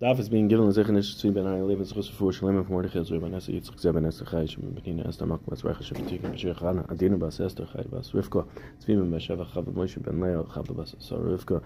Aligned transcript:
Daf 0.00 0.18
is 0.18 0.30
being 0.30 0.48
given 0.48 0.72
sich 0.72 0.88
nicht 0.88 1.18
zu 1.18 1.30
ben 1.30 1.46
ein 1.46 1.68
Leben 1.68 1.84
sich 1.84 2.10
vor 2.12 2.32
schlimm 2.32 2.64
von 2.64 2.82
der 2.82 2.90
Gesetz 2.90 3.10
über 3.10 3.28
Nesse 3.28 3.52
jetzt 3.52 3.70
gesehen 3.70 4.02
Nesse 4.02 4.24
Chai 4.24 4.46
schon 4.46 4.72
mit 4.72 4.86
ihnen 4.86 5.00
erst 5.00 5.20
einmal 5.20 5.38
was 5.44 5.62
welche 5.62 5.82
schon 5.82 5.98
mit 6.02 6.10
ihnen 6.10 6.56
ran 6.56 6.78
adinu 6.88 7.18
bas 7.18 7.38
erster 7.38 7.66
Chai 7.66 7.84
was 7.90 8.14
Rivka. 8.14 8.46
Zwim 8.78 9.10
mit 9.10 9.22
Sheva 9.22 9.44
Chav 9.44 9.66
Moshe 9.66 10.00
ben 10.00 10.18
Leo 10.18 10.44
Chav 10.44 10.74
bas 10.74 10.96
so 10.98 11.16
Rivka. 11.16 11.60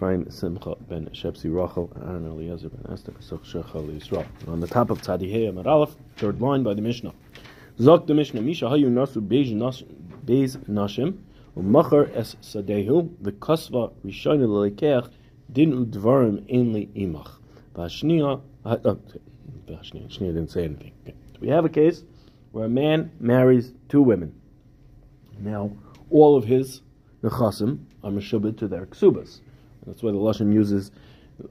Find 0.00 0.32
Simcha 0.32 0.76
ben 0.88 1.10
Shepsi 1.12 1.50
Rachel. 1.54 1.90
And 2.00 2.24
Eliezer 2.24 2.70
ben 2.70 2.90
Esther. 2.90 3.12
So 3.20 3.36
Shechal 3.36 3.84
Yisrael. 3.90 4.24
On 4.46 4.60
the 4.60 4.66
top 4.66 4.88
of 4.88 5.02
Tzadihei 5.02 5.50
Amar 5.50 5.68
Aleph. 5.68 5.94
Third 6.16 6.40
line 6.40 6.62
by 6.62 6.72
the 6.72 6.80
Mishnah. 6.80 7.12
Zok 7.78 8.06
the 8.06 8.14
Mishnah 8.14 8.40
Misha 8.40 8.64
hayu 8.64 8.88
nasu 8.88 9.20
beis 9.20 10.56
nashim. 10.66 11.18
U'machar 11.54 12.16
es 12.16 12.34
sadehu 12.40 13.10
the 13.20 13.32
kasva 13.32 13.92
rishayna 14.06 14.48
lekeach 14.48 15.10
din 15.52 15.72
udvarim 15.84 16.40
ainli 16.50 16.88
imach 16.94 17.37
Bashnia, 17.78 18.40
uh, 18.64 18.76
Bashnia, 18.76 20.08
Shnia 20.08 20.34
didn't 20.34 20.50
say 20.50 20.64
anything. 20.64 20.92
Okay. 21.02 21.14
We 21.38 21.46
have 21.48 21.64
a 21.64 21.68
case 21.68 22.02
where 22.50 22.64
a 22.64 22.68
man 22.68 23.12
marries 23.20 23.72
two 23.88 24.02
women. 24.02 24.34
Now, 25.38 25.70
all 26.10 26.36
of 26.36 26.44
his 26.44 26.82
nechasim 27.22 27.84
are 28.02 28.10
meshubed 28.10 28.58
to 28.58 28.66
their 28.66 28.86
ksubas. 28.86 29.40
That's 29.86 30.02
why 30.02 30.10
the 30.10 30.18
lashon 30.18 30.52
uses 30.52 30.90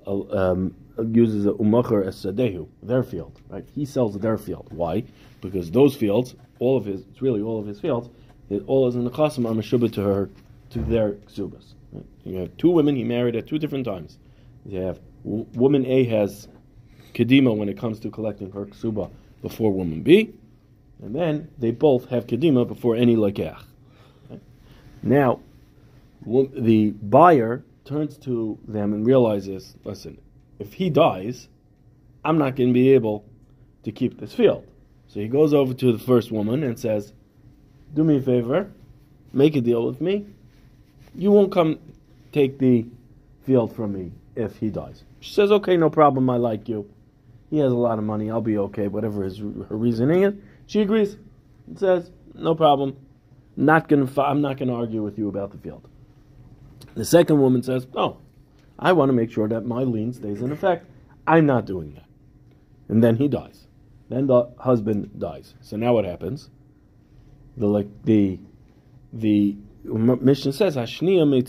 uh, 0.06 0.30
um, 0.36 0.76
uses 1.14 1.46
a 1.46 1.52
umacher 1.52 2.06
as 2.06 2.18
sadehu, 2.18 2.68
their 2.84 3.04
field. 3.04 3.40
Right? 3.48 3.66
He 3.74 3.86
sells 3.86 4.20
their 4.20 4.38
field. 4.38 4.68
Why? 4.72 5.06
Because 5.40 5.72
those 5.72 5.96
fields, 5.96 6.36
all 6.60 6.76
of 6.76 6.84
his, 6.84 7.06
it's 7.10 7.22
really 7.22 7.42
all 7.42 7.58
of 7.58 7.68
his 7.68 7.80
fields, 7.80 8.10
all 8.66 8.86
his 8.92 8.96
nechasim 8.96 9.50
are 9.50 9.54
meshubed 9.54 9.94
to 9.94 10.02
her, 10.02 10.30
to 10.72 10.80
their 10.80 11.14
ksubas. 11.14 11.76
Right? 11.94 12.06
You 12.26 12.36
have 12.40 12.58
two 12.58 12.70
women 12.70 12.98
he 12.98 13.06
married 13.06 13.38
at 13.38 13.48
two 13.48 13.60
different 13.60 13.86
times. 13.86 14.18
You 14.66 14.82
have 14.82 15.00
woman 15.28 15.86
A 15.86 16.06
has 16.06 16.48
kedima 17.14 17.56
when 17.56 17.70
it 17.70 17.78
comes 17.78 18.00
to 18.02 18.10
collecting 18.10 18.52
her 18.52 18.66
ksuba 18.66 19.10
before 19.42 19.72
woman 19.72 20.02
B, 20.02 20.34
and 21.02 21.14
then 21.14 21.50
they 21.58 21.72
both 21.72 22.10
have 22.10 22.28
kedima 22.28 22.68
before 22.68 22.96
any 22.96 23.16
lekach. 23.16 23.62
Okay. 24.32 24.42
Now, 25.04 25.40
the 26.26 26.92
buyer 26.92 27.64
turns 27.86 28.18
to 28.20 28.58
them 28.68 28.94
and 28.94 29.06
realizes, 29.06 29.76
listen, 29.84 30.18
if 30.60 30.74
he 30.74 30.90
dies, 30.90 31.48
I'm 32.26 32.38
not 32.38 32.56
going 32.56 32.70
to 32.70 32.74
be 32.74 32.94
able 32.94 33.24
to 33.84 33.92
keep 33.92 34.20
this 34.20 34.34
field. 34.34 34.66
So 35.08 35.20
he 35.20 35.28
goes 35.28 35.54
over 35.54 35.74
to 35.74 35.92
the 35.92 36.00
first 36.00 36.32
woman 36.32 36.64
and 36.64 36.78
says, 36.78 37.14
do 37.94 38.04
me 38.04 38.18
a 38.18 38.22
favor, 38.22 38.72
make 39.32 39.56
a 39.56 39.62
deal 39.62 39.86
with 39.86 40.02
me. 40.02 40.26
You 41.16 41.32
won't 41.32 41.52
come 41.52 41.80
take 42.34 42.60
the 42.60 42.86
field 43.46 43.74
from 43.76 43.94
me 43.94 44.12
if 44.36 44.58
he 44.58 44.70
dies. 44.70 45.04
She 45.20 45.34
says, 45.34 45.52
okay, 45.52 45.78
no 45.78 45.90
problem, 45.90 46.30
I 46.30 46.38
like 46.38 46.70
you. 46.70 46.90
He 47.50 47.60
has 47.60 47.72
a 47.72 47.76
lot 47.76 47.98
of 47.98 48.04
money, 48.04 48.30
I'll 48.30 48.42
be 48.42 48.58
okay, 48.58 48.88
whatever 48.88 49.24
his, 49.24 49.40
her 49.40 49.76
reasoning 49.76 50.24
is. 50.24 50.34
She 50.66 50.82
agrees 50.82 51.18
and 51.66 51.80
says, 51.80 52.12
no 52.34 52.56
problem, 52.56 52.98
not 53.56 53.88
gonna, 53.88 54.10
I'm 54.22 54.42
not 54.42 54.58
going 54.58 54.68
to 54.68 54.76
argue 54.76 55.02
with 55.02 55.18
you 55.18 55.30
about 55.30 55.52
the 55.52 55.58
field. 55.58 55.88
The 56.94 57.06
second 57.06 57.40
woman 57.40 57.64
says, 57.64 57.88
oh, 57.96 58.18
I 58.78 58.94
want 58.94 59.10
to 59.10 59.14
make 59.14 59.32
sure 59.32 59.48
that 59.48 59.66
my 59.66 59.84
lien 59.84 60.14
stays 60.14 60.42
in 60.42 60.52
effect. 60.52 60.86
I'm 61.26 61.46
not 61.46 61.66
doing 61.66 61.94
that. 61.94 62.06
And 62.90 63.04
then 63.04 63.16
he 63.16 63.28
dies. 63.28 63.68
Then 64.10 64.28
the 64.28 64.54
husband 64.60 65.20
dies. 65.20 65.54
So 65.62 65.78
now 65.78 65.94
what 65.94 66.06
happens? 66.06 66.50
The 67.58 67.68
like 67.68 67.88
the 68.04 68.40
the 69.12 69.58
mission 69.84 70.54
says 70.54 70.76
Halit 70.76 71.48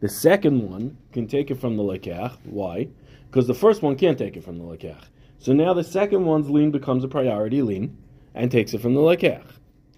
the 0.00 0.08
second 0.08 0.68
one 0.68 0.96
can 1.12 1.26
take 1.26 1.50
it 1.50 1.60
from 1.60 1.76
the 1.76 1.82
lekach. 1.82 2.36
Why? 2.44 2.88
Because 3.30 3.46
the 3.46 3.54
first 3.54 3.82
one 3.82 3.96
can't 3.96 4.18
take 4.18 4.36
it 4.36 4.44
from 4.44 4.58
the 4.58 4.64
lekach. 4.64 5.04
So 5.38 5.52
now 5.52 5.72
the 5.74 5.84
second 5.84 6.24
one's 6.24 6.50
lien 6.50 6.70
becomes 6.70 7.04
a 7.04 7.08
priority 7.08 7.62
lien 7.62 7.96
and 8.34 8.50
takes 8.50 8.74
it 8.74 8.80
from 8.80 8.94
the 8.94 9.00
lekach. 9.00 9.44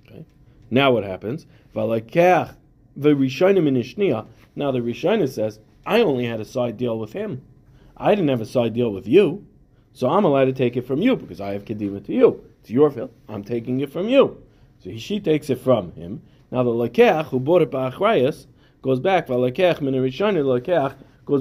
Okay. 0.07 0.25
Now 0.71 0.93
what 0.93 1.05
happens? 1.05 1.47
Valekach 1.75 2.57
the 2.97 3.11
rishonim 3.11 3.67
in 3.67 3.75
ishniya. 3.75 4.27
Now 4.55 4.71
the 4.71 4.81
rishonim 4.81 5.29
says, 5.29 5.61
I 5.87 6.01
only 6.01 6.27
had 6.27 6.41
a 6.41 6.45
side 6.45 6.77
deal 6.77 6.99
with 6.99 7.13
him. 7.13 7.43
I 7.97 8.15
didn't 8.15 8.29
have 8.29 8.41
a 8.41 8.47
side 8.47 8.75
deal 8.75 8.93
with 8.93 9.07
you, 9.07 9.47
so 9.93 10.09
I'm 10.09 10.25
allowed 10.25 10.47
to 10.47 10.53
take 10.53 10.77
it 10.77 10.87
from 10.87 11.01
you 11.01 11.17
because 11.17 11.41
I 11.41 11.53
have 11.53 11.65
kedima 11.65 12.05
to 12.07 12.13
you. 12.13 12.45
It's 12.61 12.71
your 12.71 12.91
field. 12.91 13.11
I'm 13.29 13.45
taking 13.45 13.81
it 13.81 13.93
from 13.93 14.09
you. 14.09 14.43
So 14.83 14.97
she 14.97 15.21
takes 15.21 15.51
it 15.51 15.61
from 15.61 15.93
him. 15.93 16.23
Now 16.51 16.63
the 16.63 16.71
lekach 16.71 17.27
who 17.27 17.41
bought 17.41 17.63
it 17.63 17.71
by 17.71 17.91
achrayas 17.91 18.47
goes 18.83 19.01
back, 19.01 19.29
goes 19.29 19.51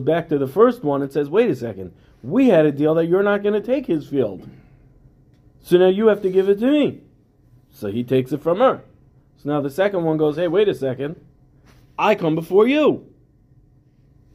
back 0.02 0.29
to 0.29 0.38
the 0.38 0.47
first 0.47 0.84
one 0.84 1.02
and 1.02 1.12
says, 1.12 1.29
wait 1.29 1.50
a 1.50 1.56
second, 1.56 1.94
we 2.24 2.47
had 2.47 2.66
a 2.66 2.72
deal 2.72 2.96
that 2.96 3.07
you're 3.07 3.24
not 3.24 3.44
going 3.44 3.59
to 3.59 3.62
take 3.62 3.88
his 3.88 4.07
field. 4.07 4.47
So 5.62 5.78
now 5.78 5.88
you 5.88 6.07
have 6.07 6.22
to 6.22 6.29
give 6.29 6.50
it 6.50 6.59
to 6.59 6.72
me. 6.72 7.02
So 7.72 7.91
he 7.91 8.03
takes 8.03 8.31
it 8.31 8.41
from 8.41 8.59
her. 8.59 8.84
So 9.38 9.50
now 9.50 9.62
the 9.62 9.69
second 9.69 10.03
one 10.03 10.18
goes, 10.18 10.35
hey, 10.35 10.47
wait 10.47 10.69
a 10.69 10.75
second, 10.75 11.19
I 11.97 12.16
come 12.16 12.35
before 12.35 12.68
you. 12.68 13.07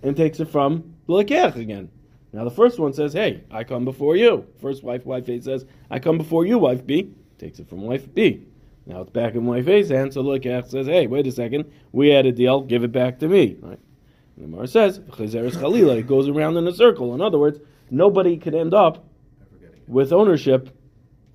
And 0.03 0.17
takes 0.17 0.41
it 0.41 0.49
from 0.49 0.95
Lekech 1.09 1.57
again. 1.57 1.91
Now 2.33 2.45
the 2.45 2.51
first 2.51 2.79
one 2.79 2.93
says, 2.93 3.13
hey, 3.13 3.45
I 3.51 3.65
come 3.65 3.85
before 3.85 4.17
you. 4.17 4.47
First 4.61 4.83
wife, 4.83 5.07
wife 5.07 5.29
A 5.29 5.41
says, 5.41 5.65
I 5.91 5.99
come 5.99 6.19
before 6.19 6.45
you, 6.45 6.59
wife 6.59 6.85
B. 6.85 7.15
Takes 7.39 7.61
it 7.61 7.69
from 7.69 7.83
wife 7.83 8.13
B. 8.15 8.47
Now 8.87 9.01
it's 9.01 9.11
back 9.11 9.35
in 9.35 9.45
my 9.45 9.63
face, 9.63 9.91
and 9.91 10.13
so 10.15 10.21
look, 10.21 10.45
says, 10.45 10.87
hey, 10.87 11.09
wait 11.09 11.27
a 11.27 11.33
second, 11.33 11.71
we 11.91 12.09
had 12.09 12.25
a 12.25 12.33
deal, 12.33 12.63
give 12.63 12.85
it 12.85 12.93
back 12.93 13.19
to 13.19 13.29
me. 13.29 13.57
Right? 13.61 13.81
And 14.37 14.45
the 14.45 14.49
Gemara 14.49 14.69
says, 14.69 15.01
Chalila, 15.01 15.99
it 15.99 16.07
goes 16.07 16.29
around 16.29 16.57
in 16.57 16.69
a 16.69 16.73
circle. 16.73 17.13
In 17.15 17.21
other 17.21 17.39
words, 17.39 17.59
nobody 17.91 18.37
could 18.37 18.55
end 18.55 18.75
up 18.75 19.05
with 19.89 20.13
ownership, 20.13 20.77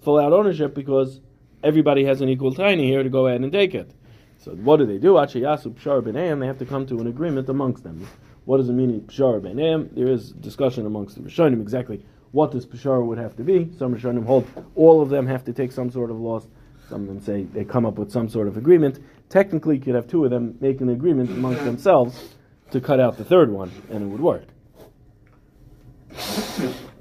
full 0.01 0.17
out 0.17 0.31
ownership, 0.31 0.73
because 0.73 1.19
everybody 1.61 2.05
has 2.05 2.21
an 2.21 2.29
equal 2.29 2.53
tiny 2.53 2.87
here 2.87 3.03
to 3.03 3.09
go 3.09 3.27
ahead 3.27 3.41
and 3.41 3.51
take 3.51 3.75
it. 3.75 3.91
So 4.37 4.51
what 4.51 4.77
do 4.77 4.85
they 4.85 4.97
do? 4.97 5.13
Achayasu 5.13 5.73
Pshar 5.75 6.01
B'nayim, 6.01 6.39
they 6.39 6.47
have 6.47 6.57
to 6.59 6.65
come 6.65 6.85
to 6.87 6.99
an 6.99 7.07
agreement 7.07 7.49
amongst 7.49 7.83
them. 7.83 8.07
What 8.45 8.57
does 8.57 8.69
it 8.69 8.73
mean, 8.73 9.01
Pshar 9.01 9.41
B'nayim? 9.41 9.93
There 9.93 10.07
is 10.07 10.31
discussion 10.31 10.85
amongst 10.85 11.15
the 11.15 11.21
Rishonim 11.21 11.61
exactly 11.61 12.03
what 12.31 12.51
this 12.51 12.65
Pshar 12.65 13.05
would 13.05 13.17
have 13.17 13.35
to 13.35 13.43
be. 13.43 13.69
Some 13.77 13.93
Rishonim 13.93 14.25
hold 14.25 14.47
all 14.75 15.01
of 15.01 15.09
them 15.09 15.27
have 15.27 15.43
to 15.45 15.53
take 15.53 15.71
some 15.71 15.91
sort 15.91 16.09
of 16.09 16.17
loss. 16.17 16.47
Some 16.91 17.03
of 17.03 17.07
them 17.07 17.21
say 17.21 17.43
they 17.43 17.63
come 17.63 17.85
up 17.85 17.97
with 17.97 18.11
some 18.11 18.27
sort 18.27 18.49
of 18.49 18.57
agreement. 18.57 18.99
Technically, 19.29 19.77
you 19.77 19.81
could 19.81 19.95
have 19.95 20.09
two 20.09 20.25
of 20.25 20.29
them 20.29 20.57
make 20.59 20.81
an 20.81 20.89
agreement 20.89 21.29
amongst 21.29 21.63
themselves 21.63 22.35
to 22.71 22.81
cut 22.81 22.99
out 22.99 23.17
the 23.17 23.23
third 23.23 23.49
one, 23.49 23.71
and 23.89 24.03
it 24.03 24.07
would 24.07 24.19
work. 24.19 24.43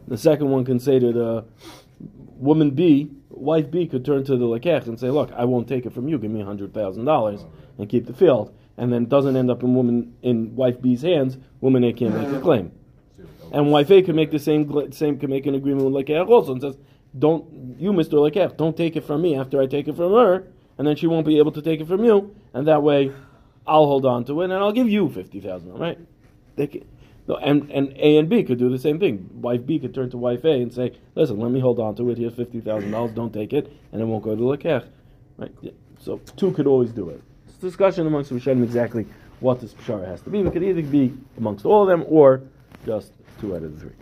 The 0.06 0.16
second 0.16 0.48
one 0.48 0.64
can 0.64 0.78
say 0.78 1.00
to 1.00 1.12
the 1.12 1.44
woman 2.36 2.70
B, 2.70 3.10
wife 3.30 3.68
B 3.68 3.84
could 3.88 4.04
turn 4.04 4.22
to 4.26 4.36
the 4.36 4.44
lekech 4.44 4.86
and 4.86 4.96
say, 4.96 5.10
"Look, 5.10 5.32
I 5.32 5.44
won't 5.44 5.66
take 5.66 5.86
it 5.86 5.92
from 5.92 6.06
you. 6.06 6.18
Give 6.18 6.30
me 6.30 6.40
hundred 6.40 6.72
thousand 6.72 7.04
dollars 7.04 7.44
and 7.76 7.88
keep 7.88 8.06
the 8.06 8.14
field." 8.14 8.54
And 8.78 8.92
then 8.92 9.02
it 9.02 9.08
doesn't 9.08 9.34
end 9.34 9.50
up 9.50 9.64
in 9.64 9.74
woman 9.74 10.14
in 10.22 10.54
wife 10.54 10.80
B's 10.80 11.02
hands. 11.02 11.36
Woman 11.60 11.82
A 11.82 11.92
can't 11.92 12.14
make 12.16 12.28
a 12.28 12.40
claim, 12.40 12.70
and 13.50 13.72
wife 13.72 13.90
A 13.90 14.02
can 14.02 14.14
make 14.14 14.30
the 14.30 14.38
same 14.38 14.92
same 14.92 15.18
can 15.18 15.30
make 15.30 15.46
an 15.46 15.56
agreement 15.56 15.90
with 15.90 16.06
lekech 16.06 16.28
also 16.28 16.52
and 16.52 16.60
says, 16.60 16.78
don't 17.18 17.76
you, 17.78 17.92
Mister 17.92 18.16
Lekef, 18.16 18.56
don't 18.56 18.76
take 18.76 18.96
it 18.96 19.04
from 19.04 19.22
me 19.22 19.36
after 19.36 19.60
I 19.60 19.66
take 19.66 19.88
it 19.88 19.96
from 19.96 20.12
her, 20.12 20.44
and 20.78 20.86
then 20.86 20.96
she 20.96 21.06
won't 21.06 21.26
be 21.26 21.38
able 21.38 21.52
to 21.52 21.62
take 21.62 21.80
it 21.80 21.86
from 21.86 22.04
you, 22.04 22.34
and 22.54 22.66
that 22.68 22.82
way 22.82 23.12
I'll 23.66 23.86
hold 23.86 24.06
on 24.06 24.24
to 24.24 24.40
it 24.42 24.44
and 24.44 24.54
I'll 24.54 24.72
give 24.72 24.88
you 24.88 25.08
fifty 25.08 25.40
thousand. 25.40 25.78
Right? 25.78 25.98
They 26.56 26.66
can, 26.66 26.84
no, 27.26 27.36
and 27.36 27.70
and 27.70 27.92
A 27.96 28.16
and 28.18 28.28
B 28.28 28.42
could 28.42 28.58
do 28.58 28.70
the 28.70 28.78
same 28.78 28.98
thing. 28.98 29.28
Wife 29.34 29.66
B 29.66 29.78
could 29.78 29.94
turn 29.94 30.10
to 30.10 30.16
wife 30.16 30.44
A 30.44 30.62
and 30.62 30.72
say, 30.72 30.92
"Listen, 31.14 31.38
let 31.38 31.50
me 31.50 31.60
hold 31.60 31.78
on 31.78 31.94
to 31.96 32.10
it. 32.10 32.18
Here's 32.18 32.34
fifty 32.34 32.60
thousand 32.60 32.90
dollars. 32.90 33.12
Don't 33.12 33.32
take 33.32 33.52
it, 33.52 33.72
and 33.92 34.00
it 34.00 34.04
won't 34.04 34.24
go 34.24 34.34
to 34.34 34.42
Lekech." 34.42 34.86
Right? 35.36 35.52
So 35.98 36.20
two 36.36 36.52
could 36.52 36.66
always 36.66 36.92
do 36.92 37.10
it. 37.10 37.22
It's 37.48 37.58
a 37.58 37.60
discussion 37.60 38.06
amongst 38.06 38.30
the 38.30 38.36
Rishonim 38.36 38.62
exactly 38.62 39.06
what 39.40 39.60
this 39.60 39.74
pshara 39.74 40.06
has 40.06 40.22
to 40.22 40.30
be. 40.30 40.40
It 40.40 40.52
could 40.52 40.62
either 40.62 40.82
be 40.82 41.14
amongst 41.36 41.64
all 41.64 41.82
of 41.82 41.88
them 41.88 42.04
or 42.08 42.42
just 42.86 43.12
two 43.40 43.54
out 43.54 43.62
of 43.62 43.74
the 43.74 43.80
three. 43.80 43.94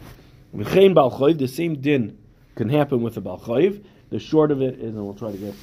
The 0.54 1.48
same 1.48 1.80
din 1.80 2.16
can 2.58 2.68
happen 2.68 3.00
with 3.00 3.16
a 3.16 3.20
balchayiv. 3.20 3.84
The 4.10 4.18
short 4.18 4.50
of 4.50 4.60
it 4.60 4.74
is, 4.80 4.94
and 4.94 5.04
we'll 5.04 5.14
try 5.14 5.30
to 5.30 5.38
get 5.38 5.54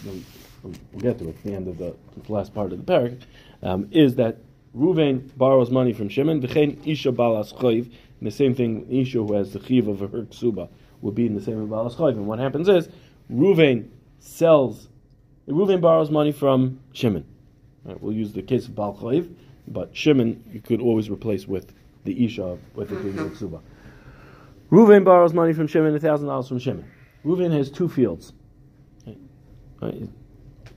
we'll 0.64 0.74
get 1.02 1.20
to 1.20 1.26
it 1.26 1.36
at 1.36 1.44
the 1.44 1.54
end 1.54 1.68
of 1.68 1.78
the, 1.78 1.94
the 2.24 2.32
last 2.32 2.54
part 2.54 2.72
of 2.72 2.84
the 2.84 2.92
parak, 2.92 3.22
um, 3.62 3.90
is 3.92 4.16
that 4.16 4.38
Ruvain 4.76 5.30
borrows 5.38 5.70
money 5.70 5.92
from 5.92 6.08
Shimon. 6.08 6.42
V'chein 6.42 6.80
isha 6.88 7.12
balas 7.12 7.52
chayiv. 7.54 7.92
And 8.20 8.28
the 8.28 8.32
same 8.32 8.56
thing, 8.56 8.88
isha 8.90 9.18
who 9.18 9.34
has 9.34 9.52
the 9.52 9.60
chiv 9.60 9.90
of 9.90 10.00
her 10.00 10.08
ksuba 10.08 10.70
would 11.02 11.16
be 11.16 11.26
in 11.26 11.36
the 11.36 11.42
same 11.42 11.68
balas 11.68 11.96
chayiv. 11.96 12.14
And 12.14 12.28
what 12.28 12.40
happens 12.40 12.70
is 12.70 12.88
Ruvain 13.32 13.90
sells. 14.20 14.88
Ruvain 15.50 15.82
borrows 15.82 16.10
money 16.10 16.32
from 16.32 16.80
Shimon. 16.94 17.26
Right, 17.84 18.02
we'll 18.02 18.14
use 18.14 18.32
the 18.32 18.42
case 18.42 18.68
of 18.68 18.76
Bal 18.76 18.96
Chayiv, 18.96 19.32
but 19.68 19.96
Shimon 19.96 20.44
you 20.52 20.62
could 20.62 20.82
always 20.82 21.10
replace 21.10 21.46
with 21.48 21.74
the 22.06 22.26
Isha 22.26 22.58
with 22.74 22.90
the 22.90 22.96
King 22.96 23.20
of 23.20 23.32
Ksuba. 23.34 23.62
Reuven 24.75 25.06
borrows 25.06 25.33
money 25.33 25.54
from 25.54 25.68
Shimon, 25.68 25.98
thousand 26.01 26.27
dollars 26.27 26.50
from 26.50 26.60
Shimon. 26.60 26.83
Reuven 27.24 27.50
has 27.54 27.72
two 27.72 27.88
fields. 27.88 28.33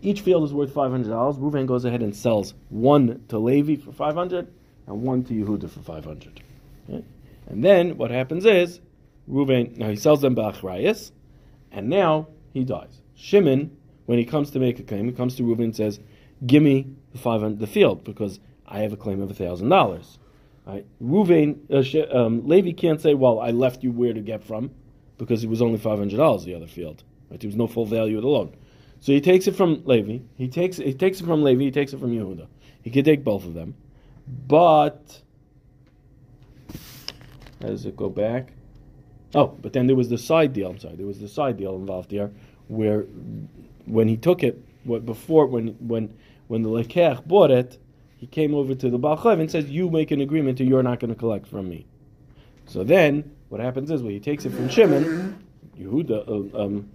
Each 0.01 0.21
field 0.21 0.45
is 0.45 0.55
worth 0.55 0.73
five 0.73 0.93
hundred 0.93 1.09
dollars. 1.09 1.35
Reuven 1.37 1.67
goes 1.67 1.85
ahead 1.85 2.01
and 2.01 2.15
sells 2.15 2.55
one 2.69 3.25
to 3.27 3.41
Levi 3.41 3.75
for 3.75 3.91
five 3.91 4.15
hundred 4.15 4.53
and 4.87 5.03
one 5.03 5.25
to 5.25 5.35
Yehuda 5.35 5.69
for 5.69 5.81
five 5.81 6.05
hundred. 6.05 6.41
And 6.87 7.65
then 7.65 7.97
what 7.97 8.13
happens 8.13 8.47
is, 8.47 8.79
Reuven, 9.29 9.77
now 9.77 9.89
he 9.89 9.97
sells 9.97 10.21
them 10.21 10.37
Ba'achrayas, 10.37 11.11
and 11.73 11.89
now 11.89 12.29
he 12.53 12.63
dies. 12.63 13.01
Shimon, 13.17 13.77
when 14.07 14.19
he 14.19 14.25
comes 14.25 14.53
to 14.53 14.61
make 14.61 14.79
a 14.79 14.85
claim, 14.85 15.07
he 15.07 15.13
comes 15.13 15.35
to 15.37 15.43
Reuven 15.43 15.65
and 15.65 15.77
says, 15.77 15.99
Give 16.47 16.63
me 16.63 16.95
the, 17.11 17.19
500, 17.19 17.59
the 17.59 17.67
field, 17.67 18.05
because 18.05 18.39
I 18.65 18.79
have 18.81 18.93
a 18.93 18.97
claim 18.97 19.21
of 19.21 19.31
$1,000. 19.31 20.19
Right? 20.69 20.87
Reuven, 21.03 21.61
uh, 21.71 22.17
um, 22.17 22.47
Levi 22.47 22.73
can't 22.73 23.01
say, 23.01 23.15
Well, 23.15 23.41
I 23.41 23.51
left 23.51 23.83
you 23.83 23.91
where 23.91 24.13
to 24.13 24.21
get 24.21 24.45
from, 24.45 24.71
because 25.17 25.43
it 25.43 25.49
was 25.49 25.63
only 25.63 25.79
$500 25.79 26.45
the 26.45 26.55
other 26.55 26.67
field. 26.67 27.03
Right? 27.31 27.41
There 27.41 27.49
was 27.49 27.57
no 27.57 27.67
full 27.67 27.87
value 27.87 28.17
of 28.17 28.23
the 28.23 28.29
loan. 28.29 28.55
So 29.01 29.13
he 29.13 29.21
takes 29.21 29.47
it 29.47 29.57
from 29.57 29.83
Levi. 29.85 30.19
He 30.37 30.49
takes 30.49 30.77
he 30.77 30.93
takes 30.93 31.21
it 31.21 31.25
from 31.25 31.43
Levi. 31.43 31.65
He 31.65 31.71
takes 31.71 31.93
it 31.93 32.01
from 32.01 32.11
Yehuda. 32.11 32.49
He 32.83 32.91
could 32.91 33.05
take 33.05 33.23
both 33.23 33.45
of 33.45 33.55
them, 33.55 33.77
but 34.27 35.23
how 37.63 37.69
does 37.69 37.87
it 37.87 37.97
go 37.97 38.09
back? 38.09 38.53
Oh, 39.35 39.49
but 39.49 39.73
then 39.73 39.87
there 39.87 39.97
was 39.97 40.09
the 40.09 40.19
side 40.19 40.53
deal. 40.53 40.71
I'm 40.71 40.79
sorry, 40.79 40.97
there 40.97 41.07
was 41.07 41.21
the 41.21 41.29
side 41.29 41.59
deal 41.59 41.77
involved 41.77 42.11
here, 42.11 42.33
where 42.67 43.03
when 43.85 44.09
he 44.09 44.17
took 44.17 44.43
it, 44.43 44.65
what 44.85 45.07
before 45.07 45.47
when 45.47 45.69
when 45.79 46.13
when 46.49 46.63
the 46.63 46.69
lekech 46.69 47.27
bought 47.27 47.51
it, 47.51 47.79
he 48.19 48.27
came 48.27 48.55
over 48.55 48.75
to 48.75 48.91
the 48.91 48.99
Balchav 48.99 49.41
and 49.41 49.51
says, 49.51 49.71
"You 49.71 49.89
make 49.91 50.11
an 50.11 50.21
agreement, 50.21 50.61
or 50.61 50.65
you're 50.65 50.83
not 50.83 51.01
going 51.01 51.15
to 51.15 51.19
collect 51.19 51.47
from 51.47 51.69
me." 51.69 51.87
So 52.67 52.85
then, 52.85 53.31
what 53.49 53.61
happens 53.61 53.91
is 53.91 54.03
when 54.03 54.13
he 54.13 54.21
takes 54.21 54.45
it 54.45 54.51
from 54.51 54.69
Shimon, 54.69 55.43
Yehuda, 55.79 56.55
uh, 56.55 56.65
um, 56.65 56.91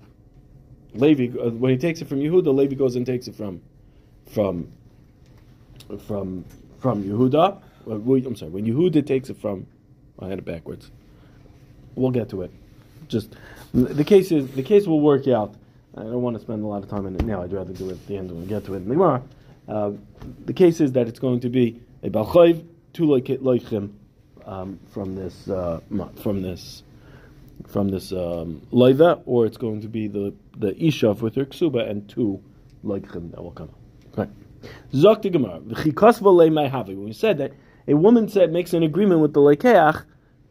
Levi, 0.94 1.38
uh, 1.40 1.50
when 1.50 1.72
he 1.72 1.78
takes 1.78 2.02
it 2.02 2.08
from 2.08 2.20
Yehuda, 2.20 2.54
Levi 2.54 2.76
goes 2.76 2.96
and 2.96 3.06
takes 3.06 3.28
it 3.28 3.36
from 3.36 3.62
from 4.30 4.72
from 6.06 6.44
from 6.80 7.04
Yehuda. 7.04 7.62
Uh, 7.88 7.94
I'm 7.94 8.36
sorry, 8.36 8.52
when 8.52 8.66
Yehuda 8.66 9.06
takes 9.06 9.30
it 9.30 9.38
from, 9.38 9.66
I 10.20 10.28
had 10.28 10.40
it 10.40 10.46
backwards. 10.46 10.92
We'll 11.96 12.12
get 12.12 12.30
to 12.30 12.42
it. 12.42 12.52
Just 13.08 13.36
the 13.74 14.04
case 14.04 14.32
is 14.32 14.52
the 14.52 14.64
case 14.64 14.88
will 14.88 15.02
work 15.02 15.28
out. 15.28 15.56
I 15.96 16.02
don't 16.02 16.22
want 16.22 16.36
to 16.36 16.42
spend 16.42 16.64
a 16.64 16.68
lot 16.68 16.84
of 16.84 16.90
time 16.90 17.06
on 17.06 17.16
it 17.16 17.24
now. 17.24 17.44
I'd 17.44 17.54
rather 17.54 17.72
do 17.72 17.90
it 17.90 17.94
at 17.94 18.08
the 18.08 18.18
end 18.18 18.32
when 18.32 18.42
we 18.42 18.48
get 18.48 18.66
to 18.66 18.74
it 18.74 18.78
in 18.78 18.90
the 18.90 18.96
Gemara. 18.96 19.22
Uh, 19.68 19.92
the 20.46 20.54
case 20.54 20.82
is 20.82 20.92
that 20.94 21.08
it's 21.08 21.20
going 21.20 21.40
to 21.40 21.50
be 21.50 21.82
a 22.04 22.10
balchayv 22.10 22.66
two 22.94 23.08
loichim 23.08 23.92
um, 24.46 24.80
from 24.92 25.16
this 25.16 25.50
uh, 25.50 25.80
from 26.22 26.42
this 26.42 26.84
from 27.68 27.90
this 27.90 28.12
um, 28.12 28.62
loiva, 28.72 29.22
or 29.26 29.46
it's 29.46 29.58
going 29.58 29.82
to 29.82 29.88
be 29.88 30.08
the 30.08 30.34
the 30.58 30.74
ishav 30.74 31.22
with 31.22 31.36
her 31.36 31.46
ksuba 31.46 31.90
and 31.90 32.08
two 32.10 32.42
loichim 32.84 33.32
that 33.32 33.42
will 33.42 33.52
come. 33.52 33.70
Right. 34.16 34.30
Zok 34.94 35.22
the 35.22 35.30
Gemara. 35.30 35.60
When 35.60 37.06
we 37.06 37.14
said 37.14 37.38
that 37.40 37.52
a 37.88 37.94
woman 37.96 38.30
said 38.30 38.52
makes 38.52 38.74
an 38.74 38.84
agreement 38.84 39.22
with 39.22 39.34
the 39.34 39.42
lekeach, 39.42 40.06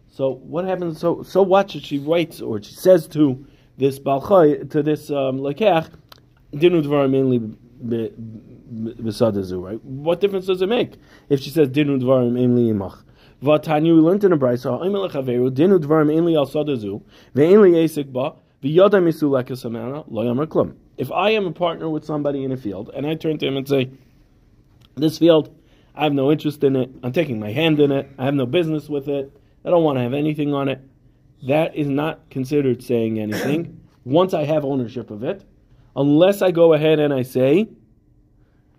so 0.08 0.34
what 0.34 0.64
happens? 0.64 0.98
So 0.98 1.22
so 1.22 1.42
what 1.42 1.70
should 1.70 1.84
she 1.84 1.98
writes 1.98 2.40
or 2.40 2.62
she 2.62 2.74
says 2.74 3.06
to 3.08 3.46
this 3.78 3.98
balchay 3.98 4.68
to 4.70 4.82
this 4.82 5.10
um, 5.10 5.38
lekeach? 5.38 5.90
Dinu 6.52 6.82
dvar 6.82 7.10
mainly 7.10 7.56
right? 9.62 9.84
What 9.84 10.20
difference 10.20 10.46
does 10.46 10.62
it 10.62 10.68
make 10.68 10.94
if 11.28 11.40
she 11.40 11.50
says 11.50 11.68
dinu 11.68 12.00
dvar 12.00 12.30
mainly 12.30 12.72
imach? 12.72 13.02
Vatanyu 13.42 14.02
learned 14.02 14.24
in 14.24 14.32
a 14.32 14.38
brayso. 14.38 14.80
Chaveru 15.10 15.50
dinu 15.50 15.78
dvar 15.78 16.06
mainly 16.06 16.36
al 16.36 16.46
sadazu 16.46 17.02
ba 17.34 18.34
v'yada 18.62 19.00
misu 19.02 19.28
lekasamana 19.30 20.04
lo 20.08 20.24
yamar 20.24 20.46
klum. 20.46 20.74
If 20.96 21.10
I 21.10 21.30
am 21.30 21.46
a 21.46 21.52
partner 21.52 21.88
with 21.88 22.04
somebody 22.04 22.44
in 22.44 22.52
a 22.52 22.56
field 22.56 22.90
and 22.94 23.06
I 23.06 23.14
turn 23.14 23.38
to 23.38 23.46
him 23.46 23.56
and 23.56 23.68
say, 23.68 23.90
"This 24.94 25.18
field, 25.18 25.50
I 25.94 26.04
have 26.04 26.12
no 26.12 26.30
interest 26.30 26.62
in 26.62 26.76
it. 26.76 26.90
I'm 27.02 27.12
taking 27.12 27.40
my 27.40 27.50
hand 27.50 27.80
in 27.80 27.90
it. 27.90 28.08
I 28.18 28.24
have 28.24 28.34
no 28.34 28.46
business 28.46 28.88
with 28.88 29.08
it." 29.08 29.32
I 29.64 29.70
don't 29.70 29.84
want 29.84 29.98
to 29.98 30.02
have 30.02 30.12
anything 30.12 30.54
on 30.54 30.68
it. 30.68 30.80
That 31.46 31.76
is 31.76 31.88
not 31.88 32.30
considered 32.30 32.82
saying 32.82 33.18
anything 33.18 33.80
once 34.04 34.34
I 34.34 34.44
have 34.44 34.64
ownership 34.64 35.10
of 35.10 35.22
it, 35.22 35.44
unless 35.96 36.42
I 36.42 36.50
go 36.50 36.72
ahead 36.72 36.98
and 36.98 37.12
I 37.12 37.22
say, 37.22 37.68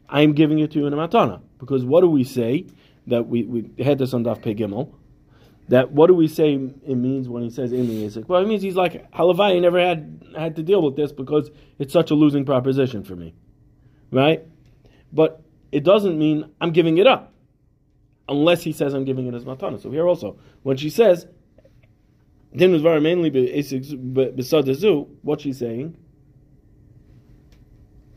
I'm 0.10 0.34
giving 0.34 0.60
it 0.60 0.72
to 0.72 0.80
you 0.80 0.88
in 0.88 0.94
a 0.94 0.98
matana. 0.98 1.42
Because 1.60 1.86
what 1.86 2.02
do 2.02 2.10
we 2.10 2.24
say? 2.24 2.68
That 3.08 3.28
we, 3.28 3.44
we 3.44 3.84
had 3.84 3.98
this 3.98 4.14
on 4.14 4.24
Daf 4.24 4.42
Pei 4.42 4.56
Gimel. 4.56 4.94
That 5.70 5.92
what 5.92 6.08
do 6.08 6.14
we 6.14 6.28
say 6.28 6.54
it 6.54 6.96
means 6.96 7.30
when 7.30 7.42
he 7.42 7.50
says 7.50 7.72
in 7.72 7.88
the 7.88 8.06
Isaac? 8.06 8.28
Well, 8.28 8.42
it 8.42 8.48
means 8.48 8.62
he's 8.62 8.76
like 8.76 9.10
Halavai 9.12 9.62
never 9.62 9.80
had 9.80 10.24
had 10.38 10.56
to 10.58 10.64
deal 10.64 10.82
with 10.82 10.96
this 10.96 11.12
because 11.12 11.50
it's 11.80 11.94
such 11.94 12.12
a 12.12 12.16
losing 12.16 12.46
proposition 12.46 13.04
for 13.04 13.16
me, 13.16 13.34
right? 14.12 14.46
But 15.12 15.42
it 15.72 15.84
doesn't 15.84 16.18
mean 16.20 16.52
I'm 16.60 16.72
giving 16.72 16.98
it 16.98 17.08
up 17.08 17.34
unless 18.28 18.62
he 18.62 18.74
says 18.74 18.94
I'm 18.94 19.06
giving 19.06 19.28
it 19.28 19.34
as 19.34 19.46
matana. 19.46 19.82
So 19.82 19.90
here 19.90 20.08
also, 20.08 20.38
when 20.64 20.76
she 20.76 20.90
says 20.90 21.28
din 22.56 22.82
var 22.82 23.00
mainly 23.00 23.32
besadazu, 23.32 25.08
what 25.22 25.42
she's 25.42 25.60
saying, 25.60 25.98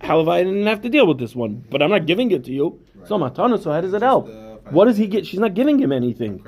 Halavai 0.07 0.45
didn't 0.45 0.67
have 0.67 0.83
to 0.83 0.89
deal 0.89 1.07
with 1.07 1.19
this 1.19 1.35
one, 1.35 1.65
but 1.71 1.83
I'm 1.83 1.91
not 1.91 2.07
giving 2.07 2.31
it 2.31 2.45
to 2.45 2.53
you. 2.53 2.81
Right. 2.95 3.09
So 3.09 3.19
matana. 3.19 3.63
So 3.63 3.73
how 3.73 3.81
does 3.81 3.93
it 3.93 4.03
help? 4.03 4.29
what 4.71 4.87
does 4.87 4.97
he 4.97 5.07
get? 5.07 5.27
She's 5.27 5.41
not 5.41 5.55
giving 5.55 5.79
him 5.79 5.93
anything. 5.93 6.45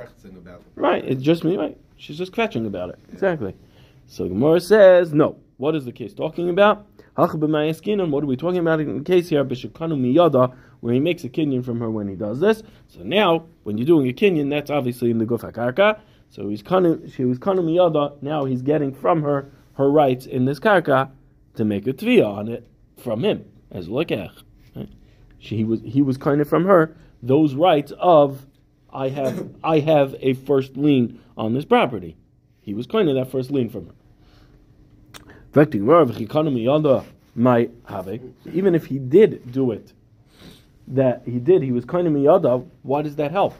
Right. 0.75 1.05
It's 1.05 1.23
just 1.23 1.45
me. 1.45 1.57
Right. 1.57 1.77
She's 1.97 2.19
just 2.19 2.33
catching 2.33 2.67
about 2.67 2.91
it. 2.91 2.99
Yeah. 3.07 3.13
Exactly. 3.15 3.55
So 4.07 4.29
Gemara 4.29 4.61
says 4.61 5.13
no. 5.13 5.37
What 5.57 5.75
is 5.75 5.85
the 5.85 5.93
case 5.93 6.15
talking 6.15 6.51
about? 6.51 6.87
And 7.17 8.13
What 8.13 8.23
are 8.23 8.27
we 8.27 8.37
talking 8.37 8.61
about 8.61 8.79
in 8.79 8.99
the 8.99 9.05
case 9.05 9.29
here? 9.29 9.45
Bishukanu 9.45 9.99
miyada 9.99 10.55
where 10.81 10.95
he 10.95 11.01
makes 11.01 11.25
a 11.25 11.29
kinyan 11.29 11.65
from 11.65 11.81
her 11.81 11.91
when 11.91 12.07
he 12.07 12.15
does 12.15 12.39
this. 12.39 12.63
So 12.87 13.01
now, 13.03 13.47
when 13.65 13.77
you're 13.77 13.87
doing 13.87 14.09
a 14.09 14.13
kinyan, 14.13 14.51
that's 14.51 14.71
obviously 14.71 15.11
in 15.11 15.19
the 15.19 15.27
guf 15.27 15.41
karka. 15.53 15.99
So 16.31 16.49
he's 16.49 16.63
kanu, 16.63 17.13
she 17.13 17.25
was 17.25 17.39
kanu 17.41 17.61
miyada. 17.61 18.23
Now 18.23 18.45
he's 18.45 18.63
getting 18.63 18.95
from 18.95 19.23
her 19.23 19.51
her 19.75 19.91
rights 19.91 20.27
in 20.27 20.45
this 20.45 20.61
karka 20.61 21.11
to 21.57 21.65
make 21.65 21.87
a 21.87 21.93
tvia 21.93 22.27
on 22.27 22.49
it 22.49 22.69
from 23.01 23.25
him 23.25 23.45
as 23.71 23.89
lekech. 23.89 24.33
Right? 24.75 24.89
Was 25.65 25.81
he 25.83 26.03
was 26.03 26.17
kind 26.17 26.41
of 26.41 26.49
from 26.49 26.65
her 26.65 26.97
those 27.23 27.55
rights 27.55 27.93
of 27.99 28.47
I 28.93 29.09
have 29.09 29.51
I 29.63 29.81
have 29.81 30.15
a 30.21 30.35
first 30.35 30.77
lien 30.77 31.21
on 31.37 31.55
this 31.55 31.65
property. 31.65 32.17
He 32.61 32.75
was 32.75 32.87
kind 32.87 33.09
of 33.09 33.15
that 33.15 33.31
first 33.31 33.51
lien 33.51 33.71
from 33.71 33.87
her. 33.87 33.93
My 37.35 37.69
Even 38.53 38.75
if 38.75 38.87
he 38.87 38.99
did 38.99 39.53
do 39.53 39.71
it 39.71 39.93
that 40.89 41.23
he 41.25 41.39
did, 41.39 41.63
he 41.63 41.73
was 41.73 41.85
kind 41.85 42.07
of 42.07 42.13
miyada, 42.13 42.67
why 42.83 43.03
does 43.03 43.17
that 43.17 43.31
help? 43.31 43.55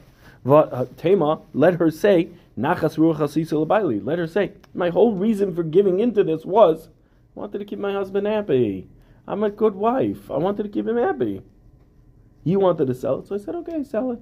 Uh, 0.45 0.85
Tema, 0.97 1.41
let 1.53 1.75
her 1.75 1.91
say, 1.91 2.29
Nachas 2.57 2.97
ruach 2.97 4.05
Let 4.05 4.19
her 4.19 4.27
say, 4.27 4.53
my 4.73 4.89
whole 4.89 5.15
reason 5.15 5.55
for 5.55 5.63
giving 5.63 5.99
into 5.99 6.23
this 6.23 6.45
was, 6.45 6.89
I 7.35 7.39
wanted 7.39 7.59
to 7.59 7.65
keep 7.65 7.79
my 7.79 7.93
husband 7.93 8.27
happy. 8.27 8.87
I'm 9.27 9.43
a 9.43 9.49
good 9.49 9.75
wife. 9.75 10.29
I 10.31 10.37
wanted 10.37 10.63
to 10.63 10.69
keep 10.69 10.87
him 10.87 10.97
happy. 10.97 11.41
You 12.43 12.59
wanted 12.59 12.87
to 12.87 12.95
sell 12.95 13.19
it, 13.19 13.27
so 13.27 13.35
I 13.35 13.37
said, 13.37 13.55
okay, 13.55 13.83
sell 13.83 14.11
it. 14.11 14.21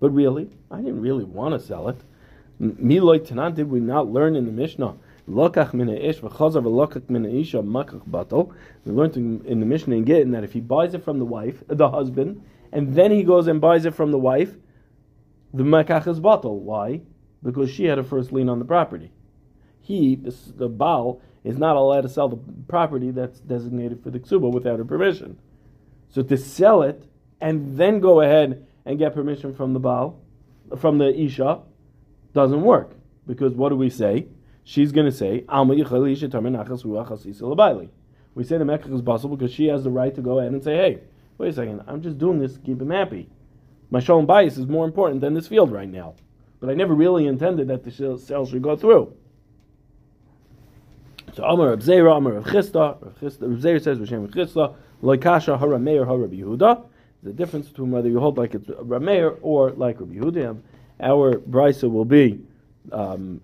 But 0.00 0.10
really, 0.10 0.50
I 0.70 0.76
didn't 0.76 1.00
really 1.00 1.24
want 1.24 1.58
to 1.58 1.66
sell 1.66 1.88
it. 1.88 1.96
Miloy 2.60 3.20
Tanan, 3.20 3.54
did 3.54 3.70
we 3.70 3.80
not 3.80 4.08
learn 4.08 4.36
in 4.36 4.44
the 4.46 4.52
Mishnah 4.52 4.96
Lokach 5.28 5.74
min 5.74 5.90
ish 5.90 6.20
v'chazav 6.20 6.62
v'lokach 6.62 7.10
min 7.10 7.26
isha 7.26 7.58
makach 7.58 8.08
bato. 8.08 8.52
We 8.84 8.92
learned 8.92 9.16
in 9.16 9.60
the 9.60 9.66
Mishnah 9.66 9.96
in 9.96 10.04
Gittin 10.04 10.30
that 10.30 10.42
if 10.42 10.52
he 10.54 10.60
buys 10.60 10.94
it 10.94 11.04
from 11.04 11.18
the 11.18 11.24
wife, 11.24 11.62
the 11.66 11.90
husband, 11.90 12.42
and 12.72 12.94
then 12.94 13.10
he 13.10 13.22
goes 13.22 13.46
and 13.46 13.60
buys 13.60 13.84
it 13.84 13.94
from 13.94 14.10
the 14.10 14.18
wife, 14.18 14.54
the 15.52 15.64
makach 15.64 16.06
is 16.06 16.18
batal. 16.18 16.58
Why? 16.58 17.02
Because 17.42 17.70
she 17.70 17.84
had 17.84 17.98
a 17.98 18.02
first 18.02 18.32
lien 18.32 18.48
on 18.48 18.58
the 18.58 18.64
property. 18.64 19.10
He, 19.80 20.16
the, 20.16 20.34
the 20.56 20.68
Baal, 20.68 21.20
is 21.48 21.58
not 21.58 21.76
allowed 21.76 22.02
to 22.02 22.08
sell 22.08 22.28
the 22.28 22.38
property 22.68 23.10
that's 23.10 23.40
designated 23.40 24.02
for 24.02 24.10
the 24.10 24.20
ksuba 24.20 24.52
without 24.52 24.78
her 24.78 24.84
permission. 24.84 25.38
So 26.10 26.22
to 26.22 26.36
sell 26.36 26.82
it 26.82 27.04
and 27.40 27.76
then 27.76 28.00
go 28.00 28.20
ahead 28.20 28.66
and 28.84 28.98
get 28.98 29.14
permission 29.14 29.54
from 29.54 29.72
the 29.72 29.80
Baal, 29.80 30.20
from 30.78 30.98
the 30.98 31.08
Isha, 31.08 31.60
doesn't 32.32 32.62
work. 32.62 32.92
Because 33.26 33.54
what 33.54 33.70
do 33.70 33.76
we 33.76 33.90
say? 33.90 34.28
she's 34.68 34.92
going 34.92 35.06
to 35.06 35.12
say, 35.12 35.44
We 35.48 35.76
say 38.44 38.58
the 38.58 38.64
Mekach 38.64 38.94
is 38.94 39.00
possible 39.00 39.36
because 39.36 39.52
she 39.52 39.68
has 39.68 39.82
the 39.82 39.90
right 39.90 40.14
to 40.14 40.20
go 40.20 40.38
ahead 40.38 40.52
and 40.52 40.62
say, 40.62 40.76
hey, 40.76 40.98
wait 41.38 41.48
a 41.48 41.52
second, 41.54 41.82
I'm 41.86 42.02
just 42.02 42.18
doing 42.18 42.38
this 42.38 42.52
to 42.52 42.60
keep 42.60 42.80
him 42.80 42.90
happy. 42.90 43.30
My 43.90 44.00
shalom 44.00 44.26
bias 44.26 44.58
is 44.58 44.66
more 44.66 44.84
important 44.84 45.22
than 45.22 45.32
this 45.32 45.48
field 45.48 45.72
right 45.72 45.88
now. 45.88 46.16
But 46.60 46.68
I 46.68 46.74
never 46.74 46.92
really 46.92 47.26
intended 47.26 47.68
that 47.68 47.82
the 47.82 48.18
sale 48.18 48.44
should 48.44 48.60
go 48.60 48.76
through. 48.76 49.14
So 51.34 51.44
Amar 51.44 51.70
Reb 51.70 51.80
Zera, 51.80 52.16
Amar 52.16 52.34
Reb 52.34 52.44
Chisda, 52.44 53.00
Reb 53.20 53.60
Zera 53.60 53.82
says, 53.82 53.98
Reb 53.98 54.32
Chisda, 54.32 54.74
Loikasha 55.02 55.58
Hara 55.58 55.78
Meir 55.78 56.04
Hara 56.04 56.28
Yehuda. 56.28 56.84
The 57.22 57.32
difference 57.32 57.68
between 57.68 57.90
whether 57.90 58.08
you 58.08 58.20
hold 58.20 58.38
like 58.38 58.54
it's 58.54 58.68
Reb 58.80 59.02
Meir 59.02 59.36
or 59.42 59.70
like 59.72 60.00
Reb 60.00 60.12
Yehuda. 60.12 60.60
Our 61.00 61.34
brisa 61.34 61.90
will 61.90 62.04
be 62.04 62.40
um, 62.90 63.40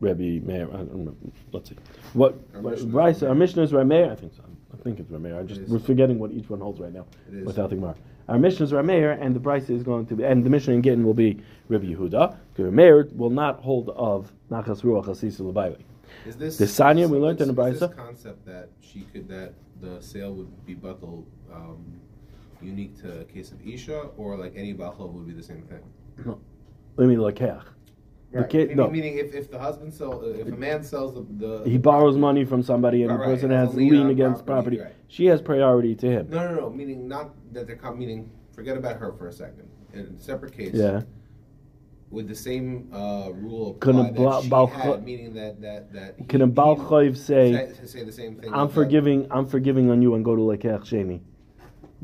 Rabbi 0.00 0.40
Meir. 0.44 0.68
I 0.68 0.76
don't 0.76 0.90
remember. 0.90 1.16
Let's 1.52 1.70
see. 1.70 1.76
What? 2.12 2.38
Our 2.54 2.60
what 2.60 2.74
Mishnah 2.74 2.90
Bryce, 2.90 3.22
our. 3.22 3.34
Mishnah 3.34 3.62
is 3.62 3.72
Rameir. 3.72 4.12
I 4.12 4.14
think 4.14 4.34
so. 4.34 4.42
I 4.72 4.76
think 4.82 5.00
it's 5.00 5.10
Rameir. 5.10 5.38
I 5.38 5.42
just 5.42 5.62
we're 5.62 5.78
forgetting 5.78 6.18
what 6.18 6.30
each 6.30 6.48
one 6.48 6.60
holds 6.60 6.80
right 6.80 6.92
now 6.92 7.06
without 7.44 7.70
the 7.70 7.76
Gemara. 7.76 7.96
Our 8.28 8.38
mission 8.38 8.64
is 8.64 8.72
Rameir, 8.72 9.16
and 9.20 9.34
the 9.34 9.40
Bryce 9.40 9.70
is 9.70 9.82
going 9.82 10.06
to 10.06 10.14
be, 10.16 10.24
and 10.24 10.44
the 10.44 10.50
mission 10.50 10.74
in 10.74 10.82
Gittin 10.82 11.04
will 11.04 11.14
be 11.14 11.40
Rabbi 11.68 11.86
Yehuda. 11.86 12.36
Because 12.54 12.70
Rameir 12.72 13.10
will 13.16 13.30
not 13.30 13.60
hold 13.60 13.88
of 13.90 14.32
Nachas 14.50 14.82
Ruach 14.82 15.06
Hasisa 15.06 15.40
L'Baili. 15.40 15.82
Is 16.26 16.36
this 16.36 16.58
The 16.58 16.66
Sanya 16.66 17.08
we 17.08 17.18
learned 17.18 17.40
in 17.40 17.54
the 17.54 17.62
is- 17.62 17.76
is 17.76 17.80
Brisa? 17.82 17.88
this 17.88 17.96
concept 17.96 18.44
that 18.46 18.68
she 18.80 19.00
could 19.12 19.28
that 19.28 19.54
the 19.80 20.00
sale 20.02 20.34
would 20.34 20.66
be 20.66 20.74
buckled 20.74 21.26
um, 21.54 21.84
unique 22.60 23.00
to 23.00 23.20
a 23.20 23.24
case 23.24 23.50
of 23.52 23.66
Isha, 23.66 23.98
or 24.18 24.36
like 24.36 24.52
any 24.56 24.74
bachlov 24.74 25.12
would 25.12 25.26
be 25.26 25.32
the 25.32 25.42
same 25.42 25.62
thing? 25.62 26.34
I 26.98 27.02
mean, 27.02 27.20
like 27.20 27.36
Kech. 27.36 27.62
Right. 28.30 28.46
kid- 28.50 28.60
meaning, 28.68 28.76
no. 28.76 28.90
meaning 28.90 29.18
if, 29.18 29.34
if 29.34 29.50
the 29.50 29.58
husband 29.58 29.94
sell 29.94 30.20
if 30.22 30.46
a 30.46 30.50
man 30.50 30.82
sells 30.82 31.14
the, 31.14 31.22
the 31.62 31.70
He 31.70 31.78
borrows 31.78 32.18
money 32.18 32.44
from 32.44 32.62
somebody, 32.62 33.02
and 33.04 33.10
Right, 33.12 33.20
the 33.20 33.24
person 33.24 33.50
it 33.50 33.54
has 33.56 33.68
has 33.68 33.76
lien 33.76 33.90
lien 33.90 34.06
against 34.10 34.44
property, 34.44 34.76
property. 34.76 34.92
right. 34.94 35.04
She 35.08 35.24
has 35.26 35.40
priority 35.40 35.94
to 35.94 36.06
him. 36.10 36.28
no 36.28 36.46
no 36.52 36.60
no 36.60 36.68
meaning 36.70 37.08
not 37.08 37.30
that 37.52 37.66
they're 37.66 37.76
com- 37.76 37.98
meaning 37.98 38.30
forget 38.52 38.76
about 38.76 38.96
her 38.98 39.12
for 39.12 39.28
a 39.28 39.32
second 39.32 39.68
in 39.92 40.00
a 40.18 40.20
separate 40.20 40.52
case 40.52 40.74
Yeah. 40.74 41.02
would 42.10 42.28
the 42.28 42.34
same 42.34 42.88
uh, 42.92 43.30
rule 43.32 43.74
Can 43.74 43.98
apply 43.98 44.40
that 44.42 44.42
she 44.42 44.80
had 44.80 45.04
meaning 45.04 45.34
that 45.34 45.60
that 45.60 45.92
that 45.92 46.14
he- 46.18 46.24
Can 46.24 46.42
a 46.42 46.46
Baal 46.46 46.76
say, 47.14 47.70
say, 47.84 48.04
the 48.04 48.12
same 48.12 48.36
thing 48.36 48.50
I'm 48.52 48.68
forgiving, 48.68 49.26
I'm 49.30 49.46
forgiving 49.46 49.90
on 49.90 50.02
you 50.02 50.14
and 50.14 50.24
go 50.24 50.34
to 50.36 50.42
Lekech 50.42 50.84
Sheni? 50.84 51.20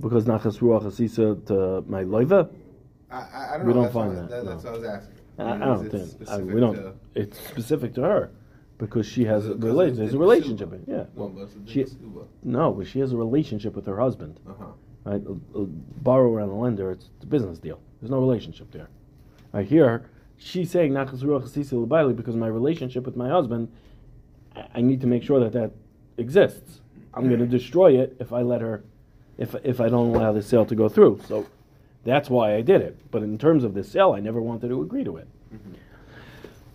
Because 0.01 0.25
Nachas 0.25 0.59
Ruach 0.59 0.83
Hasisa 0.83 1.47
to 1.47 1.85
my 1.89 2.03
loiva? 2.05 2.51
I, 3.11 3.17
I, 3.55 3.59
don't 3.59 3.67
We 3.67 3.73
know 3.75 3.75
don't 3.75 3.83
that's 3.85 3.95
find 3.95 4.17
that, 4.19 4.29
that's 4.31 4.45
no. 4.45 4.55
what 4.57 4.67
I 4.67 4.71
was 4.73 4.85
asking 4.85 5.15
I, 5.39 5.53
I 5.55 5.59
don't 5.59 5.91
think. 5.91 6.29
I, 6.29 6.37
we 6.39 6.61
don't. 6.61 6.75
to- 6.75 6.95
It's 7.15 7.39
specific 7.49 7.95
to 7.95 8.03
her. 8.03 8.31
Because 8.79 9.07
she 9.07 9.25
has 9.25 9.47
a 9.49 9.55
relation. 9.55 9.97
There's 9.97 10.15
a 10.15 10.19
relationship. 10.19 10.73
Yeah. 10.87 11.05
No, 11.17 11.49
She- 11.65 11.87
No, 12.43 12.73
but 12.73 12.87
she 12.89 12.99
has 12.99 13.13
a 13.13 13.17
relationship 13.17 13.75
with 13.77 13.87
her 13.87 13.99
husband. 14.01 14.41
Uh-huh. 14.49 14.67
Right? 15.05 15.23
A, 15.27 15.59
a 15.59 15.65
borrower 16.03 16.41
and 16.41 16.51
a 16.51 16.55
lender, 16.55 16.91
it's 16.91 17.11
a 17.23 17.27
business 17.27 17.59
deal. 17.59 17.79
There's 18.01 18.11
no 18.11 18.21
relationship 18.21 18.71
there. 18.71 18.89
I 19.53 19.63
hear 19.63 20.09
she's 20.37 20.71
saying 20.71 20.93
Nachas 20.93 21.23
Ruach 21.23 22.17
because 22.17 22.37
my 22.37 22.49
relationship 22.49 23.05
with 23.07 23.17
my 23.17 23.29
husband, 23.29 23.71
I- 24.57 24.67
I 24.77 24.81
need 24.81 25.01
to 25.03 25.07
make 25.07 25.23
sure 25.23 25.41
that 25.41 25.53
that 25.53 25.73
exists. 26.17 26.81
I'm 27.13 27.29
going 27.29 27.41
to 27.41 27.47
destroy 27.47 28.01
it 28.01 28.17
if 28.19 28.33
I 28.33 28.43
let 28.43 28.61
her, 28.61 28.83
if 29.39 29.55
if 29.63 29.81
I 29.81 29.89
don't 29.89 30.15
allow 30.15 30.33
the 30.33 30.43
sale 30.43 30.67
to 30.67 30.75
go 30.75 30.89
through. 30.89 31.21
So 31.29 31.47
that's 32.05 32.29
why 32.29 32.57
I 32.57 32.61
did 32.61 32.81
it. 32.81 32.99
But 33.11 33.23
in 33.23 33.39
terms 33.39 33.63
of 33.63 33.75
the 33.75 33.85
sale, 33.85 34.13
I 34.13 34.21
never 34.21 34.41
wanted 34.43 34.69
to 34.69 34.83
agree 34.83 35.05
to 35.05 35.19
it. 35.19 35.29
Mm-hmm. 35.55 35.75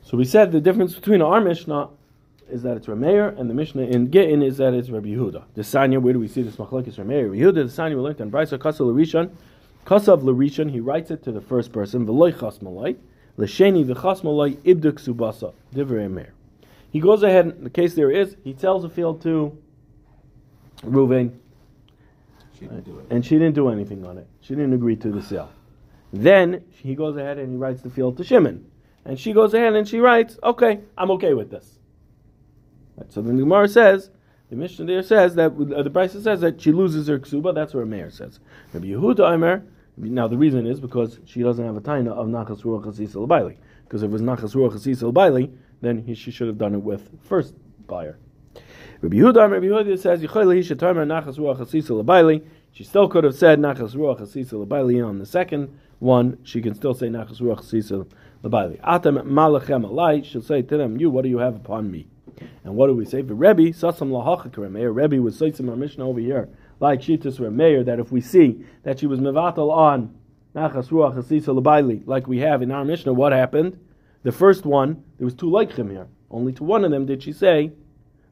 So 0.02 0.18
we 0.18 0.24
said 0.26 0.52
the 0.52 0.62
difference 0.62 0.96
between 0.96 1.22
our 1.22 1.42
Mishnah 1.42 1.90
is 2.50 2.64
that 2.64 2.78
it's 2.78 2.88
Rameir, 2.88 3.38
and 3.40 3.50
the 3.50 3.54
Mishnah 3.54 3.84
in 3.84 4.10
Gittin 4.12 4.42
is 4.42 4.58
that 4.58 4.74
it's 4.74 4.90
Rabbi 4.90 5.10
Yehuda. 5.10 5.44
The 5.54 5.62
Sanya, 5.62 6.02
where 6.02 6.14
do 6.14 6.20
we 6.20 6.28
see 6.28 6.42
this 6.42 6.56
machlekes 6.56 6.96
Rameir? 6.96 7.24
Rabbi 7.24 7.38
Yehuda, 7.38 7.54
the 7.54 7.82
Sanya 7.82 7.96
we 7.96 8.02
learned 8.02 8.20
in 8.22 8.32
Brisa 8.32 8.58
Kasav 8.58 8.92
Larishon. 8.92 9.32
Kasav 9.86 10.22
Larishon, 10.22 10.72
he 10.72 10.80
writes 10.80 11.12
it 11.12 11.24
to 11.24 11.32
the 11.32 11.42
first 11.42 11.72
person, 11.72 12.06
V'loy 12.06 12.38
chas 12.38 12.62
malay, 12.62 12.96
l'sheni 13.38 13.86
v'chas 13.86 14.24
malay 14.24 14.54
ibduk 14.66 15.00
subasa, 15.04 15.54
divrei 15.74 16.08
Rameir. 16.08 16.30
He 16.92 17.00
goes 17.00 17.24
ahead, 17.24 17.46
in 17.46 17.64
the 17.64 17.70
case 17.70 17.94
there 17.94 18.12
is, 18.12 18.36
he 18.44 18.54
tells 18.54 18.82
the 18.84 18.90
field 18.90 19.22
to 19.24 19.58
Reuven, 20.84 21.38
She 22.58 22.62
didn't 22.66 22.86
do 22.86 23.00
it. 23.00 23.06
and 23.10 23.26
she 23.26 23.36
didn't 23.36 23.56
do 23.56 23.70
anything 23.70 24.06
on 24.06 24.18
it. 24.18 24.28
She 24.42 24.56
didn't 24.56 24.74
agree 24.74 24.96
to 24.98 25.12
the 25.12 25.22
sale. 25.22 25.52
Then 26.12 26.64
he 26.72 26.96
goes 26.96 27.16
ahead 27.18 27.38
and 27.38 27.52
he 27.52 27.58
writes 27.58 27.82
the 27.82 27.90
field 27.90 28.18
to 28.18 28.24
Shimon. 28.24 28.66
And 29.06 29.20
she 29.20 29.34
goes 29.34 29.54
ahead 29.54 29.76
and 29.76 29.88
she 29.88 30.00
writes, 30.00 30.38
okay, 30.44 30.82
I'm 30.98 31.12
okay 31.12 31.34
with 31.34 31.52
this. 31.52 31.79
Right, 33.00 33.12
so 33.12 33.22
the 33.22 33.32
Gemara 33.32 33.70
says, 33.70 34.10
the 34.50 34.56
Mishnah 34.56 34.86
there 34.86 35.04
says 35.04 35.36
that, 35.36 35.52
uh, 35.52 35.84
the 35.84 35.90
Brisa 35.90 36.22
says 36.22 36.42
that 36.42 36.60
she 36.60 36.72
loses 36.72 37.08
her 37.08 37.20
ksuba, 37.20 37.56
that's 37.56 37.74
what 37.74 37.88
Meir 37.88 38.10
says. 38.10 38.40
Rabbi 38.74 38.88
Yehuda 38.88 39.20
Omer, 39.20 39.64
now 39.98 40.28
the 40.28 40.38
reason 40.38 40.68
is 40.68 40.80
because 40.80 41.20
she 41.26 41.42
doesn't 41.42 41.64
have 41.64 41.78
a 41.78 41.82
taina 41.82 42.10
of 42.10 42.28
Nachas 42.28 42.64
Ruach 42.64 42.86
Hasis 42.86 43.14
Baili. 43.28 43.58
Because 43.84 44.04
if 44.04 44.10
it 44.10 44.12
was 44.12 44.22
Nachas 44.22 44.56
Ruach 44.56 44.74
Hasis 44.74 45.02
Baili, 45.14 45.56
then 45.82 46.04
he, 46.04 46.14
she 46.14 46.32
should 46.32 46.48
have 46.48 46.58
done 46.58 46.74
it 46.76 46.82
with 46.82 47.10
first 47.24 47.54
buyer. 47.88 48.18
Rabbi 49.02 49.16
Yehuda, 49.16 49.50
Rabbi 49.50 49.66
Yehuda 49.66 49.98
says, 49.98 50.22
"Yichayla 50.22 50.56
he 50.56 50.62
shetarmer 50.62 51.08
nachas 51.08 51.38
ruach 51.38 51.60
hasisa 51.60 52.04
lebaili." 52.04 52.44
She 52.74 52.84
still 52.84 53.08
could 53.08 53.24
have 53.24 53.36
said 53.36 53.60
nachas 53.60 53.96
ruach 53.96 54.20
lebaili 54.20 55.06
on 55.06 55.20
the 55.20 55.26
second 55.26 55.74
one. 56.00 56.38
She 56.44 56.62
can 56.62 56.76
still 56.76 56.94
say 56.94 57.08
nachas 57.08 57.40
ruach 57.40 57.60
hasisa 57.62 58.06
lebaili. 58.44 58.78
Atam 58.84 59.16
malachem 59.20 59.90
alai. 59.90 60.26
She'll 60.26 60.42
say 60.42 60.62
to 60.64 60.76
them, 60.76 61.00
"You, 61.00 61.10
what 61.10 61.22
do 61.22 61.30
you 61.30 61.38
have 61.38 61.56
upon 61.56 61.90
me?" 61.90 62.08
And 62.64 62.76
what 62.76 62.88
do 62.88 62.96
we 62.96 63.06
say? 63.06 63.22
The 63.22 63.34
Rebbe 63.34 63.72
sasam 63.72 64.10
lahachak 64.10 64.52
Rameir. 64.52 64.94
Rebbe 64.94 65.22
was 65.22 65.38
saying 65.38 65.70
our 65.70 65.76
Mishnah 65.76 66.08
over 66.08 66.20
here, 66.20 66.50
like 66.80 67.02
Shitas 67.02 67.40
Rameir, 67.40 67.86
that 67.86 68.00
if 68.00 68.12
we 68.12 68.22
see 68.22 68.64
that 68.84 69.00
she 69.00 69.08
was 69.08 69.20
mevatel 69.20 69.72
on 69.72 70.16
nachas 70.56 70.90
ruach 70.90 71.16
hasisa 71.16 71.60
lebaili, 71.60 72.06
like 72.06 72.28
we 72.28 72.40
have 72.40 72.62
in 72.62 72.72
our 72.72 72.86
Mishnah, 72.86 73.14
what 73.14 73.32
happened? 73.32 73.80
The 74.24 74.32
first 74.32 74.66
one, 74.66 75.04
there 75.18 75.26
was 75.26 75.34
two 75.34 75.50
leichim 75.50 75.90
here. 75.92 76.08
Only 76.30 76.54
to 76.54 76.64
one 76.64 76.84
of 76.86 76.92
them 76.92 77.06
did 77.06 77.24
she 77.24 77.34
say. 77.34 77.72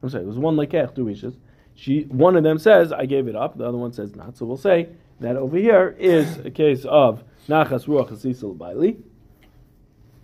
I'm 0.02 0.08
sorry, 0.08 0.24
it 0.24 0.26
was 0.26 0.38
one 0.38 0.56
lekech, 0.56 0.94
two 0.94 1.08
issues. 1.08 1.34
She, 1.74 2.02
one 2.02 2.36
of 2.36 2.42
them 2.42 2.58
says, 2.58 2.92
I 2.92 3.06
gave 3.06 3.28
it 3.28 3.36
up, 3.36 3.56
the 3.56 3.64
other 3.64 3.78
one 3.78 3.92
says 3.92 4.14
not. 4.14 4.36
So 4.36 4.46
we'll 4.46 4.56
say 4.56 4.88
that 5.20 5.36
over 5.36 5.56
here 5.56 5.96
is 5.98 6.38
a 6.38 6.50
case 6.50 6.84
of 6.84 7.24
nachas 7.48 7.86
ruach 7.86 8.10
hasisel 8.10 8.56
baili. 8.56 9.00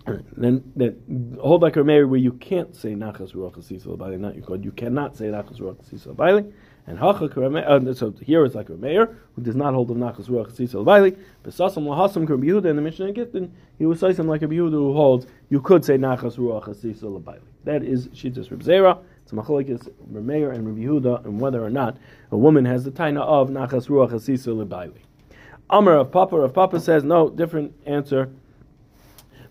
Then 0.06 1.38
hold 1.40 1.62
like 1.62 1.76
a 1.76 1.84
Meir 1.84 2.06
where 2.06 2.20
you 2.20 2.32
can't 2.32 2.76
say 2.76 2.94
nachas 2.94 3.32
ruach 3.32 3.56
hasisel 3.56 3.96
baili, 3.96 4.18
not 4.18 4.36
you 4.36 4.42
could. 4.42 4.64
You 4.64 4.72
cannot 4.72 5.16
say 5.16 5.26
nachas 5.26 5.60
ruach 5.60 5.76
hasisel 5.76 6.14
baili. 6.14 6.52
And 6.86 6.98
hacha 6.98 7.24
uh, 7.24 7.94
so 7.94 8.12
here 8.22 8.44
is 8.44 8.54
like 8.54 8.68
a 8.68 8.74
Meir 8.74 9.16
who 9.34 9.42
does 9.42 9.56
not 9.56 9.72
hold 9.72 9.90
of 9.90 9.96
nachas 9.96 10.28
ruach 10.28 10.52
hasisel 10.52 10.84
baili. 10.84 11.16
Besasam 11.42 11.84
lahasam 11.86 12.26
Yehuda 12.26 12.66
in 12.66 12.76
the 12.76 12.82
Mishnah 12.82 13.06
in 13.06 13.14
Gittin, 13.14 13.52
he 13.78 13.86
was 13.86 14.00
saying 14.00 14.16
like 14.26 14.42
a 14.42 14.46
Yehuda 14.46 14.72
who 14.72 14.92
holds 14.92 15.26
you 15.48 15.62
could 15.62 15.82
say 15.84 15.96
nachas 15.96 16.36
ruach 16.36 16.64
hasisel 16.64 17.22
baili. 17.22 17.40
That 17.64 17.82
is 17.82 18.08
shittas 18.08 18.50
Reb 18.50 18.62
Zera. 18.62 18.98
It's 19.22 19.32
a 19.32 19.36
machlokes 19.36 19.88
Rameir 20.12 20.54
and 20.54 20.76
Yehuda, 20.76 21.24
and 21.24 21.40
whether 21.40 21.64
or 21.64 21.70
not 21.70 21.96
a 22.30 22.36
woman 22.36 22.66
has 22.66 22.84
the 22.84 22.90
taina 22.90 23.22
of 23.22 23.48
nachas 23.48 23.88
ruach 23.88 24.10
hasisa 24.10 24.48
lebaili. 24.48 25.00
Amar 25.70 25.96
of 25.96 26.12
Papa 26.12 26.36
of 26.36 26.52
Papa 26.52 26.78
says 26.78 27.04
no. 27.04 27.30
Different 27.30 27.72
answer. 27.86 28.30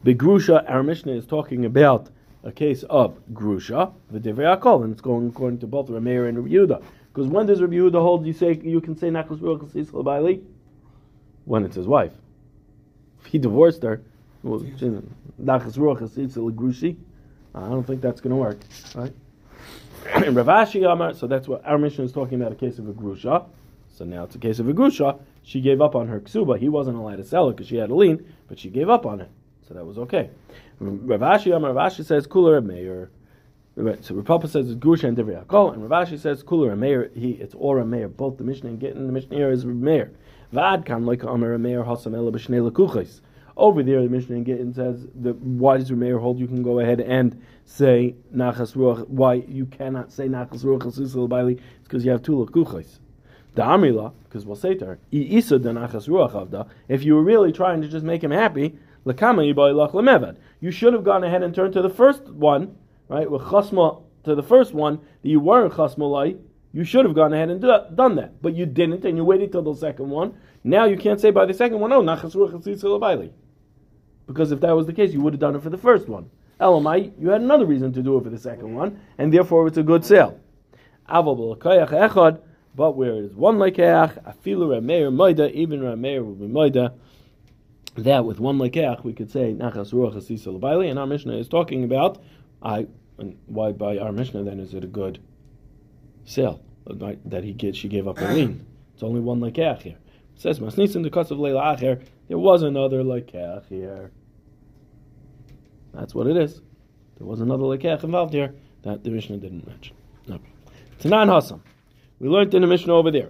Begrusha, 0.03 0.69
our 0.69 0.83
Mishnah 0.83 1.13
is 1.13 1.25
talking 1.25 1.63
about 1.63 2.09
a 2.43 2.51
case 2.51 2.83
of 2.89 3.17
grusha, 3.33 3.93
the 4.11 4.19
divrei 4.19 4.59
akol, 4.59 4.83
and 4.83 4.91
it's 4.91 5.01
going 5.01 5.29
according 5.29 5.59
to 5.59 5.67
both 5.67 5.87
Rameir 5.87 6.27
and 6.27 6.37
Rabbi 6.37 6.49
Yehuda. 6.49 6.83
Because 7.13 7.27
when 7.29 7.45
does 7.45 7.61
Rabbi 7.61 7.75
Yehuda 7.75 8.01
hold? 8.01 8.25
You 8.25 8.33
say 8.33 8.59
you 8.61 8.81
can 8.81 8.97
say 8.97 9.07
nachas 9.07 9.39
ruach 9.39 9.61
hasisa 9.61 9.91
lebaili 9.91 10.43
when 11.45 11.63
it's 11.63 11.77
his 11.77 11.87
wife. 11.87 12.11
If 13.21 13.27
he 13.27 13.37
divorced 13.37 13.81
her, 13.83 14.01
well, 14.41 14.59
nachas 14.59 15.77
ruach 15.77 16.01
hasisa 16.01 16.37
legrushi. 16.37 16.97
I 17.55 17.69
don't 17.69 17.85
think 17.85 18.01
that's 18.01 18.19
going 18.19 18.31
to 18.31 18.35
work, 18.35 18.59
right? 18.95 19.13
And 20.15 20.35
Ravashi 20.35 20.91
Amar, 20.91 21.13
so 21.13 21.27
that's 21.27 21.47
what 21.47 21.65
our 21.65 21.77
mission 21.77 22.03
is 22.03 22.11
talking 22.11 22.41
about 22.41 22.51
a 22.51 22.55
case 22.55 22.77
of 22.77 22.89
a 22.89 22.93
grusha. 22.93 23.45
So 23.89 24.03
now 24.03 24.25
it's 24.25 24.35
a 24.35 24.39
case 24.39 24.59
of 24.59 24.67
a 24.67 24.73
grusha. 24.73 25.17
She 25.43 25.61
gave 25.61 25.79
up 25.79 25.95
on 25.95 26.09
her 26.09 26.19
ksuba. 26.19 26.59
He 26.59 26.67
wasn't 26.67 26.97
allowed 26.97 27.17
to 27.17 27.23
sell 27.23 27.47
it 27.47 27.53
because 27.53 27.67
she 27.67 27.77
had 27.77 27.89
a 27.89 27.95
lien, 27.95 28.33
but 28.49 28.59
she 28.59 28.69
gave 28.69 28.89
up 28.89 29.05
on 29.05 29.21
it. 29.21 29.29
So 29.67 29.73
that 29.73 29.85
was 29.85 29.97
okay. 29.97 30.29
Ravashi 30.81 31.51
Ravashi 31.51 32.03
says, 32.05 32.27
Cooler 32.27 32.61
Meir. 32.61 33.09
So 33.75 34.13
Rapapa 34.15 34.47
says 34.49 34.69
it's 34.69 35.03
and 35.03 35.17
divrei 35.17 35.43
hakol, 35.43 35.73
and 35.73 35.89
Ravashi 35.89 36.19
says 36.19 36.43
Cooler 36.43 36.75
Meir. 36.75 37.09
He 37.15 37.31
it's 37.31 37.55
or 37.55 37.79
a 37.79 37.85
Meir. 37.85 38.07
Both 38.07 38.37
the 38.37 38.43
Mishnah 38.43 38.69
and 38.69 38.79
Gittin, 38.79 39.07
the 39.07 39.13
Mishnah 39.13 39.35
here 39.35 39.51
is 39.51 39.65
Meir. 39.65 40.11
Vad 40.51 40.85
kan 40.85 41.05
like 41.05 41.23
Amar 41.23 41.57
Meir 41.57 41.83
Hasam 41.83 42.15
Ela 42.15 42.31
b'shnei 42.31 42.69
lekuchis. 42.69 43.21
Over 43.55 43.83
there, 43.83 44.01
the 44.01 44.09
Mishnah 44.09 44.35
in 44.35 44.43
Gittin 44.43 44.73
says 44.73 45.07
that 45.21 45.35
why 45.37 45.77
does 45.77 45.91
Rameir 45.91 46.19
hold? 46.19 46.39
You 46.39 46.47
can 46.47 46.63
go 46.63 46.79
ahead 46.79 46.99
and 46.99 47.39
say 47.65 48.15
nachas 48.35 48.75
ruach. 48.75 49.07
Why 49.07 49.35
you 49.35 49.65
cannot 49.67 50.11
say 50.11 50.27
nachas 50.27 50.63
ruach 50.63 50.81
chasusil 50.81 51.29
baili? 51.29 51.53
It's 51.53 51.83
because 51.83 52.03
you 52.03 52.11
have 52.11 52.21
two 52.21 52.33
lekuchos. 52.33 52.99
The 53.55 54.11
because 54.23 54.45
we'll 54.47 54.55
say 54.55 54.73
to 54.73 54.85
her. 54.85 54.99
If 55.11 57.03
you 57.03 57.15
were 57.15 57.21
really 57.21 57.51
trying 57.51 57.81
to 57.81 57.87
just 57.87 58.03
make 58.03 58.23
him 58.23 58.31
happy, 58.31 58.75
You 59.05 60.71
should 60.71 60.93
have 60.93 61.03
gone 61.03 61.23
ahead 61.23 61.43
and 61.43 61.53
turned 61.53 61.73
to 61.73 61.81
the 61.81 61.89
first 61.89 62.29
one, 62.29 62.77
right? 63.09 63.29
With 63.29 63.41
chasma 63.41 64.01
to 64.23 64.35
the 64.35 64.43
first 64.43 64.73
one 64.73 64.99
that 65.21 65.29
you 65.29 65.39
weren't 65.39 65.73
chasmalai. 65.73 66.39
You 66.71 66.83
should 66.83 67.05
have 67.05 67.13
gone 67.13 67.33
ahead 67.33 67.49
and 67.49 67.61
do, 67.61 67.67
done 67.93 68.15
that, 68.15 68.41
but 68.41 68.55
you 68.55 68.65
didn't, 68.65 69.05
and 69.05 69.17
you 69.17 69.23
waited 69.23 69.51
till 69.51 69.61
the 69.61 69.75
second 69.75 70.09
one. 70.09 70.33
Now 70.63 70.85
you 70.85 70.97
can't 70.97 71.19
say 71.19 71.29
by 71.29 71.45
the 71.45 71.53
second 71.53 71.79
one, 71.79 71.91
"Oh, 71.91 72.01
nachas 72.01 72.33
ruach 72.33 72.51
chasusil 72.51 72.99
baili." 72.99 73.31
Because 74.25 74.51
if 74.51 74.61
that 74.61 74.71
was 74.71 74.87
the 74.87 74.93
case, 74.93 75.13
you 75.13 75.21
would 75.21 75.33
have 75.33 75.39
done 75.39 75.55
it 75.55 75.61
for 75.61 75.69
the 75.69 75.77
first 75.77 76.07
one. 76.07 76.29
Elamai, 76.59 77.11
you 77.19 77.29
had 77.29 77.41
another 77.41 77.65
reason 77.65 77.91
to 77.93 78.01
do 78.01 78.17
it 78.17 78.23
for 78.23 78.29
the 78.29 78.37
second 78.37 78.73
one, 78.73 78.99
and 79.17 79.33
therefore 79.33 79.67
it's 79.67 79.77
a 79.77 79.83
good 79.83 80.05
sale. 80.05 80.39
But 82.75 82.95
where 82.95 83.13
it 83.15 83.25
is 83.25 83.35
one 83.35 83.57
lekeach, 83.57 84.23
afilu 84.23 84.69
rameir 84.69 85.11
moida, 85.13 85.51
even 85.51 85.81
rameir 85.81 86.25
will 86.25 86.35
be 86.35 86.47
moida. 86.47 86.93
That 87.95 88.25
with 88.25 88.39
one 88.39 88.57
lekeach, 88.57 89.03
we 89.03 89.13
could 89.13 89.29
say 89.29 89.53
nachas 89.53 89.93
ruach 89.93 90.15
hasisa 90.15 90.47
l'baili, 90.47 90.89
and 90.89 90.97
our 90.97 91.05
Mishnah 91.05 91.37
is 91.37 91.47
talking 91.47 91.83
about 91.83 92.17
I 92.61 92.87
and 93.17 93.37
why 93.45 93.71
by 93.71 93.97
our 93.99 94.11
Mishnah 94.11 94.43
then 94.43 94.59
is 94.59 94.73
it 94.73 94.83
a 94.83 94.87
good 94.87 95.19
sale 96.25 96.61
that 96.87 97.43
he 97.43 97.53
get, 97.53 97.75
she 97.75 97.87
gave 97.87 98.07
up 98.07 98.19
a 98.19 98.25
lien? 98.25 98.65
It's 98.93 99.03
only 99.03 99.19
one 99.19 99.39
lekech 99.39 99.83
here. 99.83 99.97
It 100.35 100.41
says 100.41 100.59
Masnisin 100.59 101.03
the 101.03 101.09
cuts 101.09 101.29
of 101.31 101.39
Leila 101.39 101.75
Acher. 101.77 102.01
There 102.27 102.39
was 102.39 102.63
another 102.63 103.03
lekech 103.03 103.67
here. 103.67 104.11
That's 105.93 106.15
what 106.15 106.25
it 106.27 106.37
is. 106.37 106.61
There 107.17 107.27
was 107.27 107.41
another 107.41 107.63
lekech 107.63 108.03
involved 108.03 108.33
here 108.33 108.55
that 108.81 109.03
the 109.03 109.11
Mishnah 109.11 109.37
didn't 109.37 109.67
mention. 109.67 109.95
Okay. 110.29 110.41
Tanan 110.99 111.31
Hassam. 111.31 111.61
We 112.19 112.29
learned 112.29 112.53
in 112.53 112.61
the 112.61 112.67
Mishnah 112.67 112.93
over 112.93 113.11
there. 113.11 113.29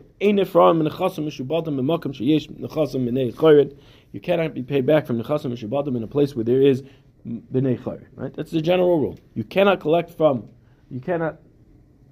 You 4.13 4.21
cannot 4.21 4.53
be 4.53 4.61
paid 4.61 4.85
back 4.85 5.07
from 5.07 5.21
nechasim 5.21 5.51
mishubadim 5.51 5.97
in 5.97 6.03
a 6.03 6.07
place 6.07 6.35
where 6.35 6.45
there 6.45 6.61
is 6.61 6.83
b'nei 7.27 7.79
chayr. 7.79 8.05
Right? 8.15 8.33
That's 8.33 8.51
the 8.51 8.61
general 8.61 8.99
rule. 8.99 9.19
You 9.33 9.43
cannot 9.43 9.79
collect 9.79 10.11
from, 10.11 10.47
you 10.89 10.99
cannot 10.99 11.39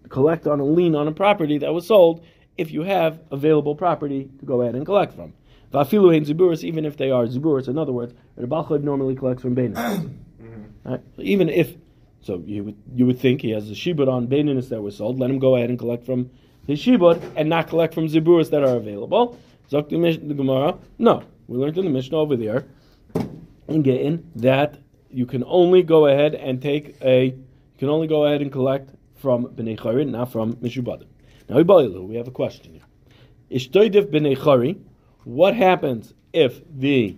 collect 0.09 0.47
on 0.47 0.59
a 0.59 0.65
lien 0.65 0.95
on 0.95 1.07
a 1.07 1.11
property 1.11 1.59
that 1.59 1.73
was 1.73 1.87
sold 1.87 2.25
if 2.57 2.71
you 2.71 2.81
have 2.81 3.19
available 3.29 3.75
property 3.75 4.29
to 4.39 4.45
go 4.45 4.61
ahead 4.61 4.75
and 4.75 4.85
collect 4.85 5.13
from. 5.13 5.33
Vafilu 5.71 6.13
hein 6.13 6.25
ziburis, 6.25 6.63
even 6.63 6.85
if 6.85 6.97
they 6.97 7.11
are 7.11 7.25
ziburis. 7.27 7.67
In 7.67 7.77
other 7.77 7.93
words, 7.93 8.13
the 8.35 8.47
balchad 8.47 8.83
normally 8.83 9.15
collects 9.15 9.43
from 9.43 9.55
beinis. 9.55 10.11
right? 10.83 11.01
Even 11.19 11.49
if, 11.49 11.75
so 12.21 12.43
you 12.45 12.63
would 12.63 12.77
you 12.95 13.05
would 13.05 13.19
think 13.19 13.41
he 13.41 13.51
has 13.51 13.69
a 13.69 13.73
shibud 13.73 14.11
on 14.11 14.27
beinis 14.27 14.69
that 14.69 14.81
was 14.81 14.97
sold. 14.97 15.19
Let 15.19 15.29
him 15.29 15.37
go 15.37 15.55
ahead 15.55 15.69
and 15.69 15.77
collect 15.77 16.03
from 16.03 16.31
his 16.65 16.81
shibud 16.81 17.21
and 17.35 17.47
not 17.47 17.67
collect 17.67 17.93
from 17.93 18.07
ziburis 18.07 18.49
that 18.49 18.63
are 18.63 18.75
available. 18.75 19.37
Zok 19.69 19.89
the 19.89 20.33
Gemara. 20.33 20.77
No, 20.97 21.23
we 21.51 21.57
learned 21.57 21.77
in 21.77 21.83
the 21.83 21.91
Mishnah 21.91 22.17
over 22.17 22.37
there 22.37 22.63
in 23.67 23.83
Gittin 23.83 24.31
that 24.37 24.77
you 25.09 25.25
can 25.25 25.43
only 25.45 25.83
go 25.83 26.07
ahead 26.07 26.33
and 26.33 26.61
take 26.61 26.95
a, 27.01 27.25
you 27.25 27.43
can 27.77 27.89
only 27.89 28.07
go 28.07 28.23
ahead 28.23 28.41
and 28.41 28.49
collect 28.49 28.91
from 29.17 29.47
bnei 29.47 29.77
charin, 29.77 30.11
not 30.11 30.31
from 30.31 30.53
mishubadim. 30.53 31.07
Now 31.49 31.61
we 32.03 32.15
have 32.15 32.29
a 32.29 32.31
question 32.31 32.71
here. 32.71 33.59
Ishtoidif 33.59 34.05
bnei 34.05 34.37
chari. 34.37 34.79
What 35.25 35.53
happens 35.53 36.13
if 36.31 36.61
the 36.73 37.17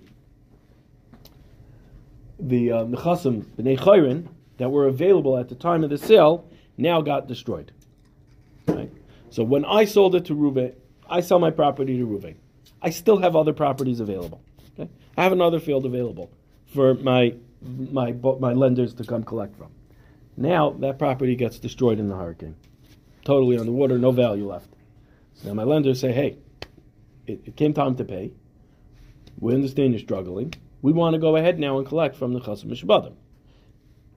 the 2.39 2.71
uh, 2.71 2.85
bnei 2.85 3.77
chayrin 3.77 4.29
that 4.57 4.69
were 4.69 4.87
available 4.87 5.37
at 5.37 5.47
the 5.47 5.55
time 5.55 5.83
of 5.83 5.91
the 5.91 5.97
sale 5.99 6.49
now 6.75 7.01
got 7.01 7.27
destroyed? 7.27 7.71
Right. 8.67 8.91
So 9.29 9.43
when 9.43 9.63
I 9.63 9.85
sold 9.85 10.15
it 10.15 10.25
to 10.25 10.33
Ruve, 10.33 10.73
I 11.07 11.21
sell 11.21 11.37
my 11.37 11.51
property 11.51 11.99
to 11.99 12.05
Ruve. 12.07 12.33
I 12.83 12.89
still 12.89 13.17
have 13.19 13.35
other 13.35 13.53
properties 13.53 14.01
available. 14.01 14.41
Okay? 14.73 14.91
I 15.17 15.23
have 15.23 15.31
another 15.31 15.59
field 15.59 15.85
available 15.85 16.29
for 16.67 16.93
my 16.95 17.33
my 17.61 18.11
my 18.11 18.53
lenders 18.53 18.93
to 18.95 19.05
come 19.05 19.23
collect 19.23 19.57
from. 19.57 19.71
Now 20.35 20.71
that 20.81 20.99
property 20.99 21.35
gets 21.35 21.59
destroyed 21.59 21.99
in 21.99 22.09
the 22.09 22.15
hurricane, 22.15 22.55
totally 23.23 23.57
underwater, 23.57 23.97
no 23.97 24.11
value 24.11 24.47
left. 24.47 24.67
So 25.35 25.47
now 25.47 25.53
my 25.53 25.63
lenders 25.63 26.01
say, 26.01 26.11
"Hey, 26.11 26.37
it, 27.25 27.41
it 27.45 27.55
came 27.55 27.73
time 27.73 27.95
to 27.95 28.03
pay. 28.03 28.31
We 29.39 29.53
understand 29.53 29.93
you're 29.93 29.99
struggling. 29.99 30.53
We 30.81 30.91
want 30.91 31.13
to 31.13 31.19
go 31.19 31.37
ahead 31.37 31.59
now 31.59 31.77
and 31.77 31.87
collect 31.87 32.15
from 32.17 32.33
the 32.33 32.41
Chasim 32.41 32.65
Mishbadim. 32.65 33.13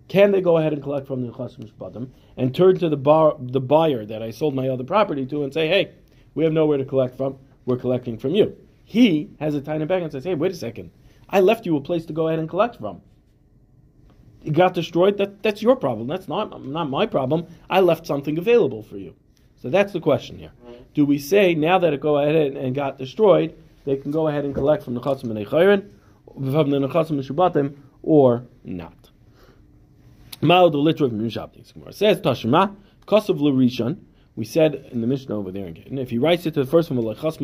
Can 0.09 0.33
they 0.33 0.41
go 0.41 0.59
ahead 0.59 0.73
and 0.73 0.83
collect 0.83 1.07
from 1.07 1.25
the 1.25 1.33
Chasim 1.33 1.71
Mishbadim 1.71 2.11
and 2.37 2.55
turn 2.55 2.79
to 2.79 2.89
the 2.89 2.97
bar, 2.97 3.37
the 3.39 3.61
buyer 3.61 4.05
that 4.05 4.23
I 4.23 4.31
sold 4.31 4.55
my 4.55 4.69
other 4.69 4.85
property 4.85 5.25
to 5.27 5.45
and 5.45 5.55
say, 5.55 5.69
"Hey, 5.69 5.93
we 6.35 6.43
have 6.43 6.53
nowhere 6.53 6.79
to 6.79 6.85
collect 6.85 7.17
from. 7.17 7.39
We're 7.67 7.77
collecting 7.77 8.17
from 8.17 8.35
you." 8.35 8.57
He 8.85 9.29
has 9.39 9.55
a 9.55 9.61
tiny 9.61 9.85
bag 9.85 10.03
and 10.03 10.11
says, 10.11 10.25
"Hey, 10.25 10.35
wait 10.35 10.53
a 10.53 10.57
second. 10.57 10.91
I 11.29 11.41
left 11.41 11.67
you 11.67 11.77
a 11.77 11.81
place 11.81 12.07
to 12.07 12.15
go 12.15 12.29
ahead 12.29 12.39
and 12.39 12.49
collect 12.49 12.77
from." 12.77 13.03
it 14.47 14.53
got 14.53 14.75
destroyed, 14.75 15.19
that, 15.19 15.43
that's 15.43 15.61
your 15.61 15.75
problem. 15.75 16.07
That's 16.07 16.29
not, 16.29 16.65
not 16.65 16.89
my 16.89 17.05
problem. 17.07 17.47
I 17.69 17.81
left 17.81 18.07
something 18.07 18.39
available 18.39 18.83
for 18.83 18.97
you. 18.97 19.15
So 19.61 19.69
that's 19.69 19.93
the 19.93 20.01
question 20.01 20.39
here. 20.39 20.53
Do 20.95 21.05
we 21.05 21.19
say 21.19 21.55
now 21.55 21.79
that 21.81 21.93
it 21.93 22.01
go 22.01 22.17
ahead 22.17 22.57
and 22.57 22.75
got 22.75 22.97
destroyed, 22.97 23.57
they 23.85 23.97
can 23.97 24.13
go 24.13 24.29
ahead 24.29 24.45
and 24.45 24.55
collect 24.55 24.85
from 24.85 24.95
the 24.95 25.01
chasim 25.01 25.25
and 25.25 25.45
echayrin, 25.45 25.91
from 26.33 26.71
the 26.71 26.89
chasim 26.89 27.11
and 27.11 27.25
shubatim, 27.25 27.77
or 28.03 28.47
not? 28.63 29.11
Ma'od 30.41 30.73
the 30.73 30.79
literal 30.79 31.11
of 31.11 31.95
says 31.95 32.21
Tashma 32.21 32.77
kasav 33.07 33.41
l'rishon. 33.41 33.99
We 34.37 34.45
said 34.45 34.89
in 34.93 35.01
the 35.01 35.07
Mishnah 35.07 35.37
over 35.37 35.51
there 35.51 35.67
again, 35.67 35.99
if 35.99 36.11
he 36.11 36.19
writes 36.19 36.47
it 36.47 36.55
to 36.55 36.65
the 36.65 36.71
first 36.71 36.91
one, 36.91 36.99
ibdok 36.99 37.39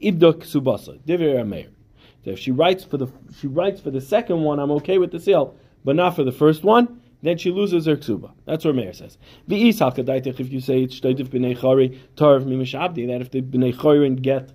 subasa 0.00 0.98
divrei 1.00 1.40
ameir. 1.40 1.68
So 2.24 2.30
if 2.30 2.38
she 2.38 2.52
writes 2.52 2.84
for 2.84 2.96
the 2.96 3.08
she 3.38 3.48
writes 3.48 3.80
for 3.80 3.90
the 3.90 4.00
second 4.00 4.42
one, 4.42 4.58
I'm 4.58 4.70
okay 4.72 4.98
with 4.98 5.10
the 5.10 5.20
sale, 5.20 5.56
but 5.84 5.96
not 5.96 6.16
for 6.16 6.24
the 6.24 6.32
first 6.32 6.62
one. 6.64 7.00
Then 7.22 7.38
she 7.38 7.50
loses 7.50 7.86
her 7.86 7.96
ksuba. 7.96 8.32
That's 8.44 8.66
what 8.66 8.74
Meir 8.74 8.92
says. 8.92 9.16
If 9.48 9.58
you 9.58 9.72
say 9.72 10.82
it's 10.82 11.00
tarv 11.00 11.24
mimishabdi, 12.16 13.06
that 13.06 13.20
if 13.22 13.30
the 13.30 13.40
b'nei 13.40 13.80
charin 13.80 14.16
get 14.16 14.52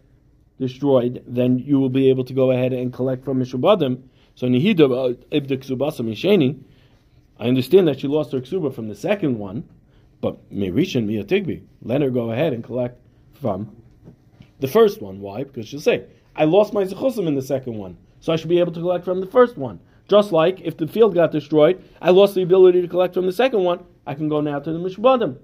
destroyed, 0.59 1.23
then 1.25 1.57
you 1.57 1.79
will 1.79 1.89
be 1.89 2.09
able 2.09 2.23
to 2.25 2.33
go 2.33 2.51
ahead 2.51 2.71
and 2.71 2.93
collect 2.93 3.25
from 3.25 3.39
mishubadim. 3.41 4.03
So 4.35 4.47
nihida 4.47 4.81
uh, 4.81 5.13
ibda 5.31 5.57
ksubasa 5.57 6.01
misheni. 6.01 6.61
I 7.39 7.47
understand 7.47 7.87
that 7.87 8.01
she 8.01 8.07
lost 8.07 8.33
her 8.33 8.39
ksuba 8.39 8.73
from 8.73 8.87
the 8.87 8.95
second 8.95 9.39
one, 9.39 9.67
but 10.21 10.51
merishan 10.53 11.05
miyatigbi. 11.07 11.63
Let 11.81 12.01
her 12.01 12.09
go 12.09 12.31
ahead 12.31 12.53
and 12.53 12.63
collect 12.63 12.99
from 13.33 13.75
the 14.59 14.67
first 14.67 15.01
one. 15.01 15.19
Why? 15.19 15.43
Because 15.43 15.67
she'll 15.67 15.79
say 15.79 16.05
I 16.35 16.45
lost 16.45 16.73
my 16.73 16.83
zechusim 16.83 17.27
in 17.27 17.35
the 17.35 17.41
second 17.41 17.75
one, 17.77 17.97
so 18.19 18.33
I 18.33 18.35
should 18.35 18.49
be 18.49 18.59
able 18.59 18.71
to 18.73 18.79
collect 18.79 19.05
from 19.05 19.21
the 19.21 19.27
first 19.27 19.57
one. 19.57 19.79
Just 20.07 20.31
like 20.31 20.61
if 20.61 20.77
the 20.77 20.87
field 20.87 21.13
got 21.13 21.31
destroyed, 21.31 21.83
I 22.01 22.09
lost 22.09 22.35
the 22.35 22.41
ability 22.41 22.81
to 22.81 22.87
collect 22.87 23.13
from 23.13 23.25
the 23.25 23.31
second 23.31 23.63
one. 23.63 23.83
I 24.07 24.15
can 24.15 24.27
go 24.27 24.41
now 24.41 24.59
to 24.59 24.73
the 24.73 24.79
mishpadim. 24.79 25.37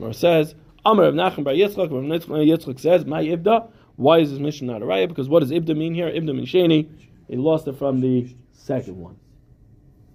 Or 0.00 0.12
says, 0.12 0.54
Amar 0.84 1.06
of 1.06 1.14
Nachum 1.14 1.44
Bar 1.44 1.54
Yitzchak, 1.54 1.88
Yitzchak 1.88 2.80
says, 2.80 3.04
My 3.04 3.22
Ibda. 3.22 3.70
Why 3.96 4.18
is 4.18 4.30
this 4.30 4.40
mission 4.40 4.66
not 4.66 4.82
a 4.82 4.84
raya? 4.84 5.06
Because 5.06 5.28
what 5.28 5.40
does 5.40 5.52
Ibda 5.52 5.76
mean 5.76 5.94
here? 5.94 6.10
Ibda 6.10 6.34
means 6.34 6.50
Sheni. 6.50 6.88
He 7.28 7.36
lost 7.36 7.68
it 7.68 7.76
from 7.76 8.00
the 8.00 8.34
second 8.52 8.98
one. 8.98 9.16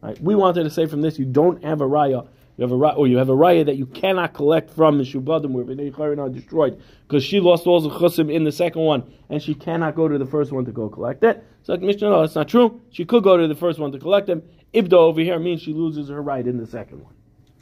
Right? 0.01 0.19
We 0.21 0.35
wanted 0.35 0.63
to 0.63 0.69
say 0.69 0.85
from 0.85 1.01
this, 1.01 1.17
you 1.17 1.25
don't 1.25 1.63
have 1.63 1.81
a 1.81 1.87
raya 1.87 2.27
you 2.59 2.67
have 2.67 2.71
a 2.73 2.75
or 2.75 3.07
you 3.07 3.17
have 3.17 3.29
a 3.29 3.35
raya 3.35 3.65
that 3.65 3.77
you 3.77 3.85
cannot 3.85 4.33
collect 4.33 4.69
from 4.69 4.97
the 4.97 5.05
shubadim 5.05 5.51
where 5.51 5.63
bnei 5.63 5.93
chayin 5.93 6.19
are 6.19 6.27
destroyed 6.27 6.81
because 7.07 7.23
she 7.23 7.39
lost 7.39 7.65
all 7.65 7.79
the 7.79 7.89
chusim 7.89 8.29
in 8.29 8.43
the 8.43 8.51
second 8.51 8.81
one 8.81 9.01
and 9.29 9.41
she 9.41 9.53
cannot 9.53 9.95
go 9.95 10.09
to 10.09 10.17
the 10.17 10.25
first 10.25 10.51
one 10.51 10.65
to 10.65 10.71
go 10.73 10.89
collect 10.89 11.23
it. 11.23 11.41
So 11.63 11.71
like 11.71 11.81
Mishnah, 11.81 12.09
no, 12.09 12.19
that's 12.19 12.35
not 12.35 12.49
true. 12.49 12.81
She 12.91 13.05
could 13.05 13.23
go 13.23 13.37
to 13.37 13.47
the 13.47 13.55
first 13.55 13.79
one 13.79 13.93
to 13.93 13.99
collect 13.99 14.27
them. 14.27 14.43
Ibda 14.73 14.91
over 14.91 15.21
here 15.21 15.39
means 15.39 15.61
she 15.61 15.73
loses 15.73 16.09
her 16.09 16.21
right 16.21 16.45
in 16.45 16.57
the 16.57 16.67
second 16.67 17.01
one. 17.01 17.13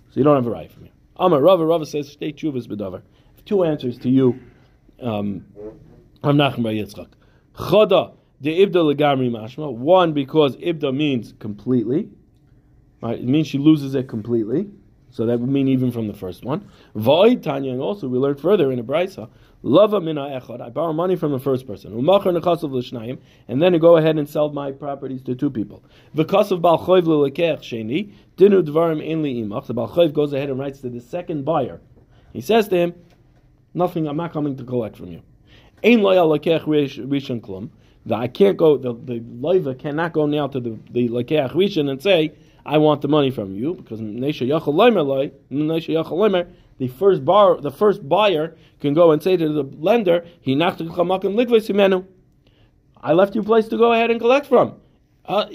So 0.10 0.20
you 0.20 0.24
don't 0.24 0.36
have 0.36 0.48
a 0.48 0.50
right 0.50 0.72
from 0.72 0.86
here. 0.86 0.94
Amar 1.18 1.42
Rava 1.42 1.64
Rava 1.64 1.86
says 1.86 2.12
state 2.12 2.38
chuvas 2.38 2.68
bedavar. 2.68 3.04
Two 3.46 3.64
answers 3.66 4.00
to 4.00 4.10
you. 4.10 4.40
Um, 5.00 5.46
I'm 6.24 6.38
Nachum 6.38 6.64
Bar 6.64 6.72
Yitzchak. 6.72 7.10
Choda 7.54 8.16
the 8.42 8.66
ibda 8.66 8.96
legamri 8.96 9.30
mashma. 9.30 9.72
One 9.72 10.14
because 10.14 10.56
ibda 10.58 10.92
means 10.96 11.36
completely. 11.38 12.10
Right, 13.00 13.20
it 13.20 13.26
means 13.26 13.46
she 13.46 13.60
loses 13.60 13.94
it 13.94 14.08
completely. 14.08 14.72
So 15.18 15.26
that 15.26 15.40
would 15.40 15.50
mean 15.50 15.68
even 15.68 15.92
from 15.92 16.06
the 16.06 16.14
first 16.14 16.46
one. 16.46 16.70
Void 16.94 17.42
Tanya, 17.42 17.72
and 17.72 17.82
also 17.82 18.08
we 18.08 18.20
learned 18.20 18.40
further 18.40 18.72
in 18.72 18.78
a 18.78 18.84
brisa. 18.84 19.28
Lava 19.64 20.00
mina 20.00 20.40
echad. 20.40 20.62
I 20.62 20.70
borrow 20.70 20.94
money 20.94 21.16
from 21.16 21.32
the 21.32 21.40
first 21.40 21.66
person. 21.66 21.92
Umachar 21.92 22.40
nechasav 22.40 22.72
l'shnayim, 22.72 23.18
and 23.48 23.60
then 23.60 23.74
I 23.74 23.80
go 23.80 23.98
ahead 23.98 24.20
and 24.20 24.30
sell 24.30 24.52
my 24.52 24.72
properties 24.72 25.24
to 25.24 25.34
two 25.34 25.50
people. 25.50 25.84
V'kasav 26.16 26.62
bal 26.62 26.78
choiv 26.78 27.08
l'lekech 27.08 27.62
sheni 27.62 28.14
dinu 28.38 28.62
dvarim 28.62 29.04
inli 29.04 29.44
imach. 29.44 29.66
The 29.66 29.74
bal 29.74 29.90
choiv 29.90 30.14
goes 30.14 30.34
ahead 30.34 30.52
and 30.52 30.60
writes 30.60 30.82
to 30.82 30.90
the 30.90 31.02
second 31.02 31.46
buyer. 31.46 31.82
He 32.32 32.42
says 32.42 32.68
to 32.68 32.76
him, 32.76 32.94
"Nothing. 33.74 34.08
I'm 34.08 34.18
not 34.18 34.32
coming 34.32 34.56
to 34.58 34.64
collect 34.64 34.98
from 34.98 35.08
you. 35.08 35.24
Ein 35.84 36.02
loyal 36.02 36.30
lekech 36.30 36.66
rishon 36.66 37.42
klum. 37.42 37.70
I 38.12 38.28
can't 38.28 38.56
go. 38.56 38.78
The 38.78 38.94
the 38.94 39.20
loiva 39.22 39.80
cannot 39.80 40.14
go 40.14 40.28
now 40.28 40.46
to 40.46 40.60
the 40.60 40.78
the 40.92 41.10
lekech 41.10 41.54
rishon 41.54 41.90
and 41.90 42.00
say." 42.00 42.34
I 42.68 42.78
want 42.80 43.02
the 43.02 43.08
money 43.08 43.32
from 43.32 43.56
you 43.56 43.76
because 43.76 44.02
the 46.80 46.88
first 46.90 47.26
bar, 47.26 47.62
the 47.62 47.72
first 47.72 48.08
buyer 48.08 48.56
can 48.82 48.94
go 48.94 49.12
and 49.12 49.24
say 49.24 49.38
to 49.38 49.50
the 49.50 49.64
lender, 49.80 50.26
"He 50.42 50.54
knocked 50.54 50.82
I 53.02 53.14
left 53.14 53.36
you 53.36 53.42
a 53.42 53.44
place 53.44 53.70
to 53.70 53.78
go 53.78 53.94
ahead 53.94 54.12
and 54.12 54.20
collect 54.20 54.48
from. 54.48 54.74
Uh, 55.26 55.46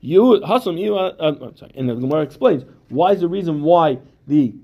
you, 0.00 0.40
Hasam, 0.44 0.78
you, 0.78 0.96
uh, 0.96 1.14
uh, 1.18 1.54
sorry. 1.54 1.72
And 1.76 1.88
the 1.88 1.94
Gemara 1.94 2.22
explains 2.22 2.64
why 2.88 3.12
is 3.12 3.20
the 3.20 3.28
reason 3.28 3.62
why 3.62 3.98
the 4.26 4.54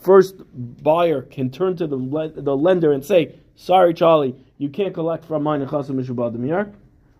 first 0.00 0.36
buyer 0.82 1.22
can 1.22 1.50
turn 1.50 1.76
to 1.76 1.86
the 1.86 2.32
the 2.34 2.56
lender 2.56 2.92
and 2.92 3.04
say, 3.04 3.34
"Sorry, 3.56 3.92
Charlie, 3.92 4.34
you 4.56 4.70
can't 4.70 4.94
collect 4.94 5.26
from 5.26 5.42
mine 5.42 5.60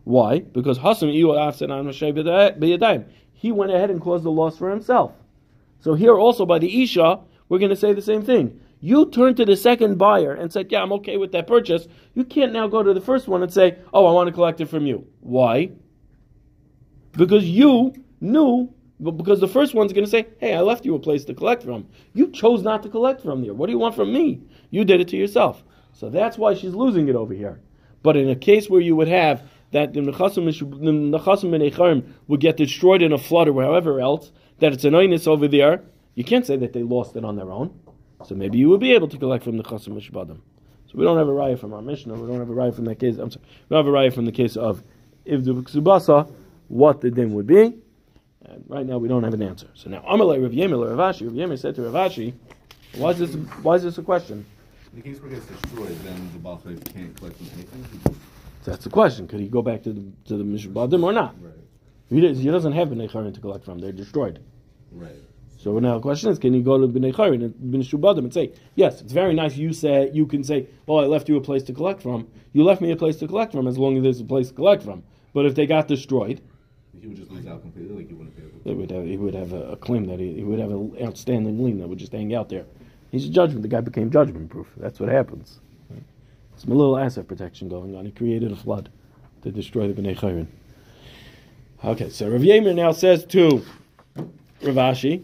why? 0.07 0.39
Because 0.39 0.79
Hasam 0.79 1.09
eh, 1.09 3.05
He 3.33 3.51
went 3.51 3.73
ahead 3.73 3.91
and 3.91 4.01
caused 4.01 4.23
the 4.23 4.31
loss 4.31 4.57
for 4.57 4.71
himself. 4.71 5.13
So 5.81 5.95
here 5.95 6.15
also 6.15 6.47
by 6.47 6.61
the 6.61 6.85
Isha, 6.85 7.19
we're 7.49 7.59
going 7.59 7.71
to 7.71 7.77
say 7.77 7.93
the 7.93 8.01
same 8.01 8.23
thing. 8.23 8.61
You 8.79 9.11
turn 9.11 9.35
to 9.35 9.45
the 9.45 9.57
second 9.57 9.99
buyer 9.99 10.33
and 10.33 10.53
said, 10.53 10.71
Yeah, 10.71 10.83
I'm 10.83 10.93
okay 10.93 11.17
with 11.17 11.33
that 11.33 11.49
purchase. 11.49 11.89
You 12.15 12.23
can't 12.23 12.53
now 12.53 12.69
go 12.69 12.85
to 12.85 12.95
the 12.95 13.01
first 13.01 13.27
one 13.27 13.43
and 13.43 13.53
say, 13.53 13.79
Oh, 13.93 14.07
I 14.07 14.13
want 14.13 14.29
to 14.29 14.33
collect 14.33 14.61
it 14.61 14.67
from 14.67 14.87
you. 14.87 15.09
Why? 15.23 15.73
Because 17.11 17.45
you 17.47 17.93
knew, 18.21 18.73
because 19.03 19.41
the 19.41 19.49
first 19.49 19.75
one's 19.75 19.93
going 19.93 20.05
to 20.05 20.11
say, 20.11 20.27
"Hey, 20.39 20.55
I 20.55 20.61
left 20.61 20.85
you 20.85 20.95
a 20.95 21.01
place 21.01 21.25
to 21.25 21.35
collect 21.35 21.65
from. 21.65 21.89
You 22.15 22.31
chose 22.31 22.63
not 22.63 22.83
to 22.85 22.89
collect 22.89 23.23
from 23.23 23.43
there. 23.43 23.55
What 23.55 23.67
do 23.67 23.73
you 23.73 23.79
want 23.79 23.97
from 23.97 24.13
me? 24.13 24.43
You 24.71 24.85
did 24.85 25.01
it 25.01 25.09
to 25.09 25.17
yourself." 25.17 25.65
So 25.93 26.11
that's 26.11 26.39
why 26.39 26.55
she's 26.55 26.75
losing 26.75 27.09
it 27.09 27.17
over 27.17 27.35
here. 27.35 27.61
But 28.03 28.17
in 28.17 28.29
a 28.31 28.37
case 28.37 28.71
where 28.71 28.81
you 28.81 28.95
would 28.95 29.09
have 29.09 29.43
that 29.77 29.93
the 29.93 30.01
nechasim 30.01 30.49
and 31.55 31.63
echarim 31.63 32.13
would 32.29 32.41
get 32.41 32.57
destroyed 32.57 33.03
in 33.03 33.13
a 33.13 33.19
flood 33.19 33.47
or 33.47 33.63
however 33.63 34.01
else, 34.01 34.33
that 34.61 34.73
it's 34.73 34.85
an 34.85 34.95
over 34.95 35.47
there, 35.47 35.83
you 36.15 36.25
can't 36.25 36.47
say 36.47 36.57
that 36.57 36.73
they 36.73 36.83
lost 36.83 37.15
it 37.15 37.27
on 37.27 37.37
their 37.37 37.53
own. 37.53 37.79
So 38.25 38.35
maybe 38.35 38.57
you 38.57 38.71
would 38.71 38.81
be 38.81 38.93
able 38.93 39.09
to 39.09 39.19
collect 39.19 39.45
from 39.45 39.59
the 39.59 39.63
chasim 39.63 39.91
mishbadim. 39.91 40.39
So 40.87 40.93
we 40.95 41.05
don't 41.05 41.19
have 41.19 41.29
a 41.29 41.33
raya 41.33 41.59
from 41.59 41.75
our 41.75 41.83
Mishnah. 41.83 42.15
We 42.15 42.27
don't 42.27 42.39
have 42.39 42.49
a 42.49 42.55
raya 42.55 42.75
from 42.75 42.87
that 42.87 42.99
case. 42.99 43.19
I'm 43.19 43.31
sorry. 43.31 43.45
We 43.69 43.75
don't 43.75 43.85
have 43.85 43.95
a 43.95 43.97
raya 43.97 44.15
from 44.15 44.25
the 44.25 44.33
case 44.33 44.57
of 44.57 44.83
if 45.27 45.45
the 45.45 45.53
ksubasa, 45.53 46.33
what 46.69 47.03
the 47.03 47.11
din 47.11 47.35
would 47.35 47.47
be. 47.47 47.75
And 48.47 48.65
right 48.69 48.87
now 48.87 48.97
we 48.97 49.09
don't 49.09 49.25
have 49.25 49.35
an 49.35 49.43
answer. 49.43 49.69
So 49.75 49.91
now 49.91 50.01
Amalei 50.09 50.43
Rav 50.43 50.53
Yemel 50.53 50.91
or 50.91 50.95
Rav 50.95 51.17
Yemel 51.17 51.59
said 51.59 51.75
to 51.75 51.83
Rav 51.83 52.11
Ashi, 52.11 52.33
why 52.95 53.11
is 53.11 53.19
this? 53.19 53.35
Why 53.63 53.75
is 53.75 53.83
this 53.83 53.99
a 53.99 54.03
question? 54.03 54.47
In 54.93 55.03
the 55.03 55.09
case 55.09 55.21
where 55.21 55.31
it 55.31 55.35
gets 55.35 55.47
destroyed, 55.47 55.99
then 56.05 56.31
the 56.33 56.39
Baal 56.39 56.57
can't 56.65 57.15
collect 57.19 57.37
from 57.37 57.49
anything. 57.55 58.17
That's 58.67 58.85
the 58.85 58.91
question. 58.91 59.27
Could 59.27 59.41
he 59.41 59.49
go 59.49 59.63
back 59.63 59.83
to 59.85 59.93
the 59.93 60.05
to 60.27 60.37
the 60.37 60.45
mishbadim 60.45 61.03
or 61.03 61.13
not? 61.13 61.35
Right. 61.41 61.55
He, 62.11 62.21
does, 62.21 62.39
he 62.39 62.51
doesn't 62.51 62.73
have 62.73 62.89
bnei 62.89 63.11
charin 63.11 63.33
to 63.33 63.41
collect 63.41 63.65
from. 63.65 63.79
They're 63.79 63.93
destroyed. 63.93 64.41
Right. 64.93 65.17
So 65.67 65.79
now 65.81 65.95
the 65.95 66.01
question 66.01 66.31
is, 66.31 66.39
can 66.39 66.55
he 66.55 66.61
go 66.61 66.79
to 66.79 66.87
Bnei 66.87 67.13
Charin 67.13 67.43
and 67.43 67.53
Bnei 67.55 67.83
Shubadim 67.83 68.19
and 68.19 68.33
say, 68.33 68.53
yes, 68.77 69.01
it's 69.01 69.13
very 69.13 69.35
nice 69.35 69.57
you 69.57 69.73
say, 69.73 70.11
you 70.13 70.25
can 70.25 70.45
say, 70.45 70.69
well, 70.87 71.01
I 71.01 71.09
left 71.09 71.29
you 71.29 71.37
a 71.37 71.41
place 71.41 71.65
to 71.65 71.73
collect 71.73 72.01
from. 72.03 72.29
You 72.53 72.63
left 72.63 72.81
me 72.81 72.93
a 72.93 72.97
place 72.97 73.17
to 73.17 73.27
collect 73.27 73.51
from 73.51 73.67
as 73.67 73.77
long 73.77 73.97
as 73.97 74.05
there's 74.05 74.21
a 74.21 74.25
place 74.25 74.49
to 74.49 74.55
collect 74.55 74.85
from. 74.85 75.03
But 75.33 75.45
if 75.45 75.57
they 75.57 75.67
got 75.67 75.89
destroyed, 75.89 76.41
He 77.01 77.09
would 77.09 77.17
just 77.17 77.33
lose 77.33 77.49
out 77.49 77.63
completely, 77.63 77.97
like 77.97 78.07
he 78.09 78.15
wouldn't 78.15 78.37
be 78.37 78.43
able 78.43 78.61
they 78.65 78.75
would 78.75 78.91
have, 78.93 79.05
he 79.07 79.17
would 79.17 79.35
have 79.35 79.53
a, 79.53 79.73
a 79.73 79.77
claim 79.77 80.05
that 80.05 80.21
he, 80.21 80.35
he 80.35 80.45
would 80.45 80.61
have 80.61 80.71
an 80.71 80.97
outstanding 81.03 81.63
lien 81.65 81.79
that 81.79 81.89
would 81.89 81.99
just 81.99 82.13
hang 82.13 82.33
out 82.33 82.49
there. 82.49 82.65
He's 83.11 83.27
a 83.27 83.31
judgment. 83.31 83.63
The 83.63 83.69
guy 83.69 83.81
became 83.81 84.11
judgment 84.11 84.51
proof. 84.51 84.69
That's 84.77 85.01
what 85.01 85.09
happens. 85.09 85.59
Some 86.57 86.71
little 86.71 86.99
asset 86.99 87.29
protection 87.29 87.69
going 87.69 87.95
on. 87.95 88.07
He 88.07 88.11
created 88.11 88.51
a 88.51 88.57
flood 88.57 88.91
to 89.43 89.51
destroy 89.51 89.93
the 89.93 90.01
Bnei 90.01 90.17
Chayrin. 90.17 90.47
Okay, 91.85 92.09
so 92.09 92.29
Rav 92.29 92.41
Yemer 92.41 92.75
now 92.75 92.93
says 92.93 93.25
to 93.27 93.65
Ravashi, 94.63 95.23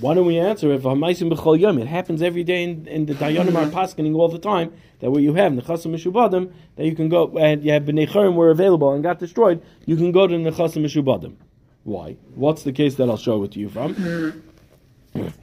why 0.00 0.14
don't 0.14 0.26
we 0.26 0.38
answer 0.38 0.72
if? 0.72 0.84
It 0.84 1.86
happens 1.86 2.22
every 2.22 2.44
day 2.44 2.62
in, 2.62 2.86
in 2.86 3.06
the 3.06 3.14
Dayanim 3.14 3.54
are 3.54 3.70
paskening 3.70 4.14
all 4.14 4.28
the 4.28 4.38
time 4.38 4.72
that 5.00 5.10
what 5.10 5.22
you 5.22 5.34
have 5.34 5.52
Nechasim 5.52 5.92
Mishubadim 5.92 6.52
that 6.76 6.86
you 6.86 6.94
can 6.94 7.08
go 7.08 7.36
and 7.38 7.64
you 7.64 7.72
have 7.72 7.82
Bnei 7.82 8.08
Chayrim 8.08 8.34
were 8.34 8.50
available 8.50 8.92
and 8.92 9.02
got 9.02 9.18
destroyed. 9.18 9.60
You 9.84 9.96
can 9.96 10.12
go 10.12 10.26
to 10.26 10.34
Nechasim 10.34 10.84
Mishubadim. 10.84 11.34
Why? 11.84 12.16
What's 12.34 12.62
the 12.62 12.72
case 12.72 12.94
that 12.94 13.10
I'll 13.10 13.16
show 13.16 13.42
it 13.42 13.52
to 13.52 13.58
you 13.58 13.68
from? 13.68 14.44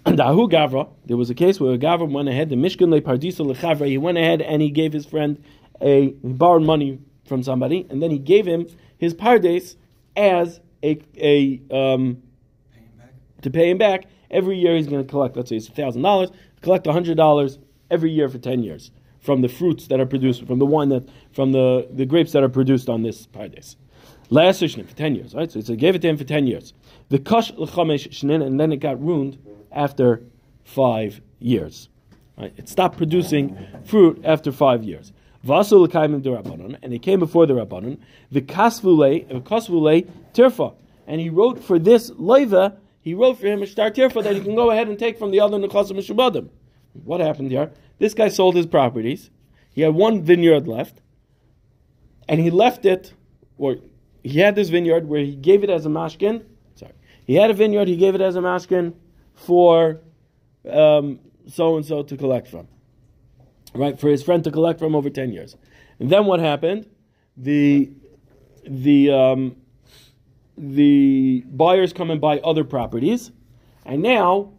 Dahu 0.06 0.50
Gavra, 0.50 0.88
there 1.04 1.18
was 1.18 1.28
a 1.28 1.34
case 1.34 1.60
where 1.60 1.74
a 1.74 1.78
Gavra 1.78 2.10
went 2.10 2.28
ahead, 2.28 2.48
the 2.48 2.56
Mishkan 2.56 2.88
Le 2.88 3.02
Pardisa 3.02 3.44
Lechavra, 3.44 3.86
he 3.86 3.98
went 3.98 4.16
ahead 4.16 4.40
and 4.40 4.62
he 4.62 4.70
gave 4.70 4.94
his 4.94 5.04
friend 5.04 5.42
a, 5.82 6.06
he 6.22 6.32
borrowed 6.32 6.62
money 6.62 6.98
from 7.26 7.42
somebody, 7.42 7.86
and 7.90 8.02
then 8.02 8.10
he 8.10 8.18
gave 8.18 8.46
him 8.46 8.66
his 8.96 9.12
Pardes 9.12 9.76
as 10.16 10.60
a, 10.82 10.98
a 11.18 11.60
um, 11.70 12.22
to 13.42 13.50
pay 13.50 13.70
him 13.70 13.78
back. 13.78 14.06
Every 14.30 14.58
year 14.58 14.74
he's 14.74 14.86
going 14.86 15.04
to 15.04 15.10
collect, 15.10 15.36
let's 15.36 15.50
say 15.50 15.56
it's 15.56 15.68
$1,000, 15.68 16.32
collect 16.62 16.86
$100 16.86 17.58
every 17.90 18.10
year 18.10 18.28
for 18.28 18.38
10 18.38 18.62
years 18.62 18.90
from 19.18 19.42
the 19.42 19.48
fruits 19.48 19.88
that 19.88 20.00
are 20.00 20.06
produced, 20.06 20.46
from 20.46 20.58
the 20.58 20.66
wine 20.66 20.88
that, 20.88 21.06
from 21.32 21.52
the, 21.52 21.86
the 21.92 22.06
grapes 22.06 22.32
that 22.32 22.42
are 22.42 22.48
produced 22.48 22.88
on 22.88 23.02
this 23.02 23.26
Pardes. 23.26 23.76
Last 24.30 24.60
for 24.60 24.68
10 24.68 25.14
years, 25.14 25.34
right? 25.34 25.50
So 25.50 25.60
he 25.60 25.76
gave 25.76 25.94
it 25.94 26.02
to 26.02 26.08
him 26.08 26.16
for 26.16 26.24
10 26.24 26.46
years. 26.46 26.72
The 27.10 27.18
Kash 27.18 27.50
L'chamesh 27.52 28.08
Shnin, 28.08 28.42
and 28.42 28.58
then 28.58 28.72
it 28.72 28.78
got 28.78 29.02
ruined 29.02 29.38
after 29.72 30.22
five 30.64 31.20
years. 31.38 31.88
Right? 32.36 32.52
It 32.56 32.68
stopped 32.68 32.96
producing 32.96 33.56
fruit 33.84 34.20
after 34.24 34.52
five 34.52 34.84
years. 34.84 35.12
And 35.42 36.92
it 36.92 37.02
came 37.02 37.18
before 37.18 37.46
the 37.46 37.54
rabbanon. 37.54 37.98
The 38.30 38.42
kasvule, 38.42 39.28
the 39.28 39.40
kasvule 39.40 40.08
tirfa, 40.34 40.74
and 41.06 41.20
he 41.20 41.30
wrote 41.30 41.62
for 41.62 41.78
this 41.78 42.10
leiva. 42.10 42.76
He 43.00 43.14
wrote 43.14 43.38
for 43.38 43.46
him 43.46 43.62
a 43.62 43.66
star 43.66 43.90
tirfa 43.90 44.22
that 44.22 44.34
he 44.34 44.40
can 44.40 44.54
go 44.54 44.70
ahead 44.70 44.88
and 44.88 44.98
take 44.98 45.18
from 45.18 45.30
the 45.30 45.40
other 45.40 45.58
nechasim 45.58 45.92
mishubadim. 45.92 46.50
What 47.04 47.20
happened 47.20 47.50
here? 47.50 47.72
This 47.98 48.12
guy 48.12 48.28
sold 48.28 48.54
his 48.56 48.66
properties. 48.66 49.30
He 49.72 49.82
had 49.82 49.94
one 49.94 50.22
vineyard 50.22 50.68
left, 50.68 51.00
and 52.28 52.40
he 52.40 52.50
left 52.50 52.84
it, 52.84 53.14
or 53.56 53.76
he 54.22 54.40
had 54.40 54.56
this 54.56 54.68
vineyard 54.68 55.08
where 55.08 55.22
he 55.22 55.34
gave 55.34 55.64
it 55.64 55.70
as 55.70 55.86
a 55.86 55.88
mashkin. 55.88 56.44
Sorry, 56.74 56.92
he 57.26 57.36
had 57.36 57.50
a 57.50 57.54
vineyard. 57.54 57.88
He 57.88 57.96
gave 57.96 58.14
it 58.14 58.20
as 58.20 58.36
a 58.36 58.40
mashkin 58.40 58.92
for 59.46 60.00
so 60.66 61.76
and 61.76 61.84
so 61.84 62.02
to 62.02 62.16
collect 62.16 62.48
from 62.48 62.68
right, 63.74 63.98
for 63.98 64.08
his 64.08 64.22
friend 64.22 64.42
to 64.44 64.50
collect 64.50 64.78
from 64.78 64.94
over 64.94 65.10
10 65.10 65.32
years. 65.32 65.56
And 65.98 66.10
then 66.10 66.26
what 66.26 66.40
happened? 66.40 66.86
The, 67.36 67.90
the, 68.66 69.10
um, 69.10 69.56
the 70.56 71.44
buyers 71.46 71.92
come 71.92 72.10
and 72.10 72.20
buy 72.20 72.38
other 72.40 72.64
properties, 72.64 73.32
and 73.84 74.02
now 74.02 74.52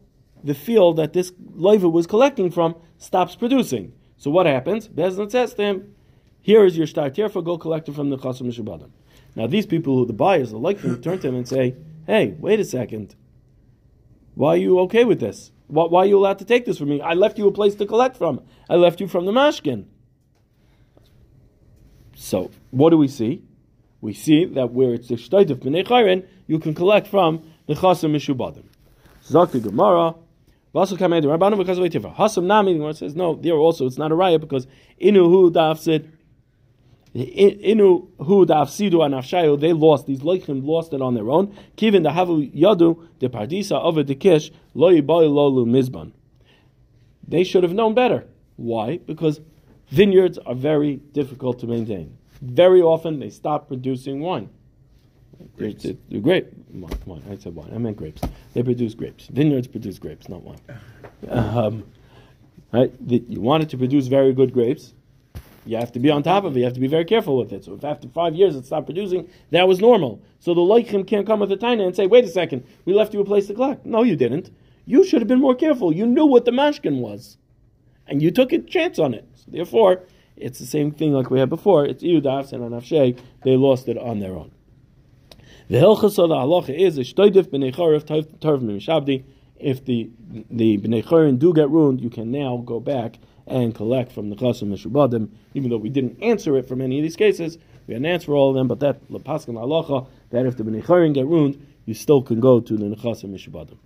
the 0.44 0.56
field 0.56 0.98
that 0.98 1.14
this 1.14 1.32
Leiva 1.54 1.88
was 1.88 2.08
collecting 2.08 2.50
from 2.50 2.76
stops 2.98 3.36
producing. 3.36 3.94
So 4.18 4.32
what 4.32 4.46
happens? 4.46 4.88
Bezdin 4.88 5.32
says 5.32 5.54
to 5.56 5.62
him, 5.62 5.96
here 6.42 6.66
is 6.66 6.76
your 6.76 6.88
start 6.88 7.16
here 7.16 7.30
for 7.30 7.42
go 7.42 7.58
collect 7.58 7.88
it 7.90 7.96
from 7.96 8.10
the 8.10 8.18
Chasim 8.18 8.48
Mishubadim. 8.48 8.90
Now 9.36 9.46
these 9.48 9.68
people, 9.68 9.96
who 9.96 10.06
the 10.06 10.14
buyers, 10.14 10.50
the 10.50 10.58
like 10.58 10.82
them, 10.82 11.02
turn 11.02 11.20
to 11.20 11.28
him 11.28 11.36
and 11.36 11.48
say, 11.48 11.76
hey, 12.08 12.36
wait 12.40 12.60
a 12.60 12.66
second. 12.66 13.16
Why 14.36 14.54
are 14.54 14.58
you 14.58 14.80
okay 14.82 15.04
with 15.04 15.20
this? 15.20 15.52
Why, 15.68 15.86
why, 15.86 16.04
are 16.04 16.06
you 16.06 16.18
allowed 16.18 16.40
to 16.40 16.46
take 16.46 16.66
this 16.66 16.78
from 16.78 16.90
me? 16.90 17.02
I 17.02 17.14
left 17.14 17.38
you 17.38 17.48
a 17.48 17.52
place 17.52 17.76
to 17.76 17.86
collect 17.86 18.18
from. 18.18 18.42
I 18.70 18.76
left 18.76 19.00
you 19.00 19.08
from 19.08 19.26
the 19.26 19.32
mashkin. 19.32 19.86
So, 22.16 22.52
what 22.72 22.90
do 22.90 22.98
we 22.98 23.08
see? 23.08 23.44
We 24.02 24.14
see 24.14 24.46
that 24.46 24.72
where 24.72 24.94
it's 24.94 25.08
the 25.08 25.16
shtayt 25.16 25.50
of 25.50 25.60
b'nei 25.60 25.86
chayrin, 25.86 26.28
you 26.48 26.60
can 26.60 26.74
collect 26.74 27.08
from 27.08 27.44
the 27.68 27.76
chasim 27.76 28.12
mishubadim. 28.12 28.66
The 29.30 29.60
Gemara, 29.60 30.16
Vasal 30.74 30.98
kamed 30.98 31.24
Rabbanu 31.24 31.58
because 31.58 31.78
of. 31.78 32.04
Hasam 32.16 32.44
nami. 32.44 32.78
The 32.78 32.94
says 32.94 33.16
no. 33.16 33.36
There 33.36 33.54
also 33.54 33.86
it's 33.86 33.98
not 33.98 34.12
a 34.12 34.16
riot 34.16 34.42
because 34.42 34.68
inu 35.02 35.30
hu 35.30 35.52
dafsid. 35.52 36.10
Inu 37.16 38.08
hu 38.20 38.46
dafsidu 38.46 39.02
anafshayu. 39.04 39.60
They 39.60 39.74
lost 39.74 40.08
these 40.08 40.20
leichim 40.20 40.66
lost 40.66 40.94
it 40.94 41.02
on 41.02 41.14
their 41.14 41.30
own. 41.30 41.56
Kivin 41.76 42.04
the 42.04 42.10
havu 42.10 42.54
yadu 42.54 43.08
the 43.20 43.28
pardisa 43.30 43.76
of 43.76 43.96
the 44.08 44.16
kish 44.16 44.52
lo 44.74 44.92
yibai 44.92 45.28
lolu 45.30 45.66
mizban. 45.66 46.12
They 47.28 47.44
should 47.44 47.64
have 47.64 47.74
known 47.74 47.94
better. 47.94 48.28
Why? 48.56 48.98
Because 48.98 49.42
vineyards 49.90 50.38
are 50.38 50.56
very 50.56 50.98
difficult 50.98 51.60
to 51.60 51.68
maintain. 51.68 52.18
Very 52.42 52.82
often 52.82 53.20
they 53.20 53.30
stop 53.30 53.68
producing 53.68 54.22
wine. 54.22 54.50
Grapes. 55.58 55.84
They, 55.84 55.98
they, 56.10 56.20
grape 56.20 56.48
wine, 56.72 57.00
wine. 57.06 57.24
I 57.30 57.36
said 57.38 57.56
wine. 57.56 57.72
I 57.74 57.78
meant 57.78 57.98
grapes. 57.98 58.22
They 58.54 58.64
produce 58.64 58.94
grapes. 58.94 59.28
Vineyards 59.28 59.68
produce 59.68 59.98
grapes, 60.00 60.30
not 60.30 60.44
wine. 60.44 60.60
Um, 61.28 61.84
right? 62.72 62.92
The, 63.08 63.24
you 63.28 63.42
want 63.42 63.64
it 63.64 63.70
to 63.70 63.78
produce 63.78 64.08
very 64.08 64.34
good 64.34 64.54
grapes. 64.54 64.94
You 65.66 65.78
have 65.78 65.92
to 65.92 66.00
be 66.00 66.10
on 66.10 66.24
top 66.24 66.44
of 66.44 66.56
it. 66.56 66.60
You 66.60 66.66
have 66.66 66.74
to 66.74 66.80
be 66.80 66.88
very 66.88 67.06
careful 67.06 67.38
with 67.38 67.54
it. 67.54 67.66
So 67.66 67.74
if 67.74 67.84
after 67.84 68.08
five 68.08 68.34
years 68.34 68.56
it 68.56 68.66
stopped 68.66 68.88
producing, 68.88 69.30
that 69.52 69.68
was 69.68 69.80
normal. 69.80 70.22
So 70.40 70.54
the 70.54 70.62
Leichim 70.62 71.06
can't 71.06 71.28
come 71.28 71.40
with 71.40 71.52
a 71.52 71.58
tiny 71.58 71.84
and 71.84 71.96
say, 71.96 72.08
"Wait 72.08 72.26
a 72.26 72.30
second, 72.30 72.64
we 72.86 72.94
left 72.94 73.14
you 73.14 73.22
a 73.22 73.26
place 73.26 73.48
to 73.48 73.54
collect." 73.54 73.86
No, 73.86 74.04
you 74.04 74.16
didn't. 74.16 74.50
You 74.86 75.04
should 75.04 75.22
have 75.22 75.28
been 75.28 75.40
more 75.40 75.56
careful. 75.56 75.94
You 75.94 76.08
knew 76.08 76.26
what 76.26 76.46
the 76.46 76.52
mashkin 76.52 77.00
was, 77.00 77.38
and 78.08 78.22
you 78.22 78.32
took 78.32 78.52
a 78.52 78.60
chance 78.60 78.98
on 78.98 79.14
it. 79.14 79.28
So 79.36 79.46
therefore, 79.50 80.04
it's 80.36 80.58
the 80.58 80.66
same 80.66 80.92
thing 80.92 81.14
like 81.14 81.30
we 81.30 81.40
had 81.40 81.50
before. 81.50 81.86
It's 81.86 82.04
Iyudavs 82.04 82.52
and 82.52 82.64
Anafshei. 82.64 83.18
They 83.44 83.56
lost 83.56 83.88
it 83.88 83.98
on 83.98 84.20
their 84.20 84.34
own. 84.34 84.52
The 85.68 85.78
hilchas 85.78 86.18
of 86.18 86.30
the 86.30 86.36
halacha 86.36 86.78
is 86.78 86.98
b'nei. 86.98 89.24
If 89.60 89.86
the 89.86 90.10
the 90.50 90.78
b'nei 90.80 91.06
chorin 91.06 91.38
do 91.38 91.54
get 91.54 91.70
ruined, 91.70 92.02
you 92.02 92.10
can 92.10 92.32
now 92.32 92.58
go 92.58 92.80
back 92.80 93.20
and 93.48 93.74
collect 93.76 94.12
from 94.12 94.30
the 94.30 94.36
chasim 94.36 94.70
mishubadim. 94.70 95.30
Even 95.54 95.70
though 95.70 95.78
we 95.78 95.90
didn't 95.90 96.22
answer 96.22 96.58
it 96.58 96.68
from 96.68 96.82
any 96.82 97.00
of 97.00 97.04
these 97.04 97.16
cases, 97.16 97.58
we 97.88 97.94
had 97.94 98.02
an 98.02 98.06
answer 98.06 98.28
for 98.28 98.36
all 98.36 98.50
of 98.50 98.56
them. 98.56 98.68
But 98.68 98.80
that 98.82 99.08
lepaskan 99.10 99.56
halacha 99.56 100.08
that 100.30 100.46
if 100.46 100.58
the 100.58 100.64
b'nei 100.64 101.14
get 101.14 101.26
ruined, 101.26 101.66
you 101.86 101.94
still 101.94 102.22
can 102.22 102.40
go 102.40 102.60
to 102.60 102.78
the 102.78 102.86
nechasim 102.86 103.32
mishubadim. 103.32 103.78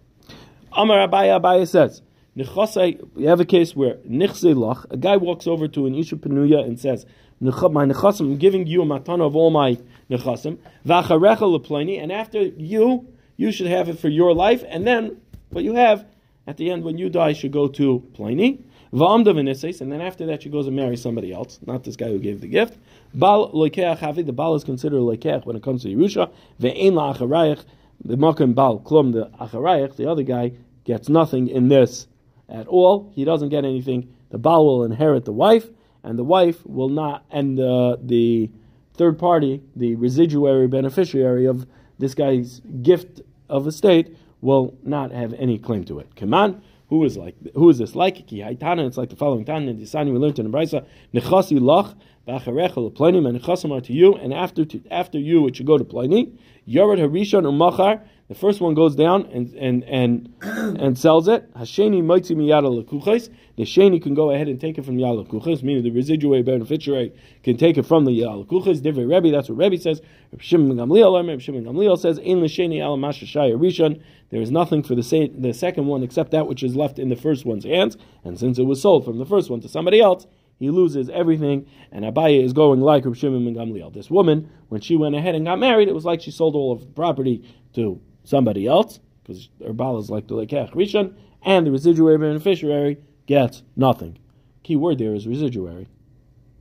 Amar 0.73 1.07
Abaya 1.07 1.39
Abaya 1.39 1.67
says. 1.67 2.01
Nechasai, 2.37 2.99
we 3.15 3.23
have 3.23 3.39
a 3.39 3.45
case 3.45 3.77
where 3.77 3.95
lach, 3.95 4.85
a 4.91 4.97
guy 4.97 5.15
walks 5.15 5.47
over 5.47 5.69
to 5.69 5.85
an 5.85 5.95
Isha 5.95 6.17
Penuya 6.17 6.65
and 6.65 6.77
says, 6.77 7.05
My 7.39 7.49
nechasim, 7.49 8.21
I'm 8.21 8.37
giving 8.37 8.67
you 8.67 8.81
a 8.81 8.85
matana 8.85 9.25
of 9.25 9.37
all 9.37 9.51
my 9.51 9.77
nechasim, 10.09 10.57
v'acharecha 10.85 11.37
leplani, 11.37 12.01
and 12.01 12.11
after 12.11 12.41
you, 12.41 13.07
you 13.37 13.53
should 13.53 13.67
have 13.67 13.87
it 13.87 13.99
for 13.99 14.09
your 14.09 14.33
life, 14.33 14.65
and 14.67 14.85
then 14.85 15.21
what 15.51 15.63
you 15.63 15.75
have 15.75 16.05
at 16.45 16.57
the 16.57 16.71
end 16.71 16.83
when 16.83 16.97
you 16.97 17.09
die 17.09 17.31
should 17.31 17.53
go 17.53 17.69
to 17.69 18.03
pliny. 18.13 18.59
And 18.95 19.91
then 19.91 20.01
after 20.01 20.25
that 20.27 20.43
she 20.43 20.49
goes 20.49 20.67
and 20.67 20.75
marries 20.75 21.01
somebody 21.01 21.33
else, 21.33 21.59
not 21.65 21.83
this 21.83 21.95
guy 21.95 22.07
who 22.07 22.19
gave 22.19 22.39
the 22.39 22.47
gift. 22.47 22.77
Bal 23.13 23.51
the 23.51 24.33
bal 24.33 24.55
is 24.55 24.63
considered 24.63 24.99
loikeach 24.99 25.45
when 25.45 25.55
it 25.55 25.63
comes 25.63 25.83
to 25.83 25.89
Yerusha. 25.89 26.31
Ve'ein 26.61 26.93
la'acharayich, 26.93 27.65
the 28.03 28.15
makim 28.15 28.55
bal 28.55 28.79
klum, 28.79 29.11
the 29.11 29.29
acharayich, 29.39 29.97
the 29.97 30.09
other 30.09 30.23
guy, 30.23 30.53
gets 30.85 31.09
nothing 31.09 31.49
in 31.49 31.67
this 31.67 32.07
at 32.47 32.67
all. 32.67 33.11
He 33.13 33.25
doesn't 33.25 33.49
get 33.49 33.65
anything. 33.65 34.13
The 34.29 34.37
bal 34.37 34.65
will 34.65 34.83
inherit 34.83 35.25
the 35.25 35.33
wife, 35.33 35.67
and 36.03 36.17
the 36.17 36.23
wife 36.23 36.65
will 36.65 36.89
not, 36.89 37.25
and 37.31 37.59
uh, 37.59 37.97
the 38.01 38.49
third 38.93 39.19
party, 39.19 39.61
the 39.75 39.95
residuary 39.95 40.67
beneficiary 40.67 41.45
of 41.45 41.67
this 41.99 42.13
guy's 42.13 42.61
gift 42.81 43.21
of 43.49 43.67
estate, 43.67 44.15
will 44.41 44.73
not 44.83 45.11
have 45.11 45.33
any 45.33 45.57
claim 45.57 45.83
to 45.85 45.99
it. 45.99 46.15
Kaman, 46.15 46.61
who 46.95 47.03
is 47.03 47.17
like 47.17 47.35
who 47.53 47.69
is 47.69 47.77
this 47.77 47.95
like? 47.95 48.25
Ki 48.27 48.39
haitana, 48.39 48.87
it's 48.87 48.97
like 48.97 49.09
the 49.09 49.15
following 49.15 49.45
Tana 49.45 49.71
in 49.71 49.77
Disani 49.77 50.11
we 50.11 50.17
learned 50.17 50.39
in 50.39 50.49
the 50.49 50.57
Brisa, 50.57 50.85
Nechasi 51.13 51.59
lach, 51.59 51.95
v'acharecha 52.27 52.91
leplanim, 52.91 53.27
and 53.27 53.39
nechasim 53.39 53.75
are 53.75 53.81
to 53.81 53.93
you, 53.93 54.15
and 54.15 54.33
after 54.33 54.63
to, 54.65 54.81
after 54.89 55.19
you 55.19 55.47
it 55.47 55.57
should 55.57 55.65
go 55.65 55.77
to 55.77 55.83
Pliny. 55.83 56.31
Yored 56.65 56.99
harishon 56.99 57.43
umachar, 57.43 58.01
the 58.27 58.33
first 58.33 58.59
one 58.59 58.73
goes 58.73 58.95
down 58.95 59.27
and 59.27 59.53
and 59.53 59.83
and 59.83 60.33
and 60.81 60.97
sells 60.97 61.27
it. 61.27 61.53
Hasheni 61.53 62.01
moitzi 62.01 62.35
miyada 62.35 62.83
lekuches. 62.83 63.29
The 63.55 63.63
sheni 63.63 64.01
can 64.01 64.15
go 64.15 64.31
ahead 64.31 64.47
and 64.47 64.59
take 64.59 64.79
it 64.79 64.85
from 64.85 64.97
yada 64.97 65.23
lekuches, 65.23 65.61
meaning 65.61 65.83
the 65.83 65.91
residuary 65.91 66.41
beneficiary 66.41 67.13
can 67.43 67.55
take 67.55 67.77
it 67.77 67.85
from 67.85 68.05
the 68.05 68.11
yada 68.11 68.43
lekuches. 68.43 68.81
Divrei 68.81 69.07
Rebbe, 69.07 69.31
that's 69.31 69.47
what 69.47 69.59
Rebbe 69.59 69.77
says. 69.77 70.01
Reb 70.31 70.41
Shimon 70.41 70.75
Gamliel, 70.75 71.39
Shimon 71.39 71.65
Gamliel 71.65 71.99
says, 71.99 72.17
"In 72.17 72.41
l'sheni 72.41 72.81
al 72.81 72.97
mashashaya 72.97 73.55
rishon." 73.59 74.01
There 74.31 74.41
is 74.41 74.49
nothing 74.49 74.81
for 74.81 74.95
the 74.95 75.03
sa- 75.03 75.27
the 75.31 75.53
second 75.53 75.85
one 75.85 76.01
except 76.01 76.31
that 76.31 76.47
which 76.47 76.63
is 76.63 76.75
left 76.75 76.97
in 76.97 77.09
the 77.09 77.15
first 77.15 77.45
one's 77.45 77.63
hands, 77.63 77.95
and 78.23 78.39
since 78.39 78.57
it 78.57 78.63
was 78.63 78.81
sold 78.81 79.05
from 79.05 79.19
the 79.19 79.25
first 79.25 79.51
one 79.51 79.61
to 79.61 79.69
somebody 79.69 80.01
else, 80.01 80.25
he 80.57 80.71
loses 80.71 81.09
everything, 81.09 81.67
and 81.91 82.03
Abaye 82.03 82.43
is 82.43 82.53
going 82.53 82.81
like 82.81 83.05
Reb 83.05 83.15
Shimon 83.15 83.45
ben 83.45 83.53
Gamliel. 83.53 83.93
This 83.93 84.09
woman, 84.09 84.49
when 84.69 84.81
she 84.81 84.95
went 84.95 85.13
ahead 85.13 85.35
and 85.35 85.45
got 85.45 85.59
married, 85.59 85.89
it 85.89 85.93
was 85.93 86.05
like 86.05 86.21
she 86.21 86.31
sold 86.31 86.55
all 86.55 86.71
of 86.71 86.79
the 86.79 86.87
property 86.87 87.47
to 87.75 88.01
somebody 88.25 88.67
else, 88.67 88.99
because 89.23 89.49
her 89.65 89.73
bal 89.73 89.97
is 89.97 90.09
like 90.09 90.27
the 90.27 90.35
Lekech 90.35 90.71
Rishon, 90.73 91.15
and 91.43 91.65
the 91.65 91.71
residuary 91.71 92.17
beneficiary 92.17 92.97
gets 93.27 93.63
nothing. 93.75 94.17
Key 94.63 94.75
word 94.75 94.97
there 94.97 95.13
is 95.13 95.27
residuary. 95.27 95.87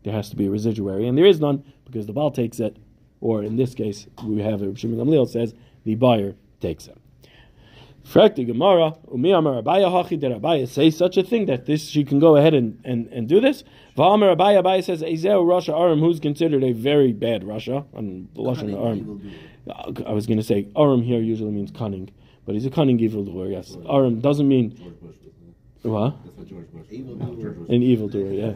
There 0.05 0.12
has 0.12 0.31
to 0.31 0.37
be 0.37 0.46
a 0.46 0.50
residuary, 0.50 1.09
and 1.09 1.16
there 1.16 1.24
is 1.27 1.40
none 1.40 1.64
because 1.85 2.07
the 2.07 2.12
bal 2.12 2.31
takes 2.31 2.61
it, 2.61 2.77
or 3.20 3.42
in 3.42 3.57
this 3.57 3.74
case, 3.74 4.07
we 4.24 4.42
have 4.42 4.61
Shimon 4.79 4.98
Gamliel 4.98 5.29
says 5.29 5.55
the 5.85 5.94
buyer 5.94 6.35
takes 6.61 6.87
it. 6.87 6.98
Frek 8.04 8.36
the 8.36 8.44
Gemara, 8.44 8.94
Umi 9.12 9.30
Amar 9.30 9.62
Abaya 9.62 9.86
Hachi, 9.86 10.20
did 10.20 10.30
Abaya 10.32 10.68
say 10.68 10.90
such 10.90 11.16
a 11.16 11.22
thing 11.22 11.46
that 11.46 11.64
this 11.66 11.88
she 11.88 12.04
can 12.04 12.18
go 12.18 12.36
ahead 12.36 12.52
and, 12.52 12.78
and, 12.84 13.06
and 13.08 13.28
do 13.28 13.40
this? 13.40 13.64
Va'amar 13.96 14.36
Abaya, 14.36 14.62
Abaya 14.62 14.84
says, 14.84 15.02
Ezeu 15.02 15.44
rasha 15.44 15.78
Aram, 15.78 16.00
who's 16.00 16.20
considered 16.20 16.62
a 16.62 16.72
very 16.72 17.12
bad 17.12 17.42
rasha, 17.42 17.86
on 17.94 18.28
the 18.34 18.42
Lashon 18.42 18.74
Aram. 18.74 19.32
I 20.06 20.12
was 20.12 20.26
going 20.26 20.36
to 20.36 20.44
say, 20.44 20.68
Aram 20.76 21.02
here 21.02 21.20
usually 21.20 21.50
means 21.50 21.70
cunning, 21.70 22.10
but 22.44 22.54
he's 22.54 22.66
a 22.66 22.70
cunning 22.70 23.00
evil 23.00 23.22
evildoer, 23.22 23.48
yes. 23.48 23.76
Aram 23.88 24.20
doesn't 24.20 24.46
mean, 24.46 24.76
George 24.76 25.00
Bush 25.00 25.16
was 25.16 25.16
it? 25.84 25.88
what? 25.88 26.24
That's 26.24 26.36
what 26.36 26.48
George 26.48 26.72
Bush. 26.72 26.86
Evildoer. 26.90 27.42
George 27.42 27.56
Bush. 27.56 27.68
An 27.70 27.82
evildoer, 27.82 28.32
yeah. 28.32 28.52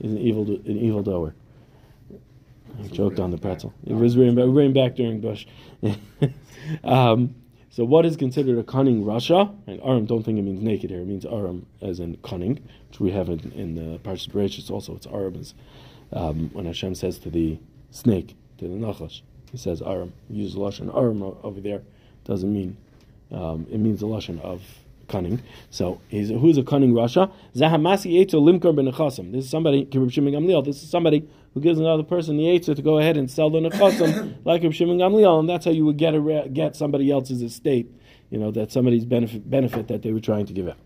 He's 0.00 0.12
an 0.12 0.18
evil 0.18 0.42
an 0.42 0.78
evildoer. 0.78 1.34
I 2.82 2.86
joked 2.88 3.20
on 3.20 3.30
the 3.30 3.38
pretzel. 3.38 3.72
It 3.86 3.94
was 3.94 4.16
rain 4.16 4.34
back, 4.34 4.46
rain 4.48 4.72
back 4.72 4.96
during 4.96 5.20
Bush. 5.20 5.46
um, 6.84 7.34
so 7.72 7.86
what 7.86 8.04
is 8.04 8.18
considered 8.18 8.58
a 8.58 8.62
cunning 8.62 9.02
rasha? 9.02 9.56
And 9.66 9.80
Aram, 9.80 10.04
don't 10.04 10.22
think 10.22 10.38
it 10.38 10.42
means 10.42 10.62
naked 10.62 10.90
here. 10.90 11.00
It 11.00 11.06
means 11.06 11.24
Aram 11.24 11.64
as 11.80 12.00
in 12.00 12.18
cunning, 12.18 12.60
which 12.90 13.00
we 13.00 13.12
have 13.12 13.30
in, 13.30 13.50
in 13.52 13.74
the 13.76 13.98
Parshas 14.00 14.28
Bereshit. 14.28 14.70
Also, 14.70 14.94
it's 14.94 15.06
Aram 15.06 15.36
as 15.36 15.54
um, 16.12 16.50
when 16.52 16.66
Hashem 16.66 16.94
says 16.94 17.18
to 17.20 17.30
the 17.30 17.58
snake, 17.90 18.36
to 18.58 18.68
the 18.68 18.74
Nachash, 18.74 19.22
he 19.50 19.56
says 19.56 19.80
Aram. 19.80 20.12
He 20.28 20.34
uses 20.34 20.54
Lashon 20.54 20.94
Aram 20.94 21.22
over 21.22 21.62
there. 21.62 21.80
Doesn't 22.24 22.52
mean, 22.52 22.76
um, 23.30 23.66
it 23.70 23.78
means 23.78 24.00
the 24.00 24.06
Lashon 24.06 24.38
of 24.42 24.62
cunning. 25.12 25.42
So 25.70 26.00
he's 26.08 26.30
who's 26.30 26.58
a 26.58 26.62
cunning 26.62 26.92
rasha? 26.92 27.30
Zahamasi 27.54 28.18
Eitzel 28.18 28.42
Limkar 28.42 28.74
ben 28.74 28.86
Nechasim. 28.86 29.30
This 29.30 29.44
is 29.44 29.50
somebody, 29.50 29.86
Reb 29.92 30.10
Shimon 30.10 30.32
Gamliel. 30.32 30.64
This 30.64 30.82
is 30.82 30.90
somebody 30.90 31.28
who 31.54 31.60
gives 31.60 31.78
another 31.78 32.02
person 32.02 32.36
the 32.38 32.44
Eitzel 32.44 32.74
to 32.74 32.82
go 32.82 32.98
ahead 32.98 33.16
and 33.16 33.30
sell 33.30 33.50
the 33.50 33.58
Nechasim 33.60 34.36
like 34.44 34.62
Reb 34.62 34.72
Shimon 34.72 34.98
Gamliel, 34.98 35.38
and 35.38 35.48
that's 35.48 35.66
how 35.66 35.70
you 35.70 35.84
would 35.84 35.98
get 35.98 36.14
a, 36.14 36.48
get 36.52 36.74
somebody 36.74 37.10
else's 37.10 37.42
estate. 37.42 37.92
You 38.30 38.38
know 38.38 38.50
that 38.52 38.72
somebody's 38.72 39.04
benefit 39.04 39.48
benefit 39.48 39.88
that 39.88 40.02
they 40.02 40.12
were 40.12 40.20
trying 40.20 40.46
to 40.46 40.52
give 40.52 40.68
out. 40.68 40.78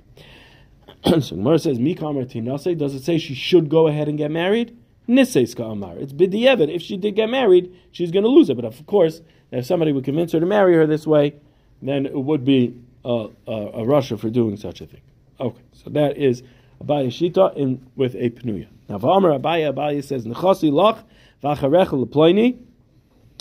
so 1.23 1.37
Gemara 1.37 1.59
says 1.61 1.79
Mikamar 1.79 2.27
Tinase. 2.27 2.77
Does 2.77 2.95
it 2.95 3.05
say 3.05 3.19
she 3.19 3.35
should 3.35 3.69
go 3.69 3.87
ahead 3.87 4.09
and 4.09 4.19
get 4.19 4.31
married? 4.31 4.77
Ka'amar. 5.09 5.97
It's 5.99 6.13
bidiyevit. 6.13 6.75
If 6.75 6.83
she 6.83 6.97
did 6.97 7.15
get 7.15 7.31
married, 7.31 7.73
she's 7.93 8.11
going 8.11 8.25
to 8.25 8.29
lose 8.29 8.51
it. 8.51 8.57
But 8.57 8.65
of 8.65 8.85
course, 8.87 9.21
if 9.53 9.65
somebody 9.65 9.93
would 9.93 10.05
convince 10.05 10.33
her 10.33 10.41
to 10.41 10.47
marry 10.47 10.75
her 10.75 10.85
this 10.85 11.07
way, 11.07 11.35
then 11.81 12.07
it 12.07 12.19
would 12.19 12.45
be 12.45 12.75
a, 13.07 13.85
rasha 13.85 14.19
for 14.19 14.31
doing 14.31 14.57
such 14.57 14.81
a 14.81 14.87
thing. 14.87 15.01
Okay, 15.39 15.63
so 15.73 15.91
that 15.91 16.17
is 16.17 16.43
Abaya 16.83 17.09
Shita 17.09 17.57
in 17.57 17.87
with 17.95 18.15
a 18.15 18.31
Pnuya. 18.31 18.69
Now, 18.89 18.99
V'amar 18.99 19.41
Abaya, 19.41 19.73
Abaya 19.73 20.03
says, 20.03 20.27
Nechasi 20.27 20.71
lach 20.71 21.03
v'acharecha 21.43 22.05
leploini 22.07 22.59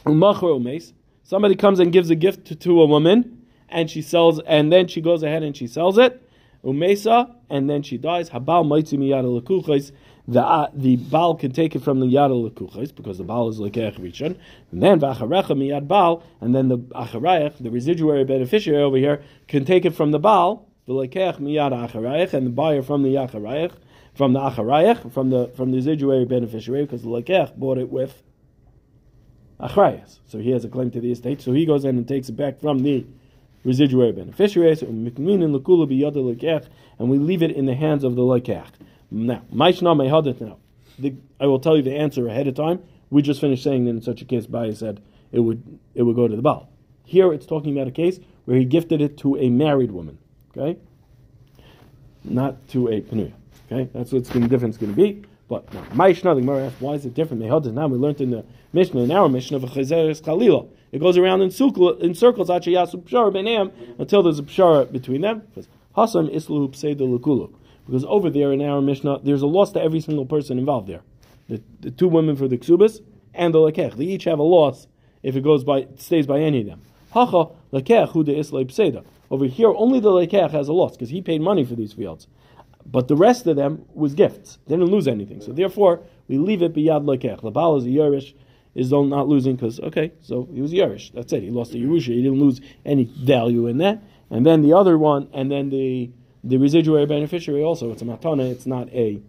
umachar 0.06 0.60
umes. 0.60 0.94
Somebody 1.24 1.56
comes 1.56 1.80
and 1.80 1.92
gives 1.92 2.10
a 2.10 2.16
gift 2.16 2.46
to, 2.48 2.56
to 2.56 2.82
a 2.82 2.86
woman, 2.86 3.46
and 3.70 3.90
she 3.90 4.02
sells, 4.02 4.40
and 4.42 4.72
then 4.72 4.88
she 4.88 5.02
goes 5.02 5.24
ahead 5.24 5.44
and 5.44 5.58
she 5.58 5.68
sells 5.68 5.98
it. 5.98 6.22
Umesa, 6.66 7.34
and 7.50 7.70
then 7.70 7.84
she 7.84 7.98
dies. 7.98 8.30
Habal 8.32 8.66
maitzi 8.66 8.98
miyada 8.98 9.42
lekuches. 9.42 9.92
The 10.28 10.42
uh, 10.42 10.72
the 10.74 10.96
Baal 10.96 11.36
can 11.36 11.52
take 11.52 11.76
it 11.76 11.84
from 11.84 12.00
the 12.00 12.08
yada 12.08 12.34
lekuches 12.34 12.96
because 12.96 13.20
the 13.20 13.24
Baal 13.24 13.48
is 13.50 13.60
lekech 13.60 14.00
rishon, 14.00 14.36
and 14.72 14.82
then 14.82 15.00
v'acharecha 15.00 15.52
miyad 15.52 15.88
Baal, 15.88 16.24
and 16.42 16.56
then 16.56 16.68
the 16.68 16.80
acharayach, 16.80 17.62
the 17.62 17.70
residuary 17.70 18.24
beneficiary 18.24 18.82
over 18.82 18.98
here, 18.98 19.22
can 19.48 19.66
take 19.66 19.86
it 19.86 19.94
from 19.94 20.10
the 20.10 20.18
Baal, 20.18 20.68
the 20.88 20.94
lekech 20.94 21.40
miyad 21.40 21.72
acharayach, 21.72 22.34
and 22.34 22.48
the 22.48 22.52
buyer 22.52 22.82
from 22.82 23.04
the 23.04 23.14
acharayach, 23.14 23.74
from 24.16 24.34
the 24.34 24.40
acharayach, 24.40 25.14
from 25.14 25.30
the 25.30 25.50
from 25.56 25.70
the 25.70 25.78
residuary 25.78 26.26
beneficiary, 26.26 26.86
because 26.86 27.04
the 27.04 27.10
lekech 27.10 27.56
bought 27.56 27.78
it 27.78 27.92
with 27.92 28.24
achrayas, 29.60 30.18
so 30.26 30.40
he 30.40 30.50
has 30.50 30.66
a 30.66 30.70
claim 30.70 30.90
to 30.90 31.00
the 31.00 31.12
estate. 31.12 31.40
So 31.40 31.54
he 31.54 31.68
goes 31.68 31.86
in 31.86 31.98
and 31.98 32.08
takes 32.08 32.30
it 32.30 32.36
back 32.36 32.60
from 32.60 32.80
the 32.80 33.06
residuary 33.66 34.14
beneficiaries, 34.14 34.82
um, 34.84 35.08
and 35.08 37.10
we 37.10 37.18
leave 37.18 37.44
it 37.44 37.52
in 37.52 37.66
the 37.66 37.76
hands 37.76 38.06
of 38.06 38.16
the 38.16 38.22
lekech. 38.22 38.70
Now, 39.12 39.42
now. 39.52 40.58
The, 40.98 41.14
I 41.40 41.48
will 41.48 41.60
tell 41.60 41.76
you 41.76 41.84
the 41.84 41.96
answer 41.96 42.28
ahead 42.28 42.48
of 42.48 42.56
time. 42.56 42.82
We 43.10 43.22
just 43.22 43.42
finished 43.42 43.64
saying 43.64 43.86
that 43.86 43.92
in 43.92 44.02
such 44.02 44.22
a 44.22 44.26
case, 44.26 44.46
Baya 44.46 44.76
said 44.76 45.02
it 45.32 45.42
would 45.42 45.80
it 45.94 46.04
would 46.04 46.16
go 46.16 46.28
to 46.28 46.36
the 46.36 46.42
Baal. 46.42 46.70
Here 47.04 47.34
it's 47.34 47.46
talking 47.46 47.76
about 47.76 47.88
a 47.88 47.92
case 47.92 48.20
where 48.46 48.58
he 48.58 48.66
gifted 48.66 49.02
it 49.02 49.18
to 49.20 49.38
a 49.38 49.50
married 49.50 49.92
woman. 49.92 50.18
Okay? 50.56 50.80
Not 52.24 52.68
to 52.70 52.88
a 52.88 53.02
Penuya. 53.02 53.34
Okay? 53.72 53.90
That's 53.94 54.12
what's 54.12 54.30
the 54.30 54.40
difference 54.48 54.78
going 54.78 54.96
to 54.96 54.96
be. 54.96 55.24
But 55.48 55.70
Maishna, 55.92 56.34
the 56.34 56.42
Gemara 56.42 56.68
asks, 56.68 56.82
why 56.82 56.94
is 56.94 57.06
it 57.06 57.14
different? 57.14 57.44
Mehadet 57.44 57.74
now 57.74 57.88
we 57.88 57.98
learned 57.98 58.20
in 58.20 58.32
the 58.32 58.44
Mishnah, 58.74 59.02
in 59.02 59.12
our 59.12 59.30
Mishnah 59.30 59.58
of 59.58 59.64
Chazeres 59.64 60.22
Khalila. 60.22 60.68
It 60.92 61.00
goes 61.00 61.18
around 61.18 61.42
in, 61.42 61.52
circle, 61.52 61.98
in 62.00 62.16
circles 62.16 62.50
until 62.50 64.24
there's 64.24 64.40
a 64.40 64.44
Pshara 64.44 64.92
between 64.92 65.22
them. 65.22 65.44
Because 65.54 65.68
Hasam 65.96 66.34
Islu 66.34 66.70
Pseidu 66.72 67.02
Lukulu. 67.02 67.54
Because 67.86 68.04
over 68.06 68.30
there 68.30 68.52
in 68.54 68.62
our 68.62 68.82
Mishnah, 68.82 69.20
there's 69.24 69.44
a 69.44 69.48
loss 69.48 69.72
to 69.74 69.82
every 69.82 70.00
single 70.00 70.26
person 70.26 70.58
involved 70.58 70.88
there. 70.88 71.02
The, 71.48 71.62
the 71.80 71.92
two 71.92 72.08
women 72.08 72.36
for 72.36 72.48
the 72.48 72.58
Ksubas 72.58 73.02
and 73.36 73.54
the 73.54 73.60
Lekech. 73.60 73.98
They 73.98 74.06
each 74.06 74.24
have 74.24 74.40
a 74.40 74.44
loss 74.44 74.88
if 75.22 75.36
it 75.36 75.44
goes 75.44 75.64
by 75.64 75.88
stays 75.98 76.26
by 76.26 76.40
any 76.40 76.62
of 76.62 76.68
them. 76.68 76.82
Hacha 77.12 77.50
Lekech 77.72 78.10
Hu 78.10 78.24
de 78.24 78.40
Isla 78.40 78.66
Pseida. 78.66 79.04
Over 79.30 79.46
here, 79.46 79.70
only 79.70 80.00
the 80.00 80.10
Lekech 80.10 80.52
has 80.52 80.68
a 80.68 80.74
loss 80.74 80.94
because 80.94 81.10
he 81.10 81.22
paid 81.22 81.42
money 81.42 81.64
for 81.64 81.76
these 81.76 81.94
fields. 81.94 82.28
But 82.86 83.08
the 83.08 83.16
rest 83.16 83.48
of 83.48 83.56
them 83.56 83.86
was 83.94 84.14
gifts. 84.14 84.60
They 84.68 84.76
didn't 84.76 84.92
lose 84.92 85.08
anything. 85.08 85.42
So 85.42 85.52
therefore, 85.52 86.02
we 86.28 86.38
leave 86.38 86.62
it 86.62 86.74
biyad 86.74 87.06
lekech. 87.06 87.42
The 87.42 87.52
Baal 87.52 87.78
is 87.78 87.86
a 87.86 87.90
Yerush, 87.90 88.34
is 88.76 88.92
not 88.92 89.28
losing 89.28 89.56
because, 89.56 89.80
okay, 89.80 90.12
so 90.22 90.48
he 90.54 90.62
was 90.62 90.72
Yerush. 90.72 91.12
That's 91.14 91.32
it. 91.34 91.44
He 91.44 91.50
lost 91.50 91.72
the 91.72 91.82
Yerusha. 91.82 92.14
He 92.14 92.22
didn't 92.22 92.40
lose 92.40 92.62
any 92.86 93.06
value 93.06 93.68
in 93.68 93.78
that. 93.80 94.04
And 94.30 94.46
then 94.46 94.62
the 94.62 94.74
other 94.74 94.98
one, 94.98 95.30
and 95.34 95.52
then 95.52 95.70
the 95.70 96.12
the 96.46 96.58
residuary 96.58 97.08
beneficiary 97.08 97.64
also, 97.64 97.92
it's 97.92 98.04
a 98.04 98.06
matana, 98.06 98.50
it's 98.52 98.68
not 98.68 98.88
a, 98.90 99.20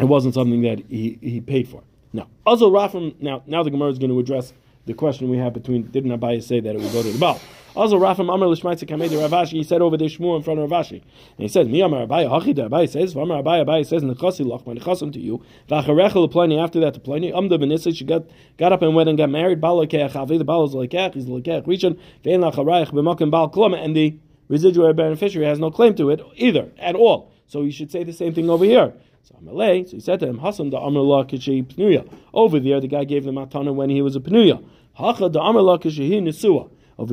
it 0.00 0.04
wasn't 0.04 0.34
something 0.34 0.62
that 0.62 0.82
he, 0.88 1.18
he 1.22 1.40
paid 1.40 1.68
for. 1.68 1.84
Now, 2.12 2.28
also 2.44 2.68
Rafam, 2.68 3.14
now, 3.20 3.44
now 3.46 3.62
the 3.62 3.70
Gemara 3.70 3.90
is 3.90 3.98
going 3.98 4.10
to 4.10 4.18
address 4.18 4.52
the 4.86 4.94
question 4.94 5.28
we 5.28 5.38
have 5.38 5.52
between, 5.52 5.84
didn't 5.84 6.10
Abaye 6.10 6.42
say 6.42 6.60
that 6.60 6.74
it 6.74 6.80
would 6.80 6.92
go 6.92 7.02
to 7.02 7.10
the 7.10 7.18
Baal? 7.18 7.40
Also, 7.74 7.98
Rafam 7.98 8.32
Amar 8.32 8.48
Lishmaitzik 8.48 8.88
Kamei 8.88 9.08
de 9.08 9.16
Ravashi, 9.16 9.52
he 9.52 9.64
said 9.64 9.82
over 9.82 9.96
there 9.96 10.08
Shmuel 10.08 10.36
in 10.36 10.42
front 10.42 10.60
of 10.60 10.70
Ravashi. 10.70 11.02
And 11.02 11.38
he 11.38 11.48
says, 11.48 11.66
Mi 11.66 11.80
Amar 11.80 12.06
Abaye, 12.06 12.28
Hachi 12.28 12.54
Abaye 12.54 12.88
says, 12.88 13.16
Amar 13.16 13.42
Abaye, 13.42 13.64
Abaye 13.64 13.84
says, 13.84 14.02
Nechasi 14.02 14.46
Lach, 14.46 14.64
my 14.64 14.74
Nechasim 14.74 15.12
to 15.12 15.18
you, 15.18 15.42
Vacharecha 15.68 16.28
Leplani, 16.28 16.62
after 16.62 16.78
that 16.80 16.94
to 16.94 17.00
Pliny, 17.00 17.32
Amda 17.32 17.58
Benissa, 17.58 17.96
she 17.96 18.04
got, 18.04 18.24
got 18.58 18.72
up 18.72 18.82
and 18.82 18.94
went 18.94 19.08
and 19.08 19.18
got 19.18 19.28
married, 19.28 19.60
Baal 19.60 19.84
Lekech, 19.84 20.12
Havi, 20.12 20.38
the 20.38 20.44
Baal 20.44 20.64
is 20.64 20.74
Lekech, 20.74 21.14
he's 21.14 21.26
Lekech, 21.26 21.66
Rishon, 21.66 21.98
Vein 22.22 22.40
Lacharayach, 22.40 22.90
B'makim 22.92 23.30
Baal 23.30 23.50
Kloma, 23.50 23.84
and 23.84 23.96
the 23.96 24.16
residuary 24.48 24.92
beneficiary 24.92 25.46
has 25.46 25.58
no 25.58 25.70
claim 25.70 25.96
to 25.96 26.10
it 26.10 26.20
either, 26.36 26.70
at 26.78 26.94
all. 26.94 27.32
So 27.48 27.64
he 27.64 27.72
should 27.72 27.90
say 27.90 28.04
the 28.04 28.12
same 28.12 28.34
thing 28.34 28.50
over 28.50 28.64
here. 28.64 28.92
So 29.24 29.34
Amalei, 29.42 29.84
so 29.86 29.92
he 29.96 30.00
said 30.00 30.20
to 30.20 30.26
him, 30.26 30.38
Hasan 30.38 30.70
da 30.70 30.80
Amrla 30.80 31.28
Kishi 31.28 31.64
Pnuya. 31.64 32.08
Over 32.32 32.60
there, 32.60 32.80
the 32.80 32.88
guy 32.88 33.04
gave 33.04 33.24
the 33.24 33.30
matana 33.30 33.74
when 33.74 33.90
he 33.90 34.02
was 34.02 34.14
a 34.16 34.20
Pnuya. 34.20 34.62
Over 34.96 35.28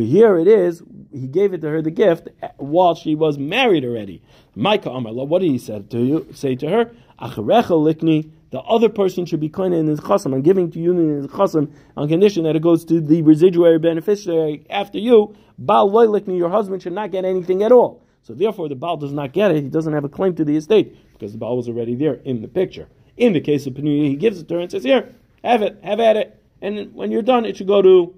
here 0.02 0.38
it 0.38 0.48
is, 0.48 0.84
he 1.12 1.28
gave 1.28 1.54
it 1.54 1.62
to 1.62 1.70
her 1.70 1.82
the 1.82 1.91
gift 1.91 2.30
while 2.58 2.96
she 2.96 3.15
was 3.15 3.38
married 3.38 3.84
already. 3.84 4.22
Micah 4.56 4.89
Amrla, 4.89 5.28
what 5.28 5.41
did 5.41 5.50
he 5.50 5.58
say 5.58 5.84
to 5.89 6.00
you? 6.00 6.28
Say 6.34 6.56
to 6.56 6.70
her, 6.70 6.91
Acharecha 7.20 7.72
likni, 7.72 8.32
the 8.52 8.60
other 8.60 8.89
person 8.89 9.26
should 9.26 9.39
be 9.39 9.50
clean 9.50 9.74
in 9.74 9.88
his 9.88 10.02
chasam. 10.02 10.34
I'm 10.34 10.41
giving 10.41 10.70
to 10.72 10.80
you 10.80 10.91
in 10.91 11.22
his 11.22 11.28
chasam 11.28 11.72
on 11.96 12.10
condition 12.10 12.44
that 12.44 12.56
it 12.56 12.62
goes 12.62 12.84
to 12.86 13.00
the 13.00 13.22
residuary 13.22 13.80
beneficiary 13.80 14.65
after 14.70 15.00
you. 15.00 15.36
Baal 15.58 15.89
likni, 15.89 16.38
your 16.38 16.50
husband 16.50 16.84
should 16.84 16.94
not 16.94 17.12
get 17.12 17.26
anything 17.26 17.63
at 17.63 17.72
all. 17.72 18.04
So 18.24 18.34
therefore, 18.34 18.70
the 18.70 18.76
Baal 18.76 18.98
does 18.98 19.13
not 19.13 19.34
get 19.34 19.52
it. 19.52 19.63
He 19.63 19.70
doesn't 19.70 19.94
have 19.94 20.04
a 20.04 20.10
claim 20.10 20.36
to 20.36 20.46
the 20.46 20.56
estate 20.56 20.96
because 21.13 21.32
the 21.32 21.38
Baal 21.38 21.58
was 21.58 21.67
already 21.67 21.96
there 21.96 22.15
in 22.26 22.41
the 22.41 22.48
picture. 22.48 22.88
In 23.17 23.34
the 23.34 23.41
case 23.41 23.65
of 23.65 23.74
Penuya, 23.74 24.10
he 24.10 24.15
gives 24.15 24.39
it 24.39 24.48
to 24.50 24.56
her 24.56 24.60
and 24.60 24.72
says, 24.72 24.84
"Here, 24.84 25.13
have 25.44 25.62
it, 25.62 25.80
have 25.84 26.00
at 26.00 26.17
it." 26.17 26.40
And 26.62 26.93
when 26.93 27.12
you're 27.12 27.21
done, 27.21 27.45
it 27.45 27.58
should 27.58 27.67
go 27.67 27.82
to 27.82 28.15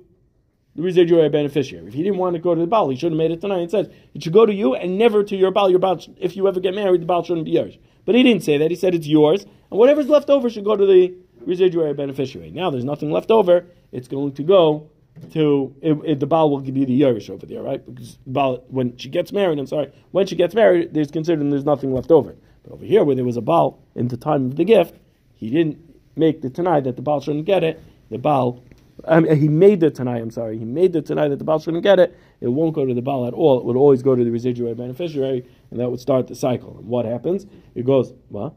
the 0.76 0.82
residuary 0.82 1.30
beneficiary. 1.30 1.88
If 1.88 1.94
he 1.94 2.04
didn't 2.04 2.18
want 2.18 2.36
to 2.36 2.42
go 2.42 2.56
to 2.56 2.62
the 2.62 2.68
Baal, 2.68 2.90
he 2.90 2.96
should 2.96 3.12
have 3.12 3.18
made 3.18 3.32
it 3.32 3.42
tonight. 3.42 3.62
It 3.62 3.72
says 3.72 3.90
it 4.14 4.24
should 4.24 4.34
go 4.34 4.46
to 4.46 4.54
you 4.54 4.76
and 4.76 4.98
never 4.98 5.24
to 5.24 5.36
your 5.36 5.52
Baal. 5.52 5.70
Your 5.70 5.80
Baal, 5.80 6.02
if 6.18 6.36
you 6.36 6.48
ever 6.48 6.60
get 6.60 6.74
married, 6.74 7.02
the 7.02 7.06
Baal 7.06 7.24
shouldn't 7.24 7.46
be 7.46 7.52
yours. 7.52 7.78
But 8.06 8.16
he 8.16 8.24
didn't 8.24 8.44
say 8.44 8.58
that. 8.58 8.72
He 8.72 8.76
said 8.76 8.96
it's 8.96 9.08
yours, 9.08 9.44
and 9.44 9.80
whatever's 9.80 10.10
left 10.10 10.30
over 10.30 10.50
should 10.50 10.66
go 10.66 10.76
to 10.76 10.86
the 10.86 11.16
residuary 11.46 11.94
beneficiary. 11.94 12.52
Now 12.52 12.70
there's 12.70 12.84
nothing 12.84 13.12
left 13.12 13.32
over. 13.32 13.66
It's 13.92 14.08
going 14.08 14.34
to 14.34 14.44
go 14.44 14.90
to 15.32 15.76
it, 15.82 15.98
it, 16.04 16.20
the 16.20 16.26
Baal 16.26 16.50
will 16.50 16.64
you 16.64 16.86
the 16.86 17.02
Yerush 17.02 17.30
over 17.30 17.46
there, 17.46 17.62
right? 17.62 17.86
Because 17.86 18.18
Baal, 18.26 18.64
when 18.68 18.98
she 18.98 19.10
gets 19.10 19.32
married, 19.32 19.60
I'm 19.60 19.68
sorry, 19.68 19.92
when 20.12 20.26
she 20.26 20.36
gets 20.36 20.56
married, 20.56 20.94
there's 20.94 21.12
considered 21.12 21.50
there's 21.52 21.66
nothing 21.66 21.94
left 21.94 22.12
over. 22.12 22.36
But 22.64 22.74
over 22.74 22.86
here, 22.86 23.04
where 23.04 23.16
there 23.16 23.26
was 23.26 23.38
a 23.38 23.42
Baal 23.42 23.80
in 23.96 24.08
the 24.08 24.18
time 24.18 24.46
of 24.46 24.56
the 24.56 24.66
gift, 24.66 24.96
he 25.36 25.50
didn't 25.50 25.78
make 26.16 26.42
the 26.42 26.50
Tanai 26.50 26.82
that 26.82 26.96
the 26.96 27.02
Baal 27.02 27.22
shouldn't 27.22 27.46
get 27.46 27.64
it. 27.64 27.82
The 28.10 28.18
Baal, 28.18 28.64
um, 29.06 29.26
he 29.26 29.48
made 29.48 29.80
the 29.80 29.90
Tanai, 29.90 30.20
I'm 30.20 30.32
sorry, 30.32 30.58
he 30.58 30.66
made 30.66 30.94
the 30.94 31.02
Tanai 31.02 31.30
that 31.30 31.38
the 31.38 31.44
Baal 31.44 31.60
shouldn't 31.60 31.84
get 31.84 32.00
it. 32.00 32.18
It 32.42 32.48
won't 32.48 32.74
go 32.74 32.86
to 32.86 32.94
the 32.94 33.02
Baal 33.02 33.28
at 33.28 33.34
all. 33.34 33.60
It 33.60 33.66
would 33.66 33.76
always 33.76 34.04
go 34.04 34.16
to 34.16 34.24
the 34.24 34.32
residuary 34.32 34.76
beneficiary, 34.76 35.46
and 35.72 35.80
that 35.80 35.90
would 35.90 36.00
start 36.00 36.28
the 36.28 36.36
cycle. 36.36 36.78
And 36.78 36.88
what 36.88 37.06
happens? 37.06 37.46
It 37.76 37.86
goes, 37.86 38.14
what? 38.30 38.54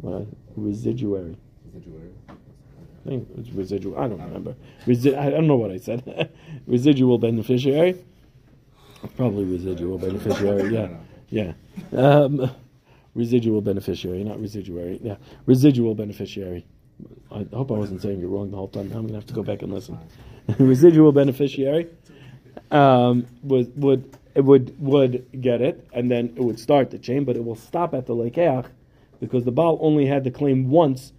What? 0.00 0.26
Residuary. 0.56 1.36
Residuary. 1.66 2.10
I 2.28 3.08
think 3.08 3.28
it's 3.38 3.50
residual. 3.50 3.98
I 3.98 4.08
don't 4.08 4.20
remember. 4.20 4.54
Resi- 4.86 5.16
I 5.16 5.30
don't 5.30 5.46
know 5.46 5.56
what 5.56 5.70
I 5.70 5.78
said. 5.78 6.30
residual 6.66 7.18
beneficiary. 7.18 8.04
Probably 9.16 9.44
residual 9.44 9.98
beneficiary. 9.98 10.74
Yeah, 10.74 10.88
yeah. 11.30 11.52
Um, 11.96 12.50
residual 13.14 13.60
beneficiary, 13.60 14.24
not 14.24 14.40
residuary. 14.40 15.00
Yeah, 15.02 15.16
residual 15.46 15.94
beneficiary. 15.94 16.66
I 17.30 17.46
hope 17.52 17.70
I 17.70 17.74
wasn't 17.74 18.02
saying 18.02 18.20
you're 18.20 18.30
wrong 18.30 18.50
the 18.50 18.56
whole 18.56 18.68
time. 18.68 18.90
I'm 18.92 19.06
gonna 19.06 19.14
have 19.14 19.26
to 19.26 19.34
go 19.34 19.42
back 19.42 19.62
and 19.62 19.72
listen. 19.72 19.98
residual 20.58 21.12
beneficiary 21.12 21.88
um, 22.70 23.26
would 23.42 23.80
would 23.80 24.16
it 24.34 24.44
would 24.44 24.74
would 24.80 25.40
get 25.40 25.60
it, 25.60 25.86
and 25.92 26.10
then 26.10 26.32
it 26.36 26.42
would 26.42 26.58
start 26.58 26.90
the 26.90 26.98
chain, 26.98 27.24
but 27.24 27.36
it 27.36 27.44
will 27.44 27.56
stop 27.56 27.94
at 27.94 28.06
the 28.06 28.14
lekeach 28.14 28.66
because 29.20 29.44
the 29.44 29.50
Baal 29.50 29.78
only 29.80 30.06
had 30.06 30.24
the 30.24 30.30
claim 30.30 30.70
once 30.70 31.12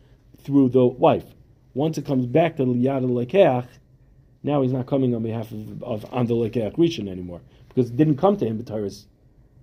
through 0.43 0.69
the 0.69 0.85
wife. 0.85 1.25
Once 1.73 1.97
it 1.97 2.05
comes 2.05 2.25
back 2.25 2.55
to 2.57 2.63
Liyad 2.63 3.03
Lekeach, 3.03 3.67
now 4.41 4.61
he's 4.61 4.71
not 4.71 4.87
coming 4.87 5.13
on 5.13 5.21
behalf 5.21 5.51
of, 5.51 5.83
of 5.83 6.13
on 6.13 6.25
the 6.25 6.33
Lekeach 6.33 6.75
Rishon 6.77 7.09
anymore 7.09 7.41
because 7.67 7.89
it 7.89 7.97
didn't 7.97 8.17
come 8.17 8.37
to 8.37 8.45
him 8.45 8.57
B'Tyrus, 8.57 9.05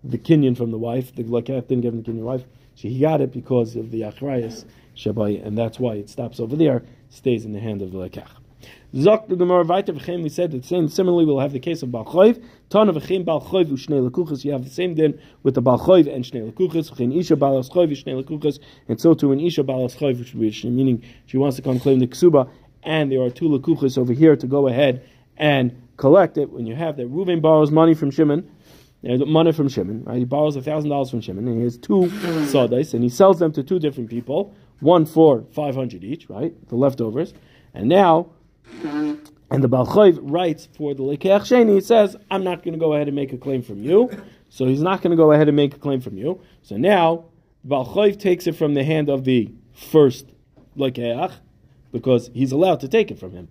the 0.05 0.18
Kinyan 0.18 0.57
from 0.57 0.70
the 0.70 0.79
wife. 0.79 1.14
The 1.14 1.24
Lekeach 1.24 1.68
didn't 1.68 1.81
give 1.81 1.94
him 1.94 2.02
the 2.02 2.11
Kinyan 2.11 2.24
wife. 2.24 2.44
So 2.74 2.88
he 2.88 3.00
got 3.00 3.20
it 3.20 3.33
because 3.33 3.74
of 3.74 3.90
the 3.90 4.02
Achrayas 4.02 4.66
Shabai, 4.96 5.44
and 5.44 5.56
that's 5.56 5.78
why 5.78 5.94
it 5.94 6.09
stops 6.09 6.40
over 6.40 6.56
there, 6.56 6.82
stays 7.11 7.44
in 7.44 7.52
the 7.52 7.61
hand 7.61 7.82
of 7.82 7.92
the 7.92 7.98
Lekeach. 7.98 8.28
Zok 8.94 9.28
the 9.28 9.37
Gemara 9.37 9.64
Vayta 9.64 9.88
v'chem. 9.88 10.22
We 10.22 10.28
said 10.28 10.52
that 10.52 10.64
same. 10.64 10.88
Similarly, 10.88 11.26
we'll 11.26 11.40
have 11.40 11.52
the 11.52 11.61
case 11.61 11.82
of 11.82 11.90
Balchoiv. 11.90 12.42
Ton 12.70 12.88
of 12.88 12.96
v'chem 12.96 13.24
Balchoiv 13.24 13.66
u'shnei 13.66 14.09
lekuchas. 14.09 14.44
You 14.44 14.52
have 14.52 14.64
the 14.64 14.70
same 14.70 14.94
din 14.94 15.20
with 15.42 15.54
the 15.54 15.62
Balchoiv 15.62 16.12
and 16.12 16.24
shnei 16.24 16.50
lekuchas. 16.50 16.90
V'chem 16.90 17.16
Isha 17.16 17.37
Balas 17.37 17.68
Choiv 17.68 17.90
u'shnei 17.90 18.24
lekuchas. 18.24 18.59
And 18.88 19.00
so 19.00 19.12
too 19.12 19.32
in 19.32 19.40
Isha 19.40 19.64
Balas 19.64 19.94
Choiv, 19.96 20.18
which 20.18 20.64
meaning 20.64 21.02
she 21.26 21.37
wants 21.37 21.56
to 21.56 21.62
come 21.62 21.78
claim 21.78 21.98
the 21.98 22.06
ksuba, 22.06 22.48
and 22.82 23.12
there 23.12 23.20
are 23.20 23.30
two 23.30 23.48
lekuchas 23.48 23.98
over 23.98 24.12
here 24.12 24.37
to 24.37 24.46
go 24.46 24.66
ahead 24.68 25.06
and 25.37 25.76
collect 25.96 26.38
it. 26.38 26.50
When 26.50 26.66
you 26.66 26.74
have 26.74 26.96
that, 26.96 27.11
Reuven 27.11 27.42
borrows 27.42 27.70
money 27.70 27.94
from 27.94 28.11
Shimon. 28.11 28.50
Uh, 29.06 29.18
money 29.26 29.52
from 29.52 29.68
Shimon, 29.68 30.04
right? 30.04 30.18
He 30.18 30.24
borrows 30.24 30.56
a 30.56 30.62
thousand 30.62 30.90
dollars 30.90 31.11
from 31.11 31.20
Shimon, 31.20 31.46
and 31.46 31.59
he 31.59 31.64
has 31.64 31.76
two 31.76 31.92
sawdais, 32.50 32.94
and 32.94 33.02
he 33.02 33.11
sells 33.11 33.38
them 33.38 33.52
to 33.52 33.62
two 33.62 33.78
different 33.78 34.09
people, 34.09 34.54
one 34.80 35.06
for 35.06 35.44
five 35.52 35.74
hundred 35.74 36.04
each, 36.04 36.28
right? 36.28 36.54
The 36.68 36.76
leftovers, 36.76 37.34
and 37.74 37.88
now 37.88 38.30
and 39.50 39.62
the 39.62 39.68
Balchoiv 39.68 40.18
writes 40.22 40.68
for 40.76 40.94
the 40.94 41.02
Lekeach 41.02 41.42
Sheni, 41.42 41.74
he 41.74 41.80
says, 41.80 42.16
I'm 42.30 42.42
not 42.42 42.62
going 42.62 42.74
to 42.74 42.80
go 42.80 42.94
ahead 42.94 43.06
and 43.06 43.14
make 43.14 43.32
a 43.32 43.38
claim 43.38 43.62
from 43.62 43.82
you. 43.82 44.10
So 44.48 44.66
he's 44.66 44.82
not 44.82 45.02
going 45.02 45.10
to 45.12 45.16
go 45.16 45.32
ahead 45.32 45.48
and 45.48 45.56
make 45.56 45.74
a 45.74 45.78
claim 45.78 46.00
from 46.00 46.16
you. 46.16 46.40
So 46.62 46.76
now, 46.76 47.26
Balchoiv 47.66 48.18
takes 48.18 48.46
it 48.46 48.56
from 48.56 48.74
the 48.74 48.84
hand 48.84 49.08
of 49.08 49.24
the 49.24 49.52
first 49.72 50.26
Lekeach, 50.76 51.32
because 51.92 52.30
he's 52.34 52.52
allowed 52.52 52.80
to 52.80 52.88
take 52.88 53.10
it 53.10 53.18
from 53.18 53.32
him. 53.32 53.48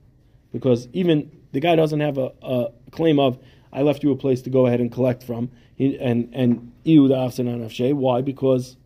Because 0.52 0.88
even 0.94 1.32
the 1.54 1.60
guy 1.60 1.76
doesn't 1.76 2.00
have 2.00 2.18
a, 2.18 2.32
a 2.42 2.72
claim 2.92 3.20
of, 3.20 3.40
I 3.72 3.82
left 3.82 4.04
you 4.04 4.12
a 4.12 4.16
place 4.16 4.42
to 4.44 4.50
go 4.50 4.68
ahead 4.68 4.80
and 4.80 4.92
collect 4.92 5.24
from, 5.24 5.52
he, 5.76 5.98
and 5.98 6.30
and 6.34 6.72
Iu 6.86 7.08
Why? 7.08 8.22
Because 8.22 8.78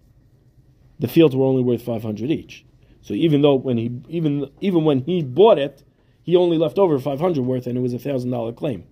the 1.00 1.08
fields 1.08 1.36
were 1.36 1.46
only 1.46 1.64
worth 1.64 1.82
500 1.82 2.30
each. 2.30 2.66
So 3.02 3.14
even 3.14 3.42
though 3.42 3.56
when 3.56 3.78
he 3.78 3.92
even 4.10 4.52
even 4.62 4.84
when 4.84 5.02
he 5.02 5.24
bought 5.24 5.58
it, 5.58 5.84
he 6.22 6.36
only 6.36 6.58
left 6.58 6.78
over 6.78 7.00
500 7.00 7.42
worth 7.42 7.66
and 7.66 7.78
it 7.78 7.82
was 7.82 7.94
a 7.94 8.00
thousand 8.00 8.32
dollar 8.32 8.54
claim. 8.54 8.84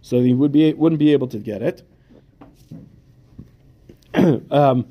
So 0.00 0.20
he 0.20 0.32
would 0.32 0.52
be, 0.52 0.72
wouldn't 0.72 0.98
be 0.98 1.12
able 1.12 1.28
to 1.28 1.38
get 1.38 1.62
it. 1.62 1.82
um, 4.50 4.86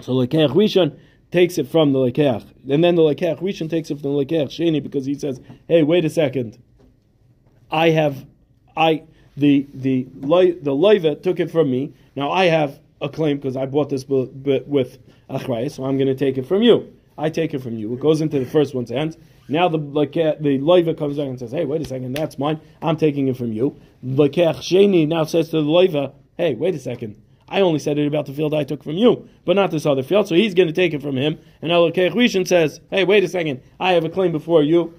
so 0.00 0.12
Lekeach 0.12 0.50
Rishon 0.50 0.98
takes 1.30 1.58
it 1.58 1.68
from 1.68 1.92
the 1.92 1.98
Lekeach. 1.98 2.44
And 2.68 2.82
then 2.82 2.94
the 2.94 3.02
Lekeach 3.02 3.40
Rishon 3.40 3.70
takes 3.70 3.90
it 3.90 4.00
from 4.00 4.14
the 4.14 4.24
Lekeach 4.24 4.48
Sheni 4.48 4.82
because 4.82 5.06
he 5.06 5.14
says, 5.14 5.40
hey, 5.68 5.82
wait 5.82 6.04
a 6.04 6.10
second. 6.10 6.58
I 7.70 7.90
have, 7.90 8.26
I, 8.76 9.04
the, 9.36 9.66
the, 9.74 10.04
the 10.14 10.70
Loiva 10.70 11.22
took 11.22 11.38
it 11.40 11.50
from 11.50 11.70
me. 11.70 11.92
Now 12.16 12.30
I 12.30 12.46
have 12.46 12.80
a 13.04 13.08
claim 13.08 13.36
because 13.36 13.56
I 13.56 13.66
bought 13.66 13.90
this 13.90 14.06
with 14.08 14.98
Achrayas, 15.30 15.72
so 15.72 15.84
I'm 15.84 15.96
going 15.96 16.08
to 16.08 16.14
take 16.14 16.38
it 16.38 16.46
from 16.46 16.62
you. 16.62 16.92
I 17.16 17.30
take 17.30 17.54
it 17.54 17.62
from 17.62 17.76
you. 17.76 17.92
It 17.94 18.00
goes 18.00 18.20
into 18.20 18.38
the 18.38 18.46
first 18.46 18.74
one's 18.74 18.90
hands. 18.90 19.16
Now 19.48 19.68
the 19.68 19.78
uh, 19.78 20.34
the 20.40 20.58
loiva 20.58 20.96
comes 20.96 21.16
back 21.18 21.28
and 21.28 21.38
says, 21.38 21.52
"Hey, 21.52 21.64
wait 21.64 21.82
a 21.82 21.84
second, 21.84 22.14
that's 22.14 22.38
mine. 22.38 22.60
I'm 22.82 22.96
taking 22.96 23.28
it 23.28 23.36
from 23.36 23.52
you." 23.52 23.78
Lekech 24.04 24.56
sheni 24.56 25.06
now 25.06 25.24
says 25.24 25.50
to 25.50 25.58
the 25.58 25.68
loiva, 25.68 26.12
"Hey, 26.38 26.54
wait 26.54 26.74
a 26.74 26.78
second. 26.78 27.20
I 27.46 27.60
only 27.60 27.78
said 27.78 27.98
it 27.98 28.06
about 28.06 28.26
the 28.26 28.32
field 28.32 28.54
I 28.54 28.64
took 28.64 28.82
from 28.82 28.94
you, 28.94 29.28
but 29.44 29.54
not 29.54 29.70
this 29.70 29.84
other 29.84 30.02
field. 30.02 30.26
So 30.26 30.34
he's 30.34 30.54
going 30.54 30.68
to 30.68 30.74
take 30.74 30.94
it 30.94 31.02
from 31.02 31.16
him." 31.16 31.38
And 31.60 31.70
now 31.70 31.80
Lekech 31.80 32.14
rishon 32.14 32.48
says, 32.48 32.80
"Hey, 32.90 33.04
wait 33.04 33.22
a 33.22 33.28
second. 33.28 33.60
I 33.78 33.92
have 33.92 34.04
a 34.04 34.08
claim 34.08 34.32
before 34.32 34.62
you." 34.62 34.94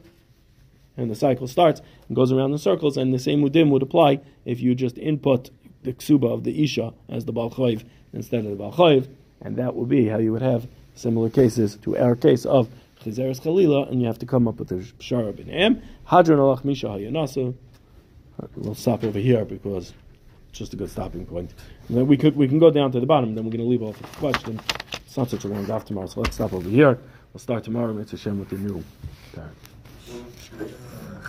And 0.96 1.10
the 1.10 1.16
cycle 1.16 1.48
starts 1.48 1.82
and 2.08 2.16
goes 2.16 2.32
around 2.32 2.52
in 2.52 2.58
circles. 2.60 2.98
And 2.98 3.14
the 3.14 3.20
same 3.20 3.42
mudim 3.42 3.70
would 3.72 3.82
apply 3.82 4.22
if 4.46 4.62
you 4.62 4.76
just 4.76 4.98
input 4.98 5.50
the 5.86 5.94
ksuba 5.94 6.32
of 6.32 6.44
the 6.44 6.64
isha 6.64 6.94
as 7.10 7.26
the 7.26 7.34
balchoiv 7.34 7.84
instead 8.14 8.46
of 8.46 8.58
the 8.58 8.64
balchoiv, 8.64 9.08
and 9.42 9.56
that 9.58 9.76
would 9.76 9.90
be 9.90 10.08
how 10.08 10.18
you 10.18 10.32
would 10.32 10.42
have 10.42 10.68
similar 10.96 11.30
cases 11.30 11.78
to 11.78 11.98
our 11.98 12.16
case 12.16 12.46
of 12.46 12.70
Chizeres 13.02 13.40
Chalila, 13.42 13.90
and 13.92 14.02
you 14.02 14.08
have 14.08 14.20
to 14.20 14.26
come 14.26 14.48
up 14.48 14.58
with 14.58 14.70
the 14.70 14.76
Shara 15.00 15.32
B'Neim. 15.32 15.82
Hadran 16.08 16.40
Alach 16.40 16.64
Mi 16.64 16.74
Shehaya 16.74 17.12
Nasui. 17.12 17.54
We'll 18.56 18.76
stop 18.76 19.04
over 19.04 19.20
here 19.20 19.46
because 19.46 19.94
it's 20.50 20.60
just 20.60 20.74
a 20.74 20.78
good 20.78 20.90
stopping 20.90 21.26
point. 21.26 21.54
And 21.88 21.98
then 21.98 22.08
we 22.08 22.18
could 22.18 22.36
we 22.36 22.48
can 22.48 22.60
go 22.60 22.72
down 22.72 22.92
to 22.92 23.00
the 23.00 23.06
bottom. 23.06 23.36
Then 23.36 23.46
we're 23.46 23.52
going 23.52 23.64
to 23.64 23.70
leave 23.70 23.84
off 23.84 24.02
with 24.02 24.12
the 24.12 24.18
question. 24.18 24.60
It's 25.06 25.16
not 25.16 25.30
such 25.30 25.46
a 25.46 25.48
long 25.48 25.66
daf 25.66 25.86
tomorrow, 25.86 26.08
so 26.08 26.22
let's 26.22 26.36
stop 26.36 26.54
over 26.54 26.68
here. 26.68 27.00
We'll 27.32 27.40
start 27.40 27.64
tomorrow. 27.64 27.94
Mitzvah 27.94 28.18
Hashem 28.18 28.40
with 28.40 28.50
the 28.50 28.58
new. 28.58 28.84
Parak. 29.34 30.76